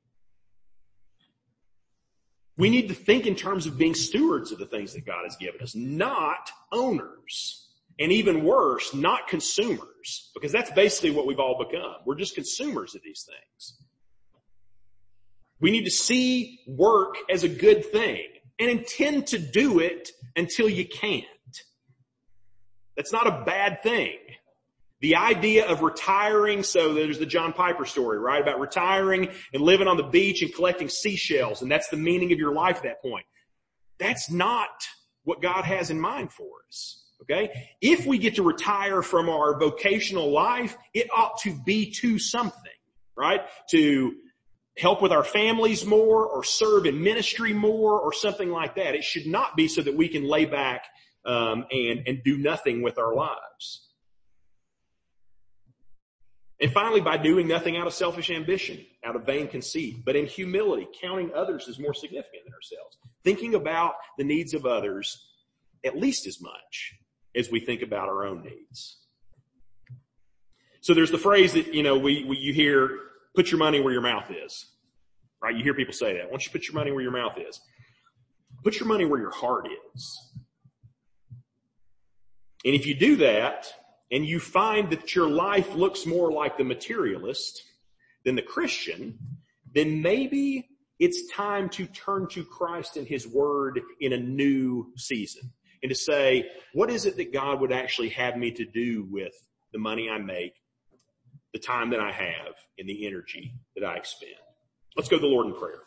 We 2.58 2.70
need 2.70 2.90
to 2.90 2.94
think 2.94 3.26
in 3.26 3.36
terms 3.36 3.66
of 3.66 3.78
being 3.78 3.96
stewards 3.96 4.52
of 4.52 4.60
the 4.60 4.66
things 4.66 4.94
that 4.94 5.06
God 5.06 5.24
has 5.24 5.38
given 5.38 5.62
us, 5.62 5.76
not 5.76 6.50
owners. 6.72 7.68
And 8.00 8.12
even 8.12 8.44
worse, 8.44 8.96
not 8.96 9.28
consumers, 9.28 10.32
because 10.34 10.52
that's 10.52 10.72
basically 10.72 11.12
what 11.12 11.28
we've 11.28 11.40
all 11.40 11.64
become. 11.64 11.98
We're 12.04 12.16
just 12.16 12.34
consumers 12.34 12.96
of 12.96 13.02
these 13.04 13.28
things. 13.30 13.78
We 15.60 15.70
need 15.70 15.84
to 15.84 15.92
see 15.92 16.62
work 16.66 17.16
as 17.30 17.44
a 17.44 17.50
good 17.50 17.86
thing 17.86 18.26
and 18.60 18.72
intend 18.72 19.28
to 19.28 19.38
do 19.38 19.80
it 19.80 20.10
until 20.36 20.68
you 20.68 20.88
can't. 20.88 21.26
That's 23.02 23.12
not 23.12 23.26
a 23.26 23.44
bad 23.44 23.82
thing. 23.82 24.20
The 25.00 25.16
idea 25.16 25.68
of 25.68 25.82
retiring, 25.82 26.62
so 26.62 26.94
there's 26.94 27.18
the 27.18 27.26
John 27.26 27.52
Piper 27.52 27.84
story, 27.84 28.20
right? 28.20 28.40
About 28.40 28.60
retiring 28.60 29.30
and 29.56 29.64
living 29.64 29.88
on 29.88 29.98
the 29.98 30.04
beach 30.04 30.44
and 30.44 30.54
collecting 30.54 30.88
seashells, 30.88 31.64
and 31.64 31.72
that's 31.72 31.88
the 31.88 31.98
meaning 31.98 32.32
of 32.32 32.38
your 32.38 32.54
life 32.54 32.78
at 32.78 32.84
that 32.84 33.02
point. 33.02 33.26
That's 33.98 34.30
not 34.30 34.70
what 35.24 35.42
God 35.42 35.66
has 35.66 35.90
in 35.90 36.00
mind 36.00 36.32
for 36.32 36.46
us. 36.68 37.04
Okay? 37.24 37.68
If 37.82 38.06
we 38.06 38.20
get 38.20 38.36
to 38.36 38.44
retire 38.44 39.02
from 39.02 39.30
our 39.30 39.58
vocational 39.58 40.30
life, 40.30 40.78
it 40.94 41.08
ought 41.12 41.40
to 41.40 41.60
be 41.66 41.90
to 42.02 42.20
something, 42.20 42.72
right? 43.18 43.42
To 43.72 44.14
help 44.78 45.02
with 45.02 45.12
our 45.12 45.24
families 45.24 45.88
more 45.88 46.28
or 46.28 46.44
serve 46.44 46.86
in 46.86 47.02
ministry 47.02 47.52
more 47.52 48.00
or 48.00 48.14
something 48.14 48.52
like 48.52 48.76
that. 48.76 48.94
It 48.94 49.04
should 49.04 49.26
not 49.26 49.56
be 49.56 49.68
so 49.68 49.82
that 49.82 49.98
we 49.98 50.08
can 50.08 50.24
lay 50.24 50.46
back 50.46 50.86
um, 51.26 51.66
and 51.72 52.08
and 52.08 52.24
do 52.24 52.38
nothing 52.38 52.82
with 52.82 52.98
our 52.98 53.14
lives. 53.14 53.88
And 56.62 56.72
finally, 56.72 57.02
by 57.02 57.18
doing 57.18 57.48
nothing 57.48 57.76
out 57.76 57.88
of 57.88 57.94
selfish 57.94 58.30
ambition, 58.30 58.86
out 59.04 59.16
of 59.16 59.26
vain 59.26 59.48
conceit, 59.48 60.06
but 60.06 60.16
in 60.16 60.28
humility, 60.28 60.88
counting 61.02 61.32
others 61.34 61.68
as 61.68 61.80
more 61.80 61.94
significant 61.94 62.44
than 62.46 62.54
ourselves, 62.54 62.98
thinking 63.24 63.56
about 63.56 63.96
the 64.20 64.24
needs 64.24 64.54
of 64.54 64.68
others 64.68 65.26
at 65.84 65.98
least 65.98 66.28
as 66.28 66.40
much 66.40 66.94
as 67.36 67.50
we 67.50 67.60
think 67.60 67.82
about 67.82 68.10
our 68.10 68.26
own 68.26 68.44
needs. 68.44 68.98
So 70.82 70.94
there's 70.94 71.12
the 71.12 71.18
phrase 71.18 71.54
that, 71.54 71.74
you 71.74 71.84
know, 71.84 71.98
we, 71.98 72.26
we, 72.26 72.38
you 72.38 72.54
hear, 72.54 73.00
put 73.36 73.52
your 73.52 73.60
money 73.60 73.80
where 73.80 73.94
your 73.94 74.02
mouth 74.02 74.30
is, 74.32 74.66
right? 75.42 75.56
You 75.56 75.64
hear 75.64 75.74
people 75.74 75.94
say 75.94 76.18
that. 76.18 76.30
Once 76.30 76.46
you 76.46 76.52
put 76.52 76.68
your 76.68 76.76
money 76.76 76.92
where 76.92 77.02
your 77.02 77.12
mouth 77.12 77.38
is? 77.38 77.60
Put 78.64 78.80
your 78.80 78.88
money 78.88 79.06
where 79.06 79.20
your 79.20 79.32
heart 79.32 79.68
is. 79.96 80.32
And 82.64 82.76
if 82.76 82.86
you 82.86 82.94
do 82.94 83.16
that 83.18 83.74
and 84.12 84.26
you 84.26 84.40
find 84.40 84.90
that 84.92 85.16
your 85.16 85.30
life 85.30 85.74
looks 85.74 86.06
more 86.06 86.32
like 86.32 86.58
the 86.58 86.64
materialist 86.64 87.64
than 88.24 88.36
the 88.36 88.42
Christian, 88.42 89.18
then 89.74 90.02
maybe 90.02 90.70
it's 91.00 91.32
time 91.32 91.70
to 91.70 91.88
turn 91.88 92.28
to 92.30 92.44
Christ 92.44 92.98
and 92.98 93.08
His 93.08 93.28
Word 93.28 93.82
in 94.00 94.14
a 94.14 94.18
new 94.18 94.92
season 94.98 95.52
and 95.82 95.90
to 95.90 95.96
say, 95.96 96.48
what 96.74 96.92
is 96.92 97.06
it 97.06 97.18
that 97.18 97.34
God 97.34 97.60
would 97.62 97.72
actually 97.72 98.10
have 98.10 98.38
me 98.38 98.52
to 98.52 98.66
do 98.66 99.08
with 99.10 99.34
the 99.74 99.80
money 99.80 100.10
I 100.10 100.20
make, 100.20 100.54
the 101.54 101.60
time 101.60 101.90
that 101.90 102.00
I 102.00 102.12
have, 102.12 102.54
and 102.78 102.88
the 102.88 103.08
energy 103.08 103.56
that 103.76 103.84
I 103.84 103.96
expend? 103.96 104.36
Let's 104.96 105.10
go 105.10 105.18
to 105.18 105.22
the 105.22 105.28
Lord 105.28 105.48
in 105.48 105.56
prayer. 105.56 105.80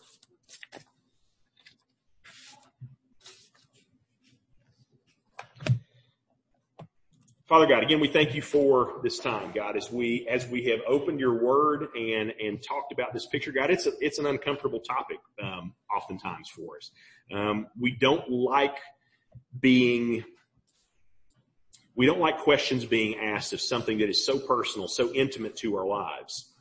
Father 7.54 7.66
God, 7.66 7.84
again, 7.84 8.00
we 8.00 8.08
thank 8.08 8.34
you 8.34 8.42
for 8.42 8.98
this 9.04 9.20
time, 9.20 9.52
God, 9.54 9.76
as 9.76 9.88
we, 9.88 10.26
as 10.28 10.44
we 10.44 10.64
have 10.64 10.80
opened 10.88 11.20
your 11.20 11.40
word 11.40 11.86
and, 11.94 12.34
and 12.42 12.60
talked 12.60 12.90
about 12.90 13.12
this 13.12 13.26
picture, 13.26 13.52
God, 13.52 13.70
it's 13.70 13.86
a, 13.86 13.92
it's 14.00 14.18
an 14.18 14.26
uncomfortable 14.26 14.80
topic, 14.80 15.18
um, 15.40 15.72
oftentimes 15.96 16.48
for 16.48 16.78
us. 16.78 16.90
Um, 17.32 17.68
we 17.78 17.92
don't 17.92 18.28
like 18.28 18.76
being, 19.60 20.24
we 21.94 22.06
don't 22.06 22.18
like 22.18 22.38
questions 22.38 22.86
being 22.86 23.20
asked 23.20 23.52
of 23.52 23.60
something 23.60 23.98
that 23.98 24.08
is 24.08 24.26
so 24.26 24.36
personal, 24.36 24.88
so 24.88 25.12
intimate 25.12 25.54
to 25.58 25.76
our 25.76 25.86
lives. 25.86 26.53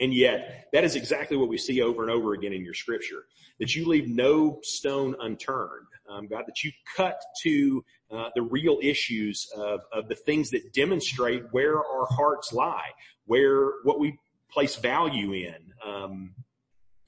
And 0.00 0.12
yet, 0.12 0.68
that 0.72 0.84
is 0.84 0.96
exactly 0.96 1.36
what 1.36 1.48
we 1.48 1.58
see 1.58 1.80
over 1.80 2.02
and 2.02 2.10
over 2.10 2.34
again 2.34 2.52
in 2.52 2.64
your 2.64 2.74
scripture. 2.74 3.24
That 3.60 3.74
you 3.74 3.86
leave 3.86 4.08
no 4.08 4.58
stone 4.62 5.14
unturned, 5.20 5.86
um, 6.08 6.26
God. 6.26 6.44
That 6.46 6.64
you 6.64 6.72
cut 6.96 7.20
to 7.42 7.84
uh, 8.10 8.30
the 8.34 8.42
real 8.42 8.78
issues 8.82 9.48
of, 9.56 9.80
of 9.92 10.08
the 10.08 10.16
things 10.16 10.50
that 10.50 10.72
demonstrate 10.72 11.44
where 11.52 11.78
our 11.78 12.06
hearts 12.10 12.52
lie, 12.52 12.90
where 13.26 13.70
what 13.84 14.00
we 14.00 14.18
place 14.50 14.76
value 14.76 15.32
in, 15.32 15.56
um, 15.84 16.34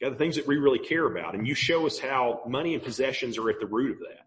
God, 0.01 0.12
the 0.12 0.16
things 0.16 0.37
that 0.37 0.47
we 0.47 0.57
really 0.57 0.78
care 0.78 1.07
about. 1.07 1.34
And 1.34 1.47
you 1.47 1.55
show 1.55 1.87
us 1.87 1.99
how 1.99 2.43
money 2.47 2.74
and 2.74 2.82
possessions 2.82 3.39
are 3.39 3.49
at 3.49 3.61
the 3.61 3.66
root 3.66 3.93
of 3.93 3.99
that. 4.01 4.26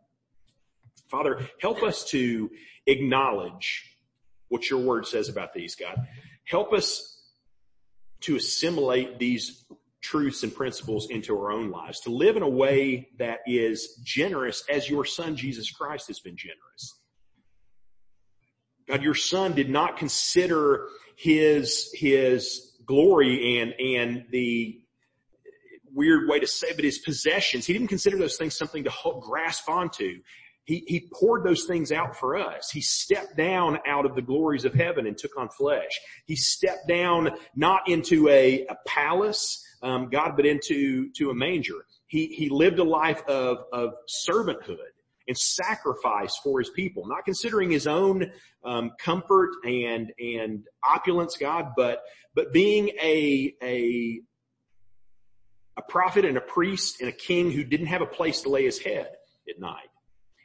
Father, 1.08 1.48
help 1.62 1.84
us 1.84 2.06
to 2.12 2.50
acknowledge 2.86 3.96
what 4.48 4.70
your 4.70 4.80
word 4.80 5.06
says 5.06 5.30
about 5.30 5.54
these, 5.54 5.76
God. 5.76 6.08
Help 6.46 6.74
us 6.74 7.19
to 8.22 8.36
assimilate 8.36 9.20
these 9.20 9.66
truths 10.02 10.44
and 10.44 10.54
principles 10.54 11.10
into 11.10 11.38
our 11.38 11.52
own 11.52 11.72
lives, 11.72 12.00
to 12.02 12.10
live 12.10 12.38
in 12.38 12.44
a 12.44 12.50
way 12.50 13.10
that 13.18 13.40
is 13.46 14.00
generous 14.04 14.64
as 14.70 14.90
your 14.90 15.06
son 15.06 15.36
Jesus 15.36 15.72
Christ 15.72 16.08
has 16.08 16.20
been 16.20 16.38
generous. 16.38 17.00
God, 18.88 19.04
your 19.04 19.16
son 19.16 19.54
did 19.54 19.70
not 19.70 19.98
consider 19.98 20.88
his, 21.16 21.92
his 21.94 22.78
glory 22.86 23.60
and, 23.60 23.74
and 23.80 24.26
the 24.32 24.82
weird 25.94 26.28
way 26.28 26.40
to 26.40 26.48
say, 26.48 26.74
but 26.76 26.84
his 26.84 26.98
possessions. 26.98 27.66
He 27.66 27.74
didn't 27.74 27.90
consider 27.90 28.18
those 28.18 28.38
things 28.38 28.58
something 28.58 28.84
to 28.86 28.92
grasp 29.22 29.70
onto. 29.70 30.22
He, 30.70 30.84
he 30.86 31.10
poured 31.12 31.44
those 31.44 31.66
things 31.66 31.92
out 31.92 32.16
for 32.16 32.38
us. 32.38 32.70
He 32.72 32.82
stepped 32.82 33.36
down 33.36 33.80
out 33.88 34.06
of 34.06 34.14
the 34.14 34.22
glories 34.22 34.66
of 34.66 34.74
heaven 34.76 35.08
and 35.08 35.18
took 35.18 35.36
on 35.36 35.50
flesh. 35.50 35.90
He 36.28 36.36
stepped 36.36 36.88
down 36.88 37.32
not 37.56 37.90
into 37.90 38.30
a, 38.30 38.68
a 38.68 38.78
palace, 38.86 39.66
um, 39.82 40.10
God, 40.12 40.34
but 40.36 40.46
into 40.46 41.10
to 41.16 41.32
a 41.32 41.34
manger. 41.34 41.88
He 42.06 42.28
he 42.28 42.50
lived 42.50 42.78
a 42.78 42.84
life 42.84 43.24
of 43.28 43.64
of 43.74 43.94
servanthood 44.30 44.94
and 45.28 45.36
sacrifice 45.36 46.38
for 46.44 46.60
his 46.60 46.70
people, 46.70 47.08
not 47.08 47.26
considering 47.26 47.72
his 47.72 47.88
own 47.88 48.32
um, 48.64 48.92
comfort 49.00 49.50
and 49.64 50.14
and 50.20 50.66
opulence, 50.88 51.36
God, 51.36 51.72
but 51.76 52.04
but 52.36 52.54
being 52.54 52.90
a 53.02 53.56
a 53.64 54.22
a 55.78 55.82
prophet 55.90 56.26
and 56.26 56.38
a 56.38 56.42
priest 56.42 57.02
and 57.02 57.10
a 57.10 57.14
king 57.14 57.50
who 57.50 57.64
didn't 57.64 57.88
have 57.88 58.04
a 58.04 58.06
place 58.06 58.42
to 58.42 58.50
lay 58.50 58.66
his 58.66 58.78
head 58.78 59.10
at 59.50 59.60
night. 59.60 59.90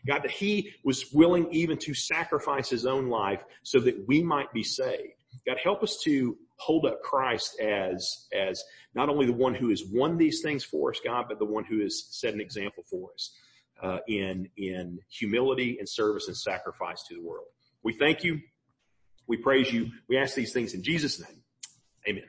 God, 0.07 0.23
that 0.23 0.31
he 0.31 0.75
was 0.85 1.13
willing 1.13 1.49
even 1.53 1.79
to 1.79 1.95
sacrifice 1.95 2.69
his 2.69 2.87
own 2.87 3.09
life 3.09 3.43
so 3.63 3.81
that 3.81 4.07
we 4.07 4.23
might 4.23 4.53
be 4.53 4.63
saved. 4.63 5.15
God, 5.47 5.57
help 5.63 5.83
us 5.83 5.99
to 6.05 6.37
hold 6.57 6.87
up 6.87 7.03
Christ 7.03 7.59
as, 7.61 8.27
as 8.33 8.63
not 8.95 9.09
only 9.09 9.27
the 9.27 9.33
one 9.33 9.55
who 9.55 9.71
has 9.71 9.83
won 9.85 10.17
these 10.17 10.41
things 10.41 10.65
for 10.65 10.91
us, 10.91 11.01
God, 11.05 11.27
but 11.29 11.39
the 11.39 11.45
one 11.45 11.65
who 11.65 11.81
has 11.81 12.07
set 12.11 12.35
an 12.35 12.41
example 12.41 12.85
for 12.89 13.11
us, 13.13 13.31
uh, 13.83 13.99
in, 14.07 14.49
in 14.57 14.99
humility 15.09 15.77
and 15.79 15.89
service 15.89 16.29
and 16.29 16.37
sacrifice 16.37 17.03
to 17.09 17.15
the 17.15 17.21
world. 17.21 17.47
We 17.83 17.93
thank 17.93 18.25
you. 18.25 18.41
We 19.27 19.37
praise 19.37 19.73
you. 19.73 19.91
We 20.09 20.17
ask 20.17 20.35
these 20.35 20.53
things 20.53 20.75
in 20.75 20.83
Jesus' 20.83 21.21
name. 21.21 21.43
Amen. 22.09 22.25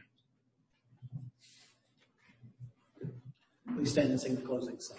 Please 3.75 3.91
stand 3.91 4.09
and 4.09 4.19
sing 4.19 4.35
the 4.35 4.41
closing 4.41 4.79
song. 4.79 4.97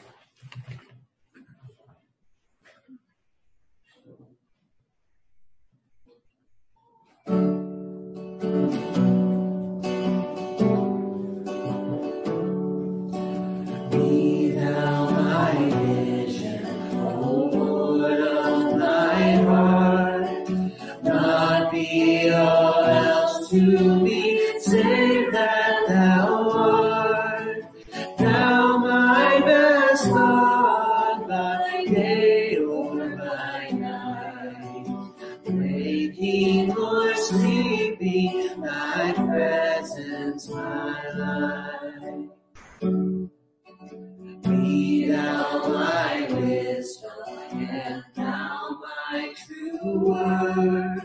word. 49.95 51.03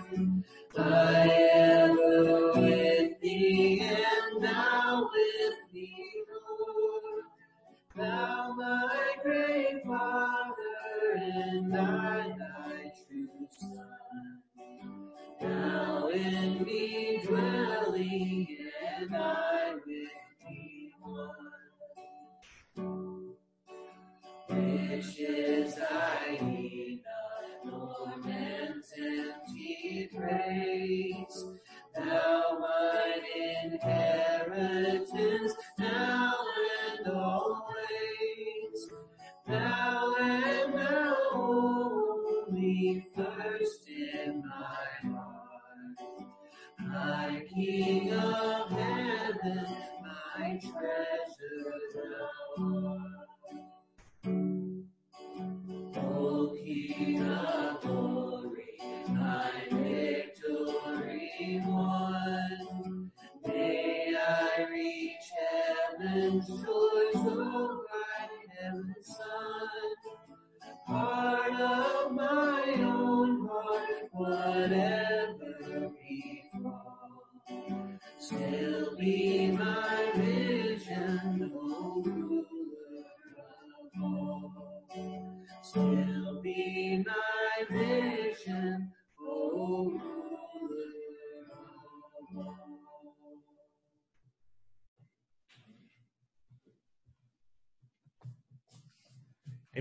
Thy 0.76 1.21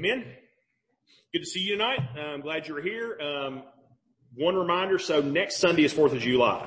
Amen. 0.00 0.24
Good 1.30 1.40
to 1.40 1.44
see 1.44 1.60
you 1.60 1.72
tonight. 1.72 1.98
I'm 2.18 2.40
glad 2.40 2.66
you 2.66 2.72
were 2.72 2.80
here. 2.80 3.18
Um, 3.20 3.64
one 4.34 4.56
reminder, 4.56 4.98
so 4.98 5.20
next 5.20 5.58
Sunday 5.58 5.84
is 5.84 5.92
4th 5.92 6.12
of 6.14 6.20
July. 6.20 6.66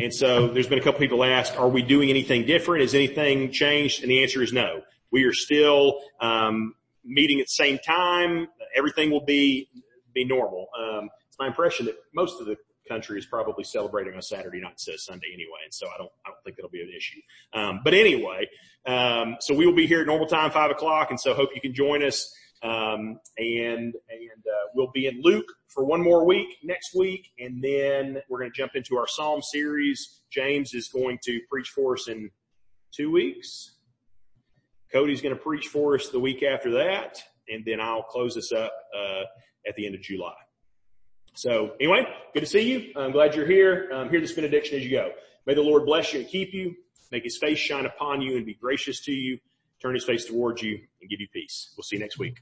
And 0.00 0.14
so 0.14 0.46
there's 0.46 0.68
been 0.68 0.78
a 0.78 0.82
couple 0.82 1.00
people 1.00 1.24
ask, 1.24 1.58
are 1.58 1.68
we 1.68 1.82
doing 1.82 2.08
anything 2.08 2.46
different? 2.46 2.82
Has 2.82 2.94
anything 2.94 3.50
changed? 3.50 4.02
And 4.02 4.10
the 4.12 4.22
answer 4.22 4.44
is 4.44 4.52
no. 4.52 4.82
We 5.10 5.24
are 5.24 5.32
still, 5.32 5.98
um, 6.20 6.76
meeting 7.04 7.40
at 7.40 7.46
the 7.46 7.64
same 7.64 7.80
time. 7.80 8.46
Everything 8.76 9.10
will 9.10 9.24
be, 9.24 9.68
be 10.14 10.24
normal. 10.24 10.68
Um, 10.78 11.08
it's 11.26 11.38
my 11.40 11.48
impression 11.48 11.86
that 11.86 11.96
most 12.14 12.40
of 12.40 12.46
the 12.46 12.54
country 12.88 13.18
is 13.18 13.26
probably 13.26 13.64
celebrating 13.64 14.14
on 14.14 14.22
Saturday, 14.22 14.60
night, 14.60 14.80
not 14.88 15.00
Sunday 15.00 15.26
anyway. 15.34 15.58
And 15.64 15.74
so 15.74 15.88
I 15.88 15.98
don't, 15.98 16.12
I 16.24 16.30
don't 16.30 16.44
think 16.44 16.60
it'll 16.60 16.70
be 16.70 16.82
an 16.82 16.92
issue. 16.96 17.20
Um, 17.52 17.80
but 17.82 17.92
anyway, 17.92 18.48
um, 18.86 19.36
so 19.40 19.52
we 19.52 19.66
will 19.66 19.74
be 19.74 19.88
here 19.88 20.00
at 20.00 20.06
normal 20.06 20.28
time, 20.28 20.52
five 20.52 20.70
o'clock. 20.70 21.10
And 21.10 21.18
so 21.18 21.34
hope 21.34 21.50
you 21.56 21.60
can 21.60 21.74
join 21.74 22.04
us. 22.04 22.32
Um, 22.62 23.20
and, 23.38 23.94
and, 24.08 24.44
uh, 24.46 24.68
we'll 24.74 24.90
be 24.92 25.06
in 25.06 25.20
Luke 25.22 25.46
for 25.68 25.84
one 25.84 26.02
more 26.02 26.24
week 26.24 26.58
next 26.64 26.94
week. 26.94 27.28
And 27.38 27.62
then 27.62 28.20
we're 28.28 28.40
going 28.40 28.50
to 28.50 28.56
jump 28.56 28.72
into 28.74 28.96
our 28.96 29.06
Psalm 29.06 29.42
series. 29.42 30.22
James 30.30 30.74
is 30.74 30.88
going 30.88 31.18
to 31.24 31.40
preach 31.50 31.68
for 31.68 31.94
us 31.94 32.08
in 32.08 32.30
two 32.92 33.10
weeks. 33.10 33.76
Cody's 34.92 35.20
going 35.20 35.34
to 35.34 35.40
preach 35.40 35.68
for 35.68 35.94
us 35.94 36.08
the 36.08 36.20
week 36.20 36.42
after 36.42 36.72
that. 36.72 37.22
And 37.48 37.64
then 37.64 37.80
I'll 37.80 38.02
close 38.02 38.34
this 38.34 38.52
up, 38.52 38.72
uh, 38.96 39.22
at 39.66 39.76
the 39.76 39.86
end 39.86 39.94
of 39.94 40.00
July. 40.00 40.34
So 41.34 41.72
anyway, 41.80 42.04
good 42.34 42.40
to 42.40 42.46
see 42.46 42.72
you. 42.72 42.92
I'm 42.96 43.12
glad 43.12 43.36
you're 43.36 43.46
here. 43.46 43.88
Um, 43.92 44.10
hear 44.10 44.20
this 44.20 44.32
benediction 44.32 44.78
as 44.78 44.84
you 44.84 44.90
go. 44.90 45.10
May 45.46 45.54
the 45.54 45.62
Lord 45.62 45.86
bless 45.86 46.12
you 46.12 46.20
and 46.20 46.28
keep 46.28 46.52
you, 46.52 46.74
make 47.12 47.22
his 47.22 47.38
face 47.38 47.58
shine 47.58 47.86
upon 47.86 48.20
you 48.20 48.36
and 48.36 48.44
be 48.44 48.54
gracious 48.54 49.00
to 49.04 49.12
you, 49.12 49.38
turn 49.80 49.94
his 49.94 50.04
face 50.04 50.24
towards 50.24 50.62
you 50.62 50.78
and 51.00 51.10
give 51.10 51.20
you 51.20 51.28
peace. 51.32 51.72
We'll 51.76 51.84
see 51.84 51.96
you 51.96 52.00
next 52.00 52.18
week. 52.18 52.38